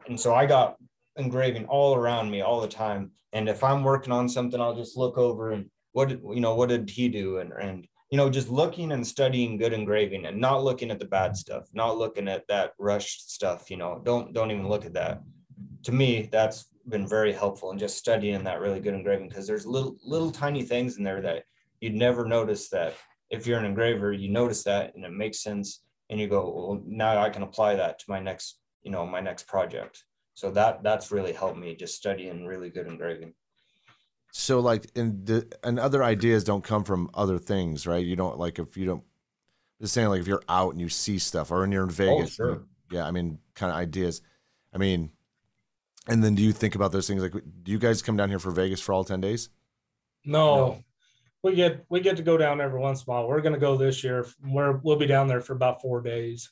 and 0.08 0.18
so 0.18 0.34
I 0.34 0.46
got 0.46 0.76
engraving 1.16 1.66
all 1.66 1.94
around 1.94 2.30
me 2.30 2.40
all 2.40 2.60
the 2.60 2.68
time. 2.68 3.12
And 3.32 3.48
if 3.48 3.62
I'm 3.62 3.84
working 3.84 4.12
on 4.12 4.28
something, 4.28 4.60
I'll 4.60 4.74
just 4.74 4.96
look 4.96 5.18
over 5.18 5.52
and 5.52 5.66
what 5.92 6.10
you 6.10 6.40
know, 6.40 6.54
what 6.54 6.68
did 6.68 6.88
he 6.88 7.08
do, 7.08 7.38
and 7.38 7.52
and 7.52 7.86
you 8.10 8.16
know, 8.16 8.30
just 8.30 8.48
looking 8.48 8.92
and 8.92 9.06
studying 9.06 9.58
good 9.58 9.72
engraving 9.72 10.26
and 10.26 10.40
not 10.40 10.64
looking 10.64 10.90
at 10.90 10.98
the 10.98 11.04
bad 11.04 11.36
stuff, 11.36 11.68
not 11.74 11.98
looking 11.98 12.26
at 12.28 12.46
that 12.48 12.72
rushed 12.78 13.30
stuff, 13.30 13.70
you 13.70 13.76
know, 13.76 14.00
don't 14.04 14.32
don't 14.32 14.50
even 14.50 14.68
look 14.68 14.86
at 14.86 14.94
that. 14.94 15.22
To 15.84 15.92
me, 15.92 16.28
that's 16.32 16.66
been 16.88 17.06
very 17.06 17.32
helpful 17.32 17.70
and 17.70 17.78
just 17.78 17.98
studying 17.98 18.44
that 18.44 18.60
really 18.60 18.80
good 18.80 18.94
engraving 18.94 19.28
because 19.28 19.46
there's 19.46 19.66
little 19.66 19.96
little 20.02 20.30
tiny 20.30 20.62
things 20.62 20.96
in 20.96 21.04
there 21.04 21.20
that 21.20 21.44
you'd 21.80 21.94
never 21.94 22.24
notice 22.24 22.70
that 22.70 22.94
if 23.30 23.46
you're 23.46 23.58
an 23.58 23.64
engraver, 23.64 24.12
you 24.12 24.30
notice 24.30 24.64
that 24.64 24.94
and 24.94 25.04
it 25.04 25.12
makes 25.12 25.42
sense 25.42 25.82
and 26.10 26.18
you 26.18 26.26
go, 26.26 26.50
well, 26.50 26.82
now 26.86 27.22
I 27.22 27.30
can 27.30 27.42
apply 27.42 27.74
that 27.76 27.98
to 27.98 28.04
my 28.08 28.18
next, 28.18 28.58
you 28.88 28.92
know, 28.92 29.04
my 29.04 29.20
next 29.20 29.46
project. 29.46 30.04
So 30.32 30.50
that 30.52 30.82
that's 30.82 31.12
really 31.12 31.34
helped 31.34 31.58
me 31.58 31.74
just 31.74 31.94
studying 31.94 32.46
really 32.46 32.70
good 32.70 32.86
engraving. 32.86 33.34
So 34.32 34.60
like 34.60 34.86
and 34.96 35.26
the 35.26 35.46
and 35.62 35.78
other 35.78 36.02
ideas 36.02 36.42
don't 36.42 36.64
come 36.64 36.84
from 36.84 37.10
other 37.12 37.38
things 37.38 37.86
right? 37.86 38.04
You 38.04 38.16
don't 38.16 38.38
like 38.38 38.58
if 38.58 38.78
you 38.78 38.86
don't 38.86 39.04
just 39.78 39.92
saying 39.92 40.08
like 40.08 40.20
if 40.20 40.26
you're 40.26 40.42
out 40.48 40.72
and 40.72 40.80
you 40.80 40.88
see 40.88 41.18
stuff 41.18 41.50
or 41.50 41.60
when 41.60 41.70
you're 41.70 41.82
in 41.82 41.90
oh, 41.90 41.92
vegas 41.92 42.40
oh, 42.40 42.44
sure. 42.44 42.62
yeah 42.90 43.06
i 43.06 43.10
mean 43.10 43.38
kind 43.54 43.70
of 43.70 43.76
ideas. 43.76 44.22
I 44.72 44.78
mean 44.78 45.10
and 46.08 46.24
then 46.24 46.34
do 46.34 46.42
you 46.42 46.52
think 46.52 46.74
about 46.74 46.92
those 46.92 47.06
things? 47.06 47.20
Like 47.20 47.32
do 47.34 47.70
you 47.70 47.78
guys 47.78 48.00
come 48.00 48.16
down 48.16 48.30
here 48.30 48.38
for 48.38 48.50
vegas 48.50 48.80
for 48.80 48.94
all 48.94 49.04
10 49.04 49.20
days? 49.20 49.50
No, 50.24 50.56
no. 50.56 50.84
we 51.42 51.56
get 51.56 51.84
we 51.90 52.00
get 52.00 52.16
to 52.16 52.22
go 52.22 52.38
down 52.38 52.62
every 52.62 52.80
once 52.80 53.04
in 53.04 53.10
a 53.10 53.14
while. 53.14 53.28
We're 53.28 53.42
going 53.42 53.52
to 53.52 53.60
go 53.60 53.76
this 53.76 54.02
year. 54.02 54.26
We're 54.42 54.78
we'll 54.78 54.96
be 54.96 55.06
down 55.06 55.28
there 55.28 55.42
for 55.42 55.52
about 55.52 55.82
four 55.82 56.00
days 56.00 56.50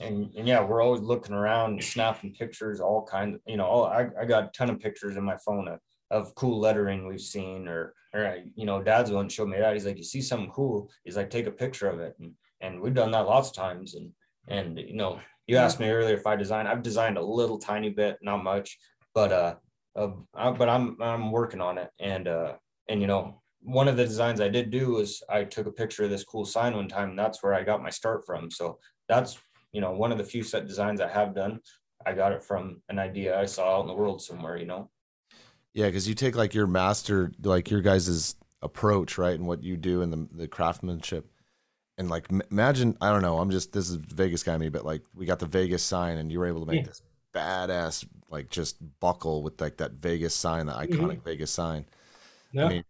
and, 0.00 0.30
and 0.36 0.46
yeah 0.46 0.62
we're 0.62 0.82
always 0.82 1.02
looking 1.02 1.34
around 1.34 1.82
snapping 1.82 2.34
pictures 2.34 2.80
all 2.80 3.02
kinds 3.02 3.34
of 3.34 3.40
you 3.46 3.56
know 3.56 3.64
all, 3.64 3.84
I, 3.86 4.08
I 4.20 4.24
got 4.24 4.44
a 4.44 4.50
ton 4.56 4.70
of 4.70 4.80
pictures 4.80 5.16
in 5.16 5.24
my 5.24 5.36
phone 5.38 5.68
of 5.68 5.80
of 6.10 6.34
cool 6.34 6.60
lettering 6.60 7.06
we've 7.06 7.20
seen 7.20 7.66
or 7.66 7.94
or 8.14 8.38
you 8.54 8.64
know 8.64 8.82
dad's 8.82 9.10
one 9.10 9.28
showed 9.28 9.48
me 9.48 9.58
that. 9.58 9.74
He's 9.74 9.86
like 9.86 9.98
you 9.98 10.04
see 10.04 10.22
something 10.22 10.50
cool? 10.50 10.90
He's 11.04 11.16
like 11.16 11.30
take 11.30 11.46
a 11.46 11.50
picture 11.52 11.88
of 11.88 12.00
it. 12.00 12.14
And 12.20 12.32
and 12.60 12.80
we've 12.80 12.94
done 12.94 13.10
that 13.10 13.26
lots 13.26 13.48
of 13.48 13.54
times. 13.54 13.94
And 13.94 14.12
and 14.48 14.78
you 14.78 14.94
know 14.94 15.18
you 15.46 15.56
asked 15.56 15.80
me 15.80 15.88
earlier 15.88 16.16
if 16.16 16.26
i 16.26 16.34
design 16.34 16.66
i've 16.66 16.82
designed 16.82 17.16
a 17.18 17.22
little 17.22 17.58
tiny 17.58 17.88
bit 17.88 18.16
not 18.20 18.42
much 18.42 18.78
but 19.14 19.32
uh, 19.32 19.54
uh 19.96 20.10
I, 20.34 20.50
but 20.50 20.68
i'm 20.68 20.96
i'm 21.00 21.30
working 21.32 21.60
on 21.60 21.78
it. 21.78 21.90
And 21.98 22.28
uh 22.28 22.54
and 22.88 23.00
you 23.00 23.06
know 23.06 23.42
one 23.60 23.88
of 23.88 23.96
the 23.96 24.04
designs 24.04 24.40
i 24.40 24.48
did 24.48 24.70
do 24.70 24.90
was 24.92 25.22
i 25.28 25.42
took 25.42 25.66
a 25.66 25.72
picture 25.72 26.04
of 26.04 26.10
this 26.10 26.24
cool 26.24 26.44
sign 26.44 26.76
one 26.76 26.88
time 26.88 27.10
and 27.10 27.18
that's 27.18 27.42
where 27.42 27.54
i 27.54 27.64
got 27.64 27.82
my 27.82 27.90
start 27.90 28.24
from. 28.24 28.50
So 28.50 28.78
that's 29.08 29.38
you 29.76 29.80
know 29.82 29.92
one 29.92 30.10
of 30.10 30.18
the 30.18 30.24
few 30.32 30.42
set 30.42 30.66
designs 30.66 31.00
i 31.00 31.08
have 31.08 31.34
done 31.34 31.60
i 32.06 32.12
got 32.12 32.32
it 32.32 32.42
from 32.42 32.80
an 32.88 32.98
idea 32.98 33.38
i 33.38 33.44
saw 33.44 33.76
out 33.76 33.82
in 33.82 33.86
the 33.86 33.94
world 33.94 34.20
somewhere 34.20 34.56
you 34.56 34.66
know 34.66 34.90
yeah, 35.76 35.84
because 35.84 36.08
you 36.08 36.14
take 36.14 36.36
like 36.36 36.54
your 36.54 36.66
master, 36.66 37.30
like 37.42 37.70
your 37.70 37.82
guys' 37.82 38.34
approach, 38.62 39.18
right, 39.18 39.34
and 39.34 39.46
what 39.46 39.62
you 39.62 39.76
do 39.76 40.00
and 40.00 40.10
the 40.10 40.26
the 40.34 40.48
craftsmanship, 40.48 41.30
and 41.98 42.08
like 42.08 42.28
imagine, 42.50 42.96
I 43.02 43.12
don't 43.12 43.20
know, 43.20 43.38
I'm 43.38 43.50
just 43.50 43.74
this 43.74 43.90
is 43.90 43.96
Vegas 43.96 44.42
guy 44.42 44.56
me, 44.56 44.70
but 44.70 44.86
like 44.86 45.02
we 45.14 45.26
got 45.26 45.38
the 45.38 45.44
Vegas 45.44 45.82
sign, 45.82 46.16
and 46.16 46.32
you 46.32 46.38
were 46.38 46.46
able 46.46 46.60
to 46.60 46.66
make 46.66 46.80
yeah. 46.80 46.86
this 46.86 47.02
badass 47.34 48.06
like 48.30 48.48
just 48.48 48.78
buckle 49.00 49.42
with 49.42 49.60
like 49.60 49.76
that 49.76 49.92
Vegas 49.92 50.34
sign, 50.34 50.64
the 50.64 50.72
iconic 50.72 51.18
mm-hmm. 51.18 51.24
Vegas 51.26 51.50
sign. 51.50 51.84
Yeah. 52.52 52.64
I 52.64 52.68
mean, 52.70 52.84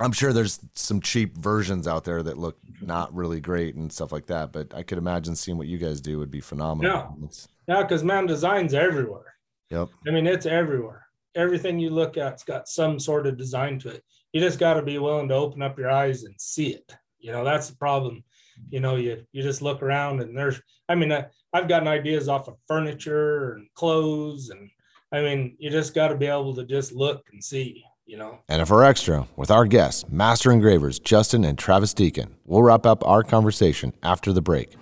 I'm 0.00 0.12
sure 0.12 0.32
there's 0.32 0.60
some 0.74 1.00
cheap 1.00 1.36
versions 1.36 1.86
out 1.86 2.04
there 2.04 2.22
that 2.22 2.38
look 2.38 2.58
not 2.80 3.14
really 3.14 3.40
great 3.40 3.74
and 3.74 3.92
stuff 3.92 4.10
like 4.10 4.26
that, 4.26 4.52
but 4.52 4.74
I 4.74 4.82
could 4.82 4.98
imagine 4.98 5.36
seeing 5.36 5.58
what 5.58 5.68
you 5.68 5.78
guys 5.78 6.00
do 6.00 6.18
would 6.18 6.30
be 6.30 6.40
phenomenal. 6.40 7.16
Yeah, 7.18 7.26
it's, 7.26 7.48
yeah, 7.68 7.82
because 7.82 8.02
man, 8.02 8.26
design's 8.26 8.74
everywhere. 8.74 9.34
Yep. 9.70 9.88
I 10.06 10.10
mean, 10.10 10.26
it's 10.26 10.46
everywhere 10.46 11.02
everything 11.34 11.78
you 11.78 11.90
look 11.90 12.16
at's 12.16 12.44
got 12.44 12.68
some 12.68 12.98
sort 12.98 13.26
of 13.26 13.36
design 13.36 13.78
to 13.80 13.88
it. 13.88 14.04
you 14.32 14.40
just 14.40 14.58
got 14.58 14.74
to 14.74 14.82
be 14.82 14.98
willing 14.98 15.28
to 15.28 15.34
open 15.34 15.62
up 15.62 15.78
your 15.78 15.90
eyes 15.90 16.24
and 16.24 16.34
see 16.40 16.68
it. 16.68 16.94
You 17.18 17.32
know, 17.32 17.44
that's 17.44 17.68
the 17.68 17.76
problem. 17.76 18.24
You 18.70 18.80
know, 18.80 18.96
you 18.96 19.24
you 19.32 19.42
just 19.42 19.62
look 19.62 19.82
around 19.82 20.20
and 20.20 20.36
there's, 20.36 20.60
I 20.88 20.94
mean, 20.94 21.12
I, 21.12 21.26
I've 21.52 21.68
gotten 21.68 21.88
ideas 21.88 22.28
off 22.28 22.48
of 22.48 22.56
furniture 22.66 23.54
and 23.54 23.66
clothes, 23.74 24.50
and 24.50 24.70
I 25.12 25.22
mean, 25.22 25.56
you 25.58 25.70
just 25.70 25.94
got 25.94 26.08
to 26.08 26.16
be 26.16 26.26
able 26.26 26.54
to 26.56 26.64
just 26.64 26.92
look 26.92 27.26
and 27.32 27.42
see. 27.42 27.84
You 28.12 28.18
know. 28.18 28.40
NFR 28.50 28.86
Extra 28.86 29.26
with 29.36 29.50
our 29.50 29.64
guests, 29.64 30.04
master 30.10 30.52
engravers 30.52 30.98
Justin 30.98 31.44
and 31.44 31.56
Travis 31.56 31.94
Deacon. 31.94 32.34
We'll 32.44 32.62
wrap 32.62 32.84
up 32.84 33.02
our 33.08 33.22
conversation 33.22 33.94
after 34.02 34.34
the 34.34 34.42
break. 34.42 34.76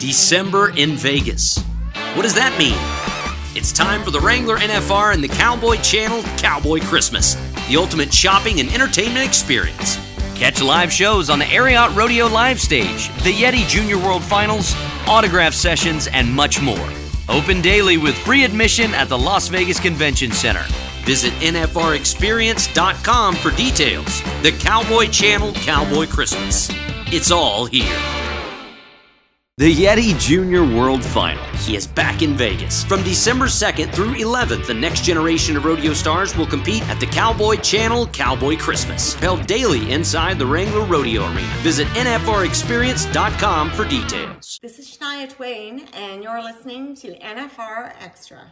December 0.00 0.70
in 0.76 0.96
Vegas. 0.96 1.60
What 2.14 2.22
does 2.22 2.34
that 2.34 2.56
mean? 2.58 2.74
It's 3.56 3.70
time 3.70 4.02
for 4.02 4.10
the 4.10 4.18
Wrangler 4.18 4.56
NFR 4.56 5.14
and 5.14 5.22
the 5.22 5.28
Cowboy 5.28 5.76
Channel 5.76 6.24
Cowboy 6.38 6.80
Christmas, 6.80 7.36
the 7.68 7.76
ultimate 7.76 8.12
shopping 8.12 8.58
and 8.58 8.68
entertainment 8.74 9.24
experience. 9.24 9.96
Catch 10.34 10.60
live 10.60 10.92
shows 10.92 11.30
on 11.30 11.38
the 11.38 11.44
Ariat 11.44 11.94
Rodeo 11.94 12.26
Live 12.26 12.60
Stage, 12.60 13.10
the 13.22 13.32
Yeti 13.32 13.66
Junior 13.68 13.96
World 13.96 14.24
Finals, 14.24 14.74
autograph 15.08 15.54
sessions, 15.54 16.08
and 16.08 16.32
much 16.32 16.60
more. 16.60 16.88
Open 17.28 17.60
daily 17.60 17.98
with 17.98 18.16
free 18.18 18.44
admission 18.44 18.94
at 18.94 19.08
the 19.08 19.18
Las 19.18 19.48
Vegas 19.48 19.80
Convention 19.80 20.30
Center. 20.32 20.64
Visit 21.04 21.32
NFRExperience.com 21.34 23.36
for 23.36 23.50
details. 23.52 24.22
The 24.42 24.56
Cowboy 24.60 25.06
Channel 25.06 25.52
Cowboy 25.52 26.06
Christmas. 26.06 26.68
It's 27.12 27.30
all 27.30 27.66
here. 27.66 28.25
The 29.58 29.74
Yeti 29.74 30.20
Junior 30.20 30.62
World 30.62 31.02
Final. 31.02 31.42
He 31.56 31.76
is 31.76 31.86
back 31.86 32.20
in 32.20 32.34
Vegas. 32.34 32.84
From 32.84 33.02
December 33.04 33.46
2nd 33.46 33.90
through 33.90 34.16
11th, 34.16 34.66
the 34.66 34.74
next 34.74 35.02
generation 35.02 35.56
of 35.56 35.64
rodeo 35.64 35.94
stars 35.94 36.36
will 36.36 36.44
compete 36.44 36.86
at 36.90 37.00
the 37.00 37.06
Cowboy 37.06 37.56
Channel 37.56 38.06
Cowboy 38.08 38.58
Christmas, 38.58 39.14
held 39.14 39.46
daily 39.46 39.90
inside 39.90 40.38
the 40.38 40.44
Wrangler 40.44 40.84
Rodeo 40.84 41.22
Arena. 41.22 41.48
Visit 41.62 41.86
NFRExperience.com 41.94 43.70
for 43.70 43.88
details. 43.88 44.58
This 44.60 44.78
is 44.78 44.94
Shania 44.94 45.26
Twain, 45.26 45.88
and 45.94 46.22
you're 46.22 46.42
listening 46.42 46.94
to 46.96 47.18
NFR 47.18 47.94
Extra. 48.02 48.50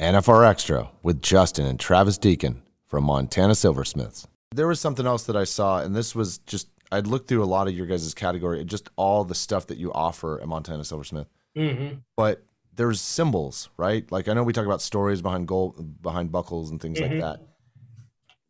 NFR 0.00 0.48
Extra 0.48 0.90
with 1.02 1.20
Justin 1.20 1.66
and 1.66 1.78
Travis 1.78 2.16
Deacon 2.16 2.62
from 2.86 3.04
Montana 3.04 3.54
Silversmiths. 3.54 4.26
There 4.52 4.66
was 4.66 4.80
something 4.80 5.06
else 5.06 5.24
that 5.24 5.36
I 5.36 5.44
saw, 5.44 5.80
and 5.80 5.94
this 5.94 6.14
was 6.14 6.38
just 6.38 6.68
I'd 6.90 7.06
looked 7.06 7.28
through 7.28 7.44
a 7.44 7.46
lot 7.46 7.68
of 7.68 7.74
your 7.74 7.86
guys' 7.86 8.12
category, 8.14 8.64
just 8.64 8.90
all 8.96 9.22
the 9.24 9.34
stuff 9.34 9.68
that 9.68 9.78
you 9.78 9.92
offer 9.92 10.40
at 10.40 10.48
Montana 10.48 10.82
Silversmith. 10.84 11.28
Mm-hmm. 11.56 11.98
But 12.16 12.42
there's 12.74 13.00
symbols, 13.00 13.68
right? 13.76 14.10
Like 14.10 14.26
I 14.26 14.32
know 14.34 14.42
we 14.42 14.52
talk 14.52 14.66
about 14.66 14.82
stories 14.82 15.22
behind 15.22 15.46
gold, 15.46 16.02
behind 16.02 16.32
buckles 16.32 16.70
and 16.70 16.82
things 16.82 16.98
Mhm. 16.98 17.10
like 17.10 17.20
that. 17.20 17.40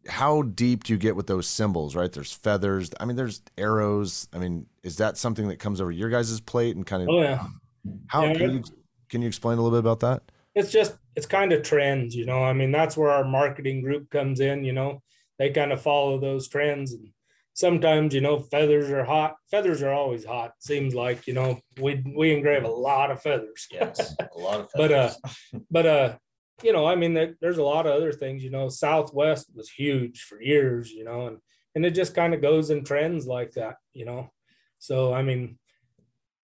How 0.09 0.41
deep 0.41 0.85
do 0.85 0.95
you 0.95 0.99
get 0.99 1.17
with 1.17 1.27
those 1.27 1.47
symbols, 1.47 1.95
right? 1.95 2.11
There's 2.11 2.33
feathers. 2.33 2.91
I 2.99 3.05
mean, 3.05 3.17
there's 3.17 3.43
arrows. 3.59 4.27
I 4.33 4.39
mean, 4.39 4.67
is 4.83 4.97
that 4.97 5.19
something 5.19 5.49
that 5.49 5.59
comes 5.59 5.83
over 5.83 5.91
your 5.91 6.09
guys' 6.09 6.41
plate 6.41 6.77
and 6.77 6.87
kind 6.87 7.03
of? 7.03 7.11
Oh 7.11 7.21
yeah. 7.21 7.47
How 8.07 8.25
Yeah, 8.25 8.35
can 8.35 8.53
you 8.55 8.63
can 9.11 9.21
you 9.21 9.29
explain 9.29 9.59
a 9.59 9.63
little 9.63 9.77
bit 9.79 9.85
about 9.87 10.01
that? 10.01 10.23
it's 10.57 10.73
just 10.73 10.97
it's 11.15 11.27
kind 11.27 11.53
of 11.53 11.63
trends 11.63 12.13
you 12.17 12.27
know 12.27 12.43
i 12.43 12.53
mean 12.53 12.73
that's 12.73 12.97
where 12.97 13.09
our 13.09 13.23
marketing 13.23 13.81
group 13.81 14.11
comes 14.11 14.41
in 14.41 14.65
you 14.65 14.73
know 14.73 15.01
they 15.41 15.51
kind 15.51 15.73
of 15.73 15.81
follow 15.81 16.19
those 16.19 16.49
trends. 16.49 16.93
And 16.93 17.09
sometimes 17.55 18.15
you 18.15 18.21
know 18.21 18.39
feathers 18.39 18.91
are 18.91 19.05
hot. 19.05 19.35
Feathers 19.51 19.83
are 19.83 19.93
always 19.93 20.25
hot 20.25 20.53
seems 20.61 20.95
like 20.95 21.27
you 21.27 21.35
know 21.35 21.59
we 21.81 22.05
we 22.15 22.33
engrave 22.33 22.63
a 22.63 22.69
lot 22.69 23.11
of 23.11 23.23
feathers. 23.23 23.67
Yes, 23.73 24.15
a 24.21 24.39
lot 24.39 24.61
of 24.61 24.71
but 24.77 24.93
uh 24.93 25.11
but 25.71 25.87
uh 25.87 26.17
you 26.63 26.75
know 26.75 26.85
i 26.85 26.95
mean 26.95 27.15
there, 27.15 27.37
there's 27.41 27.57
a 27.57 27.63
lot 27.63 27.87
of 27.87 27.93
other 27.95 28.13
things 28.13 28.45
you 28.45 28.51
know 28.51 28.69
southwest 28.69 29.47
was 29.55 29.71
huge 29.71 30.25
for 30.25 30.43
years 30.43 30.91
you 30.91 31.05
know 31.05 31.29
and 31.29 31.39
and 31.75 31.87
it 31.87 31.93
just 31.93 32.15
kind 32.15 32.35
of 32.35 32.43
goes 32.43 32.69
in 32.69 32.85
trends 32.85 33.27
like 33.27 33.53
that 33.53 33.77
you 33.95 34.05
know. 34.05 34.31
So 34.79 35.15
i 35.15 35.23
mean 35.23 35.59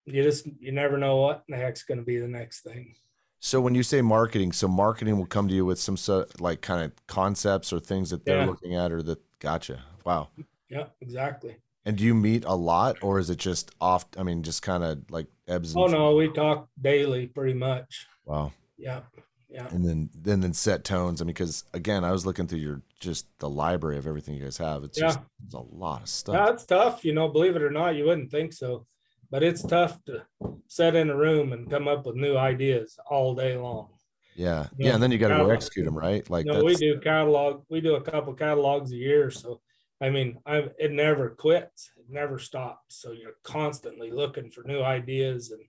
you 0.07 0.23
just 0.23 0.47
you 0.59 0.73
never 0.73 0.97
know 0.97 1.17
what 1.17 1.43
the 1.49 1.57
heck's 1.57 1.83
going 1.83 1.99
to 1.99 2.05
be 2.05 2.19
the 2.19 2.29
next 2.29 2.63
thing 2.63 2.95
So 3.39 3.61
when 3.61 3.75
you 3.75 3.83
say 3.83 4.01
marketing, 4.03 4.53
so 4.53 4.67
marketing 4.67 5.19
will 5.19 5.27
come 5.27 5.47
to 5.49 5.55
you 5.55 5.65
with 5.65 5.79
some 5.79 5.97
sort 5.97 6.41
like 6.41 6.61
kind 6.63 6.85
of 6.85 6.93
concepts 7.07 7.73
or 7.73 7.79
things 7.81 8.11
that 8.11 8.25
they're 8.25 8.41
Yeah. 8.41 8.47
looking 8.47 8.75
at 8.75 8.91
or 8.93 9.03
that 9.03 9.21
gotcha. 9.39 9.83
Wow. 10.05 10.29
yeah 10.69 10.87
exactly 11.01 11.57
And 11.85 11.97
do 11.97 12.03
you 12.05 12.15
meet 12.15 12.45
a 12.45 12.55
lot 12.55 12.97
or 13.03 13.19
is 13.19 13.31
it 13.31 13.39
just 13.39 13.71
off 13.81 14.07
I 14.19 14.23
mean 14.23 14.43
just 14.43 14.63
kind 14.63 14.83
of 14.83 15.09
like 15.11 15.27
ebbs 15.47 15.75
and 15.75 15.83
Oh 15.85 15.87
no, 15.87 16.17
we 16.17 16.29
talk 16.33 16.69
daily 16.81 17.27
pretty 17.27 17.55
much. 17.55 18.07
Wow. 18.25 18.53
Yeah. 18.77 19.01
Yeah. 19.49 19.69
And 19.71 19.85
then 19.89 20.11
then 20.15 20.41
then 20.41 20.53
set 20.55 20.83
tones. 20.85 21.21
I 21.21 21.25
mean, 21.25 21.29
because 21.35 21.65
again, 21.73 22.05
I 22.05 22.11
was 22.13 22.27
looking 22.27 22.47
through 22.49 22.59
your 22.59 22.83
just 22.99 23.27
the 23.39 23.49
library 23.49 23.97
of 23.99 24.07
everything 24.07 24.35
you 24.35 24.43
guys 24.45 24.57
have. 24.59 24.83
It's 24.83 24.99
just 24.99 25.19
Yeah. 25.19 25.25
it's 25.45 25.55
a 25.55 25.61
lot 25.61 26.03
of 26.03 26.09
stuff. 26.09 26.35
Yeah, 26.35 26.51
it's 26.53 26.65
tough, 26.67 27.05
you 27.05 27.15
know, 27.15 27.29
believe 27.29 27.55
it 27.57 27.63
or 27.63 27.71
not, 27.71 27.95
you 27.95 28.05
wouldn't 28.07 28.31
think 28.31 28.53
so. 28.53 28.87
But 29.31 29.43
it's 29.43 29.63
tough 29.63 30.03
to 30.05 30.25
sit 30.69 30.95
in 30.95 31.11
a 31.11 31.17
room 31.17 31.53
and 31.53 31.71
come 31.71 31.89
up 31.89 32.07
with 32.07 32.17
new 32.17 32.37
ideas 32.37 32.99
all 33.09 33.35
day 33.35 33.57
long. 33.57 33.89
Yeah. 34.35 34.67
Yeah. 34.77 34.89
Yeah. 34.89 34.95
And 34.95 35.03
then 35.03 35.11
you 35.11 35.19
got 35.19 35.29
to 35.29 35.37
go 35.37 35.51
execute 35.51 35.87
them, 35.87 35.97
right? 35.97 36.29
Like 36.31 36.47
no, 36.47 36.63
we 36.63 36.75
do 36.75 37.01
catalog. 37.01 37.65
We 37.69 37.81
do 37.81 37.97
a 37.97 38.01
couple 38.01 38.35
catalogs 38.35 38.93
a 38.93 38.97
year. 38.97 39.31
So, 39.31 39.61
I 40.01 40.11
mean, 40.11 40.39
I 40.47 40.69
it 40.79 40.93
never 40.93 41.31
quits. 41.31 41.91
It 41.97 42.07
never 42.09 42.39
stops. 42.39 43.01
So 43.01 43.13
you're 43.13 43.39
constantly 43.43 44.11
looking 44.11 44.51
for 44.51 44.63
new 44.63 44.83
ideas 44.83 45.51
and 45.51 45.63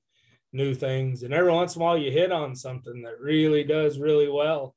new 0.53 0.73
things. 0.73 1.23
And 1.23 1.33
every 1.33 1.51
once 1.51 1.75
in 1.75 1.81
a 1.81 1.85
while, 1.85 1.97
you 1.97 2.11
hit 2.11 2.31
on 2.31 2.55
something 2.55 3.03
that 3.03 3.19
really 3.19 3.63
does 3.63 3.99
really 3.99 4.29
well, 4.29 4.75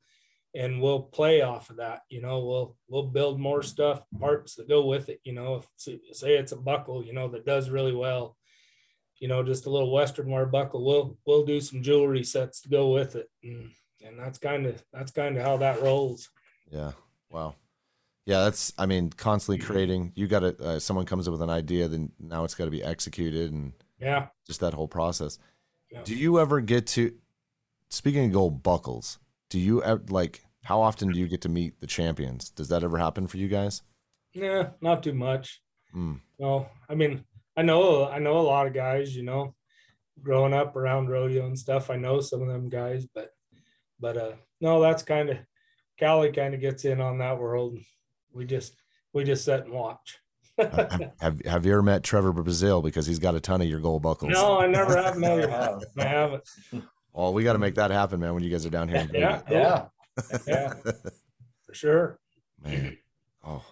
and 0.54 0.80
we'll 0.80 1.02
play 1.02 1.42
off 1.42 1.70
of 1.70 1.76
that. 1.76 2.02
You 2.08 2.22
know, 2.22 2.38
we'll 2.40 2.76
we'll 2.88 3.08
build 3.08 3.40
more 3.40 3.62
stuff, 3.62 4.02
parts 4.18 4.54
that 4.54 4.68
go 4.68 4.86
with 4.86 5.08
it. 5.08 5.20
You 5.24 5.32
know, 5.32 5.56
if 5.56 5.68
say 5.76 6.36
it's 6.36 6.52
a 6.52 6.56
buckle, 6.56 7.04
you 7.04 7.12
know, 7.12 7.28
that 7.28 7.46
does 7.46 7.70
really 7.70 7.94
well. 7.94 8.36
You 9.20 9.28
know, 9.28 9.42
just 9.42 9.66
a 9.66 9.70
little 9.70 9.92
western 9.92 10.28
wear 10.30 10.46
buckle. 10.46 10.84
We'll 10.84 11.16
we'll 11.26 11.44
do 11.44 11.60
some 11.60 11.82
jewelry 11.82 12.24
sets 12.24 12.60
to 12.62 12.68
go 12.68 12.92
with 12.92 13.14
it. 13.16 13.28
And, 13.44 13.70
and 14.04 14.18
that's 14.18 14.38
kind 14.38 14.66
of 14.66 14.82
that's 14.92 15.12
kind 15.12 15.36
of 15.36 15.44
how 15.44 15.56
that 15.58 15.80
rolls. 15.82 16.28
yeah. 16.70 16.92
Wow. 17.30 17.54
Yeah, 18.26 18.44
that's 18.44 18.72
I 18.78 18.86
mean, 18.86 19.10
constantly 19.10 19.64
creating. 19.64 20.12
You 20.14 20.26
got 20.26 20.40
to 20.40 20.56
uh, 20.64 20.78
someone 20.78 21.06
comes 21.06 21.28
up 21.28 21.32
with 21.32 21.42
an 21.42 21.50
idea, 21.50 21.86
then 21.88 22.12
now 22.18 22.44
it's 22.44 22.54
got 22.54 22.64
to 22.66 22.70
be 22.70 22.82
executed 22.82 23.52
and 23.52 23.72
Yeah. 23.98 24.28
just 24.46 24.60
that 24.60 24.74
whole 24.74 24.88
process. 24.88 25.38
Yeah. 25.90 26.02
Do 26.04 26.14
you 26.14 26.38
ever 26.40 26.60
get 26.60 26.86
to 26.88 27.12
speaking 27.88 28.26
of 28.26 28.32
gold 28.32 28.62
buckles, 28.62 29.18
do 29.48 29.58
you 29.58 29.82
ever 29.82 30.02
like 30.08 30.44
how 30.62 30.80
often 30.80 31.10
do 31.12 31.18
you 31.18 31.26
get 31.28 31.40
to 31.42 31.48
meet 31.48 31.80
the 31.80 31.86
champions? 31.86 32.50
Does 32.50 32.68
that 32.68 32.84
ever 32.84 32.98
happen 32.98 33.26
for 33.26 33.36
you 33.38 33.48
guys? 33.48 33.82
Yeah, 34.32 34.70
not 34.80 35.02
too 35.02 35.14
much. 35.14 35.60
Mm. 35.94 36.20
No, 36.38 36.68
I 36.88 36.94
mean, 36.94 37.24
I 37.56 37.62
know 37.62 38.08
I 38.08 38.18
know 38.18 38.38
a 38.38 38.42
lot 38.42 38.66
of 38.66 38.72
guys, 38.74 39.14
you 39.16 39.22
know, 39.22 39.54
growing 40.22 40.54
up 40.54 40.76
around 40.76 41.08
rodeo 41.08 41.46
and 41.46 41.58
stuff. 41.58 41.90
I 41.90 41.96
know 41.96 42.20
some 42.20 42.42
of 42.42 42.48
them 42.48 42.68
guys, 42.68 43.06
but 43.14 43.30
but 43.98 44.16
uh 44.16 44.32
no, 44.60 44.80
that's 44.80 45.02
kind 45.02 45.30
of 45.30 45.38
Callie 45.98 46.32
kind 46.32 46.54
of 46.54 46.60
gets 46.60 46.84
in 46.84 47.00
on 47.00 47.18
that 47.18 47.38
world. 47.38 47.78
We 48.32 48.44
just 48.46 48.74
we 49.12 49.24
just 49.24 49.44
sit 49.44 49.64
and 49.64 49.72
watch. 49.72 50.18
have, 50.58 51.12
have 51.20 51.44
have 51.46 51.66
you 51.66 51.72
ever 51.72 51.82
met 51.82 52.02
Trevor 52.04 52.32
Brazile 52.32 52.82
because 52.82 53.06
he's 53.06 53.18
got 53.18 53.34
a 53.34 53.40
ton 53.40 53.60
of 53.62 53.68
your 53.68 53.80
gold 53.80 54.02
buckles? 54.02 54.32
No, 54.32 54.60
I 54.60 54.66
never 54.66 54.96
have 54.96 55.16
met 55.16 55.36
Never 55.38 55.50
her. 55.50 55.58
have. 55.58 55.82
I 55.98 56.04
haven't. 56.04 56.42
Well, 57.12 57.32
we 57.34 57.42
got 57.44 57.54
to 57.54 57.58
make 57.58 57.74
that 57.74 57.90
happen, 57.90 58.20
man. 58.20 58.34
When 58.34 58.42
you 58.44 58.50
guys 58.50 58.64
are 58.66 58.70
down 58.70 58.88
here, 58.88 59.08
Yeah, 59.12 59.40
Yeah. 59.50 59.86
yeah, 60.46 60.74
for 61.66 61.72
sure. 61.74 62.18
man. 62.62 62.98
Oh, 63.44 63.64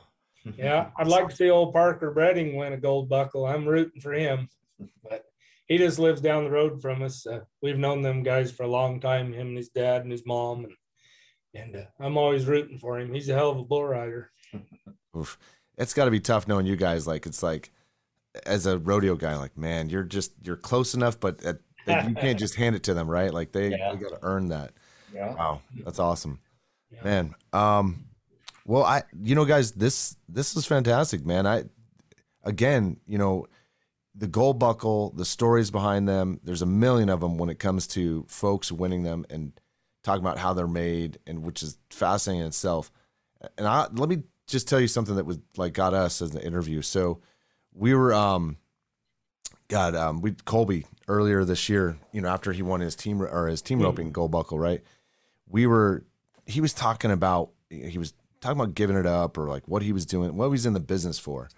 Yeah, 0.57 0.91
I'd 0.97 1.07
like 1.09 1.29
to 1.29 1.37
see 1.37 1.51
old 1.51 1.73
Parker 1.73 2.13
Breding 2.15 2.57
win 2.57 2.73
a 2.73 2.77
gold 2.77 3.09
buckle. 3.09 3.47
I'm 3.47 3.67
rooting 3.67 4.01
for 4.01 4.13
him, 4.13 4.49
but 5.03 5.25
he 5.67 5.79
just 5.79 5.99
lives 5.99 6.21
down 6.21 6.45
the 6.45 6.51
road 6.51 6.81
from 6.81 7.03
us. 7.03 7.27
Uh, 7.27 7.41
we've 7.63 7.79
known 7.79 8.03
them 8.03 8.23
guys 8.23 8.51
for 8.51 8.63
a 8.63 8.69
long 8.69 9.01
time, 9.01 9.33
him 9.33 9.49
and 9.49 9.57
his 9.57 9.69
dad 9.69 10.03
and 10.03 10.13
his 10.13 10.25
mom, 10.27 10.65
and 10.65 10.75
and 11.55 11.77
uh, 11.77 11.85
I'm 12.01 12.17
always 12.17 12.47
rooting 12.47 12.79
for 12.79 12.99
him. 12.99 13.13
He's 13.13 13.29
a 13.29 13.35
hell 13.35 13.51
of 13.51 13.59
a 13.59 13.65
bull 13.65 13.85
rider. 13.85 14.31
oof. 15.17 15.39
it's 15.77 15.95
got 15.95 16.05
to 16.07 16.11
be 16.11 16.21
tough 16.21 16.47
knowing 16.49 16.67
you 16.67 16.77
guys. 16.77 17.07
Like 17.07 17.27
it's 17.27 17.43
like 17.43 17.73
as 18.47 18.67
a 18.67 18.79
rodeo 18.79 19.17
guy, 19.17 19.37
like 19.37 19.57
man, 19.57 19.89
you're 19.89 20.05
just 20.05 20.33
you're 20.43 20.57
close 20.57 20.95
enough, 20.95 21.19
but 21.19 21.43
at, 21.45 21.59
you 21.87 22.15
can't 22.15 22.39
just 22.39 22.55
hand 22.55 22.77
it 22.77 22.83
to 22.85 22.95
them, 22.95 23.09
right? 23.09 23.33
Like 23.33 23.53
they, 23.53 23.71
Yeah. 23.77 23.93
they 23.93 23.99
got 23.99 24.11
to 24.11 24.19
earn 24.23 24.49
that. 24.49 24.73
Yeah. 25.15 25.35
Wow, 25.35 25.63
that's 25.85 25.99
awesome, 25.99 26.39
Yeah. 26.91 27.03
man. 27.03 27.35
Um, 27.55 28.05
well, 28.69 28.85
I, 28.85 29.03
you 29.19 29.35
know, 29.35 29.47
guys, 29.47 29.73
this 29.73 30.15
this 30.29 30.55
is 30.55 30.67
fantastic, 30.67 31.25
man. 31.25 31.47
I, 31.47 31.65
again, 32.45 32.99
you 33.07 33.17
know, 33.17 33.47
the 34.15 34.27
gold 34.27 34.59
buckle, 34.59 35.11
the 35.17 35.25
stories 35.25 35.71
behind 35.71 36.07
them. 36.07 36.39
There's 36.45 36.61
a 36.61 36.67
million 36.67 37.09
of 37.09 37.21
them 37.21 37.39
when 37.39 37.49
it 37.49 37.59
comes 37.59 37.87
to 37.89 38.27
folks 38.29 38.71
winning 38.71 39.05
them 39.05 39.25
and 39.31 39.59
talking 40.05 40.23
about 40.23 40.37
how 40.37 40.53
they're 40.53 40.67
made, 40.67 41.19
and 41.27 41.45
which 41.45 41.63
is 41.63 41.79
fascinating 41.89 42.43
in 42.43 42.49
itself. 42.49 42.93
And 43.57 43.67
I 43.67 43.87
let 43.91 44.11
me 44.11 44.25
just 44.47 44.69
tell 44.69 44.81
you 44.81 44.87
something 44.87 45.17
that 45.17 45.25
was 45.25 45.39
like 45.57 45.73
got 45.73 45.95
us 45.95 46.21
as 46.21 46.35
an 46.35 46.43
interview. 46.43 46.83
So 46.83 47.23
we 47.73 47.95
were 47.95 48.13
um 48.13 48.59
god 49.69 49.95
um 49.95 50.21
we 50.21 50.33
colby 50.47 50.87
earlier 51.09 51.45
this 51.45 51.69
year 51.69 51.99
you 52.11 52.23
know 52.23 52.29
after 52.29 52.53
he 52.53 52.63
won 52.63 52.81
his 52.81 52.97
team 52.97 53.21
or 53.21 53.47
his 53.47 53.61
team 53.61 53.81
roping 53.81 54.11
gold 54.13 54.31
buckle 54.31 54.59
right 54.59 54.83
we 55.47 55.67
were 55.67 56.07
he 56.47 56.63
was 56.63 56.73
talking 56.73 57.11
about 57.11 57.51
he 57.69 57.99
was 57.99 58.15
talking 58.41 58.61
about 58.61 58.75
giving 58.75 58.97
it 58.97 59.07
up 59.07 59.37
or 59.39 59.49
like 59.49 59.67
what 59.69 59.83
he 59.83 59.93
was 59.93 60.07
doing 60.07 60.37
what 60.37 60.47
he 60.47 60.51
was 60.51 60.67
in 60.67 60.73
the 60.75 60.81
business 60.81 61.19
for. 61.19 61.49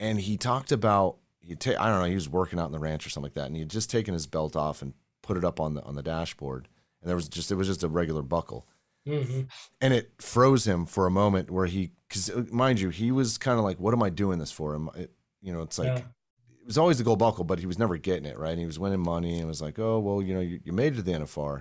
And 0.00 0.20
he 0.20 0.36
talked 0.36 0.72
about 0.72 1.16
he 1.40 1.54
ta- 1.54 1.76
i 1.78 1.88
don't 1.88 2.00
know 2.00 2.06
he 2.06 2.14
was 2.14 2.28
working 2.28 2.58
out 2.58 2.66
in 2.66 2.72
the 2.72 2.78
ranch 2.78 3.06
or 3.06 3.10
something 3.10 3.26
like 3.26 3.34
that 3.34 3.46
and 3.46 3.54
he 3.56 3.60
had 3.60 3.70
just 3.70 3.90
taken 3.90 4.14
his 4.14 4.26
belt 4.26 4.56
off 4.56 4.80
and 4.82 4.94
put 5.22 5.36
it 5.36 5.44
up 5.44 5.60
on 5.60 5.74
the 5.74 5.82
on 5.82 5.94
the 5.94 6.02
dashboard 6.02 6.68
and 7.00 7.08
there 7.08 7.16
was 7.16 7.28
just 7.28 7.50
it 7.52 7.54
was 7.56 7.66
just 7.68 7.82
a 7.82 7.88
regular 7.88 8.22
buckle. 8.22 8.66
Hmm 9.06 9.42
and 9.82 9.92
it 9.92 10.12
froze 10.18 10.66
him 10.66 10.86
for 10.86 11.06
a 11.06 11.10
moment 11.10 11.50
where 11.50 11.66
he 11.66 11.90
because 12.08 12.30
mind 12.50 12.80
you 12.80 12.88
he 12.88 13.12
was 13.12 13.36
kind 13.38 13.58
of 13.58 13.64
like 13.64 13.78
what 13.78 13.92
am 13.92 14.02
i 14.02 14.08
doing 14.10 14.38
this 14.38 14.50
for? 14.50 14.74
Him 14.74 14.88
it, 14.96 15.10
you 15.42 15.52
know 15.52 15.60
it's 15.62 15.78
like 15.78 15.88
Yeah. 15.88 15.98
it 15.98 16.66
was 16.66 16.78
always 16.78 16.96
the 16.98 17.04
gold 17.04 17.18
buckle 17.18 17.44
but 17.44 17.58
he 17.58 17.66
was 17.66 17.78
never 17.78 17.98
getting 17.98 18.24
it 18.24 18.38
right? 18.38 18.50
And 18.52 18.60
he 18.60 18.66
was 18.66 18.78
winning 18.78 19.00
money 19.00 19.38
and 19.38 19.46
was 19.46 19.60
like 19.60 19.78
oh 19.78 19.98
well 19.98 20.22
you 20.22 20.32
know 20.34 20.40
you, 20.40 20.60
you 20.64 20.72
made 20.72 20.94
it 20.94 20.96
to 20.96 21.02
the 21.02 21.12
nfr 21.12 21.60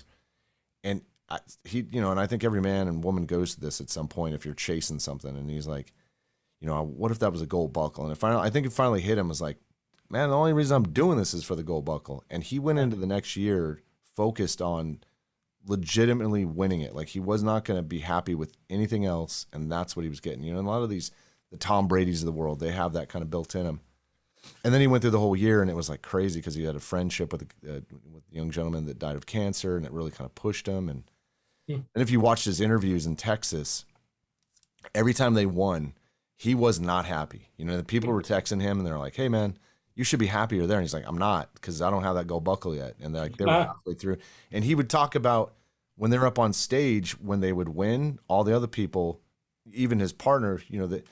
and 0.85 1.01
I, 1.30 1.39
he 1.63 1.86
you 1.91 2.01
know 2.01 2.11
and 2.11 2.19
i 2.19 2.28
think 2.28 2.43
every 2.43 2.61
man 2.61 2.88
and 2.88 3.03
woman 3.03 3.26
goes 3.26 3.55
to 3.55 3.61
this 3.61 3.80
at 3.80 3.89
some 3.89 4.07
point 4.07 4.36
if 4.36 4.45
you're 4.45 4.53
chasing 4.53 4.99
something 4.99 5.36
and 5.36 5.49
he's 5.49 5.67
like 5.67 5.93
you 6.59 6.67
know 6.67 6.84
what 6.84 7.11
if 7.11 7.19
that 7.19 7.32
was 7.32 7.41
a 7.41 7.47
gold 7.47 7.74
buckle 7.74 8.03
and 8.03 8.11
it 8.11 8.17
finally 8.17 8.45
i 8.45 8.49
think 8.49 8.65
it 8.65 8.74
finally 8.74 9.01
hit 9.01 9.17
him 9.17 9.30
was 9.30 9.41
like 9.41 9.57
man 10.09 10.30
the 10.30 10.38
only 10.38 10.53
reason 10.53 10.76
i'm 10.76 10.91
doing 10.91 11.17
this 11.17 11.34
is 11.34 11.43
for 11.43 11.55
the 11.55 11.63
gold 11.63 11.86
buckle 11.86 12.24
and 12.30 12.43
he 12.43 12.59
went 12.59 12.80
into 12.80 12.97
the 12.97 13.07
next 13.07 13.36
year 13.36 13.82
focused 14.15 14.61
on 14.61 14.99
legitimately 15.65 16.45
winning 16.45 16.82
it. 16.82 16.95
Like 16.95 17.09
he 17.09 17.19
was 17.19 17.43
not 17.43 17.65
going 17.65 17.78
to 17.78 17.84
be 17.84 17.99
happy 17.99 18.36
with 18.36 18.55
anything 18.69 19.05
else, 19.05 19.45
and 19.53 19.71
that's 19.71 19.95
what 19.95 20.03
he 20.03 20.09
was 20.09 20.19
getting. 20.19 20.43
You 20.43 20.53
know, 20.53 20.59
and 20.59 20.67
a 20.67 20.71
lot 20.71 20.84
of 20.84 20.89
these, 20.89 21.11
the 21.51 21.57
Tom 21.57 21.88
Brady's 21.88 22.21
of 22.21 22.26
the 22.26 22.32
world, 22.32 22.59
they 22.59 22.71
have 22.71 22.93
that 22.93 23.09
kind 23.09 23.24
of 23.24 23.30
built 23.30 23.55
in 23.55 23.63
them. 23.63 23.82
And 24.65 24.74
then 24.74 24.82
he 24.82 24.88
went 24.88 25.01
through 25.01 25.11
the 25.11 25.19
whole 25.19 25.36
year, 25.36 25.61
and 25.61 25.71
it 25.71 25.76
was 25.76 25.89
like 25.89 26.01
crazy 26.01 26.39
because 26.39 26.55
he 26.55 26.65
had 26.65 26.76
a 26.76 26.82
friendship 26.82 27.32
with 27.32 27.43
a, 27.43 27.78
uh, 27.78 27.82
with 28.11 28.24
a 28.32 28.36
young 28.36 28.51
gentleman 28.51 28.86
that 28.86 28.99
died 28.99 29.15
of 29.15 29.26
cancer, 29.26 29.78
and 29.78 29.86
it 29.86 29.91
really 29.91 30.11
kind 30.11 30.26
of 30.26 30.36
pushed 30.36 30.67
him. 30.67 30.89
And. 30.89 31.03
And 31.68 31.86
if 31.95 32.09
you 32.11 32.20
watched 32.20 32.45
his 32.45 32.59
interviews 32.61 33.05
in 33.05 33.16
Texas, 33.16 33.86
every 34.93 35.14
time 35.14 35.34
they 35.34 35.45
won, 35.45 35.93
he 36.36 36.53
was 36.55 36.80
not 36.80 37.05
happy. 37.05 37.49
You 37.57 37.66
know, 37.66 37.78
the 37.78 37.84
people 37.84 38.11
were 38.11 38.22
texting 38.22 38.61
him, 38.61 38.78
and 38.80 38.86
they're 38.88 38.97
like, 38.99 39.16
"Hey, 39.16 39.30
man." 39.30 39.57
You 39.95 40.03
should 40.03 40.18
be 40.18 40.26
happier 40.26 40.66
there. 40.66 40.80
And 40.80 40.84
he's 40.84 40.93
like, 40.95 41.07
I'm 41.07 41.20
not 41.20 41.53
because 41.53 41.80
I 41.80 41.91
don't 41.91 42.01
have 42.01 42.16
that 42.16 42.26
gold 42.26 42.43
buckle 42.43 42.76
yet. 42.76 42.95
And 42.99 43.14
they're 43.14 43.22
like, 43.22 43.38
they 43.38 43.45
were 43.45 43.51
Ah. 43.51 43.66
halfway 43.76 43.93
through. 43.93 44.18
And 44.51 44.64
he 44.64 44.74
would 44.74 44.89
talk 44.89 45.14
about 45.14 45.53
when 45.97 46.09
they're 46.09 46.26
up 46.26 46.39
on 46.39 46.51
stage 46.51 47.11
when 47.20 47.41
they 47.41 47.53
would 47.53 47.70
win 47.70 48.18
all 48.28 48.43
the 48.43 48.55
other 48.55 48.66
people 48.66 49.22
even 49.72 49.99
his 49.99 50.11
partner 50.11 50.59
you 50.68 50.80
know 50.80 50.88
that 50.88 51.05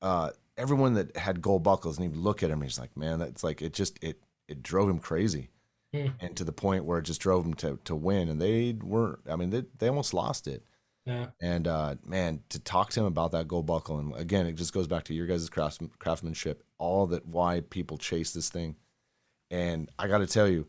uh 0.00 0.30
everyone 0.56 0.94
that 0.94 1.14
had 1.18 1.42
gold 1.42 1.62
buckles 1.62 1.98
and 1.98 2.08
he'd 2.08 2.16
look 2.18 2.42
at 2.42 2.48
him 2.48 2.62
and 2.62 2.64
he's 2.70 2.78
like 2.78 2.96
man 2.96 3.18
that's 3.18 3.44
like 3.44 3.60
it 3.60 3.74
just 3.74 4.02
it 4.02 4.18
it 4.48 4.62
drove 4.62 4.88
him 4.88 4.98
crazy 4.98 5.50
Hmm. 5.94 6.06
and 6.20 6.36
to 6.36 6.44
the 6.44 6.52
point 6.52 6.84
where 6.84 6.98
it 6.98 7.04
just 7.04 7.20
drove 7.20 7.46
him 7.46 7.54
to 7.54 7.78
to 7.84 7.94
win 7.94 8.28
and 8.28 8.40
they 8.42 8.72
weren't 8.82 9.20
i 9.30 9.36
mean 9.36 9.50
they, 9.50 9.64
they 9.78 9.88
almost 9.88 10.12
lost 10.12 10.48
it 10.48 10.64
Yeah. 11.06 11.26
and 11.40 11.68
uh 11.68 11.94
man 12.04 12.42
to 12.48 12.58
talk 12.58 12.90
to 12.90 13.00
him 13.00 13.06
about 13.06 13.30
that 13.32 13.46
gold 13.46 13.66
buckle 13.66 13.98
and 13.98 14.14
again 14.16 14.46
it 14.46 14.54
just 14.56 14.72
goes 14.74 14.86
back 14.88 15.04
to 15.04 15.14
your 15.14 15.26
guys' 15.26 15.48
craftsmanship 15.50 16.64
all 16.78 17.06
that 17.08 17.26
why 17.26 17.60
people 17.60 17.96
chase 17.98 18.32
this 18.32 18.48
thing 18.48 18.76
and 19.50 19.90
i 19.98 20.08
got 20.08 20.18
to 20.18 20.26
tell 20.26 20.48
you 20.48 20.66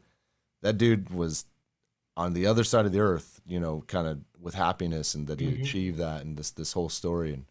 that 0.61 0.77
dude 0.77 1.09
was 1.09 1.45
on 2.17 2.33
the 2.33 2.47
other 2.47 2.63
side 2.63 2.85
of 2.85 2.93
the 2.93 2.99
earth, 3.01 3.41
you 3.45 3.59
know, 3.59 3.83
kind 3.87 4.07
of 4.07 4.19
with 4.39 4.53
happiness 4.53 5.15
and 5.15 5.27
that 5.27 5.41
he 5.41 5.47
Mhm. 5.47 5.61
achieved 5.63 5.97
that 5.97 6.21
and 6.21 6.37
this 6.37 6.49
this 6.51 6.71
whole 6.71 6.87
story. 6.87 7.33
And 7.33 7.45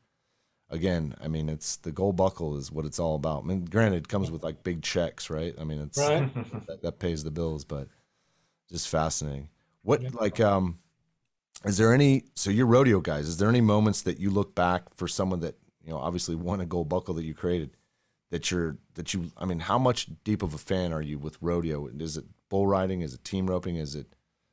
again, 0.71 1.15
I 1.23 1.29
mean, 1.29 1.49
it's 1.49 1.77
the 1.77 1.93
gold 1.93 2.17
buckle 2.17 2.57
is 2.57 2.71
what 2.73 2.85
it's 2.85 2.99
all 2.99 3.15
about. 3.15 3.45
I 3.45 3.47
mean, 3.47 3.65
granted, 3.65 3.99
it 3.99 4.09
comes 4.09 4.31
with 4.31 4.43
like 4.43 4.62
big 4.62 4.83
checks, 4.83 5.31
right? 5.31 5.55
I 5.61 5.65
mean, 5.65 5.81
it's 5.81 5.99
Right. 5.99 6.31
that, 6.67 6.83
that 6.83 6.99
pays 6.99 7.25
the 7.25 7.31
bills, 7.31 7.65
but 7.65 7.89
just 8.71 8.89
fascinating. 8.89 9.49
What 9.83 10.15
like 10.15 10.41
um, 10.41 10.79
is 11.65 11.77
there 11.79 11.93
any? 11.93 12.25
So 12.35 12.51
you're 12.51 12.67
rodeo 12.67 13.01
guys. 13.01 13.29
Is 13.29 13.37
there 13.39 13.49
any 13.49 13.61
moments 13.61 14.03
that 14.03 14.19
you 14.19 14.31
look 14.31 14.55
back 14.55 14.95
for 14.97 15.07
someone 15.07 15.41
that 15.41 15.57
you 15.85 15.91
know 15.91 15.99
obviously 15.99 16.35
won 16.35 16.61
a 16.61 16.67
gold 16.67 16.89
buckle 16.89 17.15
that 17.15 17.25
you 17.25 17.35
created? 17.35 17.77
That 18.31 18.51
you're 18.51 18.79
that 18.95 19.12
you 19.15 19.31
I 19.37 19.45
mean, 19.45 19.61
how 19.61 19.79
much 19.79 20.09
deep 20.25 20.43
of 20.43 20.55
a 20.55 20.59
fan 20.59 20.93
are 20.93 21.03
you 21.03 21.19
with 21.19 21.37
rodeo? 21.41 21.87
Is 21.87 22.17
it 22.17 22.25
bull 22.49 22.67
riding? 22.67 23.03
Is 23.03 23.15
it 23.15 23.25
team 23.25 23.47
roping? 23.47 23.77
Is 23.77 23.95
it 23.95 24.07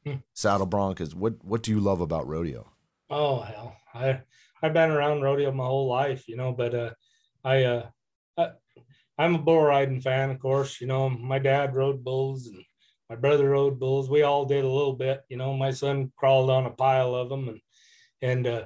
Hmm. 0.05 0.15
saddle 0.33 0.65
bronc? 0.65 0.99
Is 0.99 1.13
what 1.15 1.43
what 1.45 1.61
do 1.63 1.71
you 1.71 1.79
love 1.79 2.01
about 2.01 2.27
rodeo? 2.27 2.67
Oh 3.09 3.41
hell, 3.41 3.77
I 3.93 4.21
I've 4.61 4.73
been 4.73 4.91
around 4.91 5.21
rodeo 5.21 5.51
my 5.51 5.65
whole 5.65 5.87
life, 5.87 6.27
you 6.27 6.35
know, 6.37 6.51
but 6.51 6.75
uh, 6.75 6.91
I 7.43 7.63
uh, 7.63 7.89
I, 8.37 8.49
I'm 9.17 9.35
a 9.35 9.39
bull 9.39 9.61
riding 9.61 10.01
fan, 10.01 10.29
of 10.29 10.39
course. 10.39 10.79
You 10.81 10.87
know, 10.87 11.09
my 11.09 11.39
dad 11.39 11.75
rode 11.75 12.03
bulls 12.03 12.47
and 12.47 12.63
my 13.09 13.15
brother 13.15 13.49
rode 13.49 13.79
bulls. 13.79 14.09
We 14.09 14.23
all 14.23 14.45
did 14.45 14.63
a 14.63 14.69
little 14.69 14.93
bit, 14.93 15.21
you 15.29 15.37
know. 15.37 15.53
My 15.53 15.71
son 15.71 16.11
crawled 16.15 16.49
on 16.49 16.65
a 16.65 16.71
pile 16.71 17.15
of 17.15 17.29
them, 17.29 17.49
and 17.49 17.61
and 18.21 18.47
uh, 18.47 18.65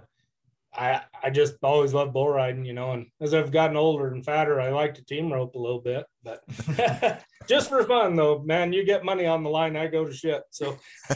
I 0.74 1.02
I 1.24 1.30
just 1.30 1.56
always 1.64 1.94
loved 1.94 2.14
bull 2.14 2.30
riding, 2.30 2.66
you 2.66 2.74
know. 2.74 2.92
And 2.92 3.08
as 3.22 3.34
I've 3.34 3.52
gotten 3.52 3.78
older 3.78 4.08
and 4.10 4.26
fatter, 4.26 4.60
I 4.60 4.70
like 4.70 4.96
to 4.96 5.06
team 5.06 5.32
rope 5.32 5.56
a 5.56 5.60
little 5.60 5.82
bit, 5.82 6.06
but 6.24 6.44
just 7.48 7.70
for 7.70 7.84
fun 7.84 8.16
though, 8.16 8.40
man. 8.40 8.74
You 8.74 8.84
get 8.84 9.06
money 9.06 9.26
on 9.26 9.44
the 9.44 9.50
line, 9.50 9.78
I 9.78 9.88
go 9.88 10.06
to 10.06 10.14
shit. 10.14 10.44
So. 10.52 10.78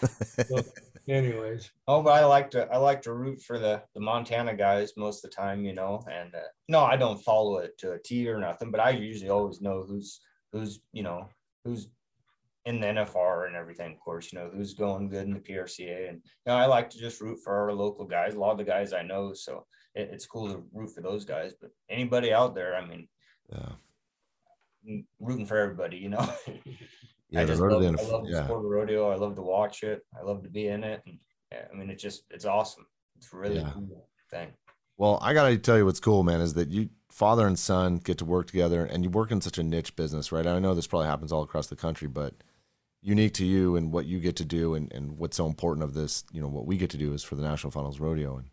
So, 0.48 0.62
anyways, 1.08 1.70
Oh, 1.88 2.02
but 2.02 2.10
I 2.10 2.24
like 2.24 2.50
to 2.52 2.66
I 2.72 2.76
like 2.76 3.02
to 3.02 3.12
root 3.12 3.40
for 3.42 3.58
the 3.58 3.82
the 3.94 4.00
Montana 4.00 4.54
guys 4.54 4.92
most 4.96 5.24
of 5.24 5.30
the 5.30 5.36
time, 5.36 5.64
you 5.64 5.72
know. 5.74 6.04
And 6.10 6.34
uh, 6.34 6.48
no, 6.68 6.80
I 6.80 6.96
don't 6.96 7.22
follow 7.22 7.58
it 7.58 7.76
to 7.78 7.92
a 7.92 7.98
T 7.98 8.28
or 8.28 8.38
nothing, 8.38 8.70
but 8.70 8.80
I 8.80 8.90
usually 8.90 9.30
always 9.30 9.60
know 9.60 9.82
who's 9.82 10.20
who's 10.52 10.80
you 10.92 11.02
know 11.02 11.28
who's 11.64 11.88
in 12.66 12.80
the 12.80 12.86
NFR 12.88 13.46
and 13.46 13.56
everything. 13.56 13.92
Of 13.92 14.00
course, 14.00 14.32
you 14.32 14.38
know 14.38 14.50
who's 14.52 14.74
going 14.74 15.08
good 15.08 15.26
in 15.26 15.34
the 15.34 15.40
PRCA, 15.40 16.08
and 16.08 16.18
you 16.18 16.46
know 16.46 16.54
I 16.54 16.66
like 16.66 16.90
to 16.90 16.98
just 16.98 17.20
root 17.20 17.38
for 17.42 17.54
our 17.54 17.72
local 17.72 18.04
guys. 18.04 18.34
A 18.34 18.38
lot 18.38 18.52
of 18.52 18.58
the 18.58 18.64
guys 18.64 18.92
I 18.92 19.02
know, 19.02 19.32
so 19.32 19.66
it, 19.94 20.10
it's 20.12 20.26
cool 20.26 20.48
to 20.48 20.62
root 20.72 20.90
for 20.94 21.00
those 21.00 21.24
guys. 21.24 21.54
But 21.60 21.70
anybody 21.88 22.32
out 22.32 22.54
there, 22.54 22.76
I 22.76 22.86
mean, 22.86 23.08
Yeah. 23.50 23.72
Rooting 25.18 25.46
for 25.46 25.58
everybody, 25.58 25.98
you 25.98 26.08
know. 26.08 26.26
Yeah, 27.30 27.42
I 27.42 27.44
just 27.44 27.60
love, 27.60 27.70
I 27.72 27.76
love 27.76 28.26
the 28.26 28.44
sport 28.44 28.64
of 28.64 28.70
rodeo. 28.70 29.10
I 29.10 29.14
love 29.14 29.36
to 29.36 29.42
watch 29.42 29.82
it. 29.82 30.04
I 30.18 30.22
love 30.24 30.42
to 30.42 30.48
be 30.48 30.66
in 30.66 30.82
it. 30.82 31.02
And 31.06 31.18
yeah, 31.52 31.66
I 31.72 31.76
mean, 31.76 31.90
it 31.90 31.98
just 31.98 32.24
it's 32.30 32.44
awesome. 32.44 32.86
It's 33.16 33.32
really 33.32 33.56
Yeah. 33.56 33.70
cool 33.72 34.08
thing. 34.30 34.52
Well, 34.96 35.18
I 35.22 35.32
gotta 35.32 35.56
tell 35.56 35.78
you 35.78 35.84
what's 35.86 36.00
cool, 36.00 36.22
man, 36.22 36.40
is 36.40 36.54
that 36.54 36.70
you 36.70 36.90
father 37.10 37.46
and 37.46 37.58
son 37.58 37.96
get 37.98 38.18
to 38.18 38.24
work 38.24 38.46
together 38.48 38.84
and 38.84 39.02
you 39.04 39.10
work 39.10 39.30
in 39.30 39.40
such 39.40 39.58
a 39.58 39.62
niche 39.62 39.96
business, 39.96 40.32
right? 40.32 40.46
I 40.46 40.58
know 40.58 40.74
this 40.74 40.86
probably 40.86 41.06
happens 41.08 41.32
all 41.32 41.42
across 41.42 41.68
the 41.68 41.76
country, 41.76 42.08
but 42.08 42.34
unique 43.02 43.32
to 43.34 43.46
you 43.46 43.76
and 43.76 43.92
what 43.92 44.06
you 44.06 44.18
get 44.20 44.36
to 44.36 44.44
do 44.44 44.74
and, 44.74 44.92
and 44.92 45.18
what's 45.18 45.36
so 45.36 45.46
important 45.46 45.84
of 45.84 45.94
this, 45.94 46.24
you 46.32 46.40
know, 46.40 46.48
what 46.48 46.66
we 46.66 46.76
get 46.76 46.90
to 46.90 46.98
do 46.98 47.14
is 47.14 47.22
for 47.22 47.34
the 47.34 47.42
National 47.42 47.70
Finals 47.70 47.98
Rodeo. 48.00 48.36
And 48.36 48.48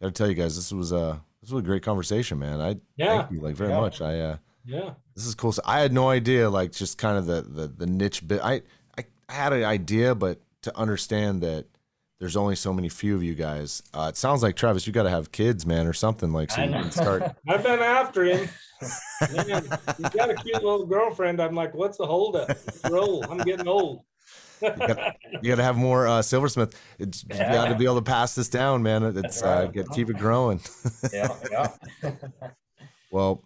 I 0.00 0.04
gotta 0.04 0.12
tell 0.12 0.28
you 0.28 0.34
guys, 0.34 0.54
this 0.54 0.70
was 0.72 0.92
a 0.92 1.22
this 1.40 1.50
was 1.50 1.60
a 1.62 1.66
great 1.66 1.82
conversation, 1.82 2.38
man. 2.38 2.60
I 2.60 2.76
Yeah. 2.96 3.18
thank 3.22 3.32
you 3.32 3.40
like 3.40 3.56
very 3.56 3.70
Yeah. 3.70 3.80
much. 3.80 4.00
I 4.00 4.20
uh 4.20 4.36
yeah. 4.64 4.90
this 5.14 5.26
is 5.26 5.34
cool. 5.34 5.52
So 5.52 5.62
I 5.64 5.80
had 5.80 5.92
no 5.92 6.08
idea, 6.08 6.48
like 6.50 6.72
just 6.72 6.98
kind 6.98 7.18
of 7.18 7.26
the 7.26 7.42
the, 7.42 7.68
the 7.68 7.86
niche 7.86 8.26
bit. 8.26 8.40
I, 8.42 8.62
I 8.98 9.04
had 9.28 9.52
an 9.52 9.64
idea, 9.64 10.14
but 10.14 10.40
to 10.62 10.76
understand 10.76 11.42
that 11.42 11.66
there's 12.22 12.36
only 12.36 12.54
so 12.54 12.72
many 12.72 12.88
few 12.88 13.16
of 13.16 13.22
you 13.24 13.34
guys. 13.34 13.82
Uh, 13.92 14.06
it 14.08 14.16
sounds 14.16 14.44
like 14.44 14.54
Travis, 14.54 14.86
you 14.86 14.92
got 14.92 15.02
to 15.02 15.10
have 15.10 15.32
kids, 15.32 15.66
man, 15.66 15.88
or 15.88 15.92
something 15.92 16.32
like 16.32 16.52
so 16.52 16.62
you 16.62 16.70
can 16.70 16.92
start. 16.92 17.22
I've 17.48 17.64
been 17.64 17.80
after 17.80 18.24
him. 18.24 18.48
Man, 19.36 19.62
he's 19.96 20.08
got 20.10 20.30
a 20.30 20.34
cute 20.34 20.54
little 20.54 20.86
girlfriend. 20.86 21.40
I'm 21.40 21.54
like, 21.54 21.74
what's 21.74 21.98
the 21.98 22.06
holdup? 22.06 22.48
Let's 22.48 22.80
roll. 22.90 23.24
I'm 23.28 23.38
getting 23.38 23.68
old. 23.68 24.04
You 24.60 24.68
got 24.70 25.16
to 25.40 25.62
have 25.62 25.76
more 25.76 26.06
uh, 26.06 26.22
silversmith. 26.22 26.80
It's, 26.98 27.24
You 27.24 27.36
got 27.36 27.68
to 27.68 27.74
be 27.74 27.84
able 27.84 27.96
to 27.96 28.02
pass 28.02 28.34
this 28.34 28.48
down, 28.48 28.82
man. 28.82 29.02
It's 29.16 29.42
uh, 29.42 29.66
get, 29.66 29.90
keep 29.90 30.08
it 30.08 30.18
growing. 30.18 30.60
Yeah, 31.12 31.34
yeah. 31.50 31.68
well, 33.10 33.42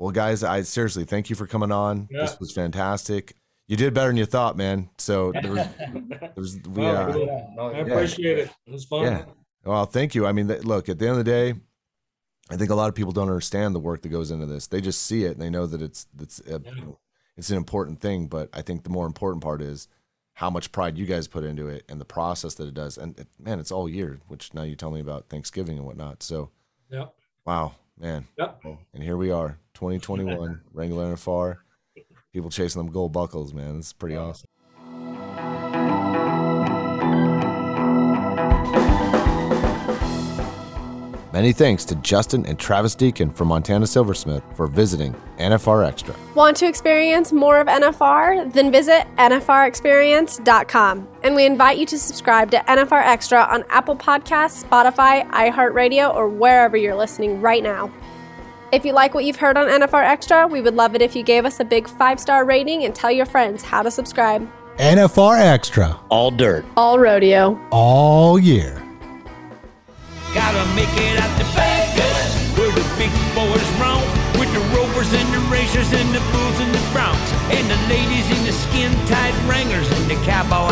well, 0.00 0.10
guys, 0.10 0.42
I 0.42 0.62
seriously 0.62 1.04
thank 1.04 1.30
you 1.30 1.36
for 1.36 1.46
coming 1.46 1.70
on. 1.70 2.08
Yeah. 2.10 2.22
This 2.22 2.40
was 2.40 2.52
fantastic. 2.52 3.34
You 3.68 3.76
did 3.76 3.94
better 3.94 4.08
than 4.08 4.16
you 4.16 4.26
thought, 4.26 4.56
man. 4.56 4.90
So 4.98 5.30
there 5.32 5.52
was, 5.52 5.66
there 5.78 6.32
was 6.36 6.58
we. 6.68 6.84
Oh, 6.84 6.88
Uh, 6.88 7.12
cool. 7.12 7.52
No, 7.56 7.62
I 7.66 7.72
yeah. 7.72 7.78
appreciate 7.82 8.38
it. 8.38 8.50
It 8.66 8.72
was 8.72 8.84
fun. 8.84 9.02
Yeah. 9.04 9.24
Well, 9.64 9.84
thank 9.86 10.14
you. 10.14 10.26
I 10.26 10.32
mean, 10.32 10.48
look, 10.48 10.88
at 10.88 10.98
the 10.98 11.04
end 11.06 11.18
of 11.18 11.24
the 11.24 11.30
day, 11.30 11.54
I 12.50 12.56
think 12.56 12.70
a 12.70 12.74
lot 12.74 12.88
of 12.88 12.94
people 12.94 13.12
don't 13.12 13.28
understand 13.28 13.74
the 13.74 13.78
work 13.80 14.00
that 14.02 14.08
goes 14.08 14.30
into 14.32 14.46
this. 14.46 14.66
They 14.66 14.80
just 14.80 15.02
see 15.02 15.24
it 15.24 15.32
and 15.32 15.40
they 15.42 15.50
know 15.50 15.66
that 15.66 15.80
it's 15.82 16.06
it's 16.20 16.40
a, 16.40 16.60
Yeah. 16.64 16.72
it's 17.36 17.50
an 17.50 17.56
important 17.58 18.00
thing. 18.00 18.26
But 18.26 18.48
I 18.52 18.62
think 18.62 18.82
the 18.82 18.90
more 18.90 19.06
important 19.06 19.42
part 19.44 19.62
is 19.62 19.86
how 20.32 20.48
much 20.50 20.72
pride 20.72 20.96
you 20.96 21.04
guys 21.06 21.28
put 21.28 21.44
into 21.44 21.68
it 21.68 21.84
and 21.88 22.00
the 22.00 22.04
process 22.06 22.54
that 22.54 22.66
it 22.66 22.74
does. 22.74 22.96
And 22.98 23.16
it, 23.20 23.28
man, 23.38 23.60
it's 23.60 23.70
all 23.70 23.88
year. 23.88 24.18
Which 24.28 24.52
now 24.54 24.62
you 24.62 24.74
tell 24.74 24.90
me 24.90 25.00
about 25.00 25.28
Thanksgiving 25.28 25.76
and 25.76 25.86
whatnot. 25.86 26.22
So 26.22 26.50
Yeah. 26.90 27.08
wow, 27.44 27.74
man. 27.98 28.26
Yep. 28.38 28.64
And 28.94 29.02
here 29.04 29.16
we 29.18 29.30
are, 29.30 29.58
2021, 29.80 30.60
Wrangler 30.74 31.14
NFR. 31.14 31.56
People 32.34 32.50
chasing 32.50 32.80
them 32.82 32.92
gold 32.92 33.12
buckles, 33.12 33.54
man. 33.54 33.78
It's 33.78 33.94
pretty 33.94 34.14
awesome. 34.14 34.46
Many 41.32 41.52
thanks 41.52 41.84
to 41.86 41.94
Justin 41.96 42.44
and 42.44 42.58
Travis 42.58 42.94
Deacon 42.94 43.30
from 43.30 43.48
Montana 43.48 43.86
Silversmith 43.86 44.42
for 44.54 44.66
visiting 44.66 45.14
NFR 45.38 45.86
Extra. 45.86 46.14
Want 46.34 46.56
to 46.58 46.66
experience 46.66 47.32
more 47.32 47.58
of 47.60 47.66
NFR? 47.66 48.52
Then 48.52 48.70
visit 48.70 49.06
NFRexperience.com. 49.16 51.08
And 51.22 51.34
we 51.34 51.46
invite 51.46 51.78
you 51.78 51.86
to 51.86 51.98
subscribe 51.98 52.50
to 52.50 52.58
NFR 52.58 53.02
Extra 53.02 53.42
on 53.44 53.64
Apple 53.70 53.96
Podcasts, 53.96 54.62
Spotify, 54.64 55.26
iHeartRadio, 55.30 56.14
or 56.14 56.28
wherever 56.28 56.76
you're 56.76 56.96
listening 56.96 57.40
right 57.40 57.62
now. 57.62 57.90
If 58.72 58.84
you 58.84 58.92
like 58.92 59.14
what 59.14 59.24
you've 59.24 59.36
heard 59.36 59.56
on 59.56 59.66
NFR 59.66 60.04
Extra, 60.04 60.46
we 60.46 60.60
would 60.60 60.76
love 60.76 60.94
it 60.94 61.02
if 61.02 61.16
you 61.16 61.24
gave 61.24 61.44
us 61.44 61.58
a 61.58 61.64
big 61.64 61.88
five 61.88 62.20
star 62.20 62.44
rating 62.44 62.84
and 62.84 62.94
tell 62.94 63.10
your 63.10 63.26
friends 63.26 63.64
how 63.64 63.82
to 63.82 63.90
subscribe. 63.90 64.48
NFR 64.76 65.40
Extra. 65.40 65.98
All 66.08 66.30
dirt. 66.30 66.64
All 66.76 66.96
rodeo. 67.00 67.58
All 67.72 68.38
year. 68.38 68.80
Gotta 70.32 70.64
make 70.76 70.88
it 70.94 71.18
out 71.18 71.36
to 71.38 71.44
Vegas, 71.58 72.56
where 72.56 72.70
the 72.70 72.86
big 72.96 73.10
boys 73.34 73.70
roam, 73.82 74.06
with 74.38 74.52
the 74.54 74.62
rovers 74.70 75.12
and 75.14 75.34
the 75.34 75.40
racers 75.50 75.92
and 75.92 76.08
the 76.14 76.22
bulls 76.30 76.60
and 76.60 76.72
the 76.72 76.84
broncs, 76.94 77.30
and 77.50 77.68
the 77.68 77.88
ladies 77.92 78.30
in 78.30 78.44
the 78.46 78.52
skin-tight 78.52 79.34
wranglers 79.48 79.90
and 79.90 80.08
the 80.08 80.14
cowboy 80.24 80.70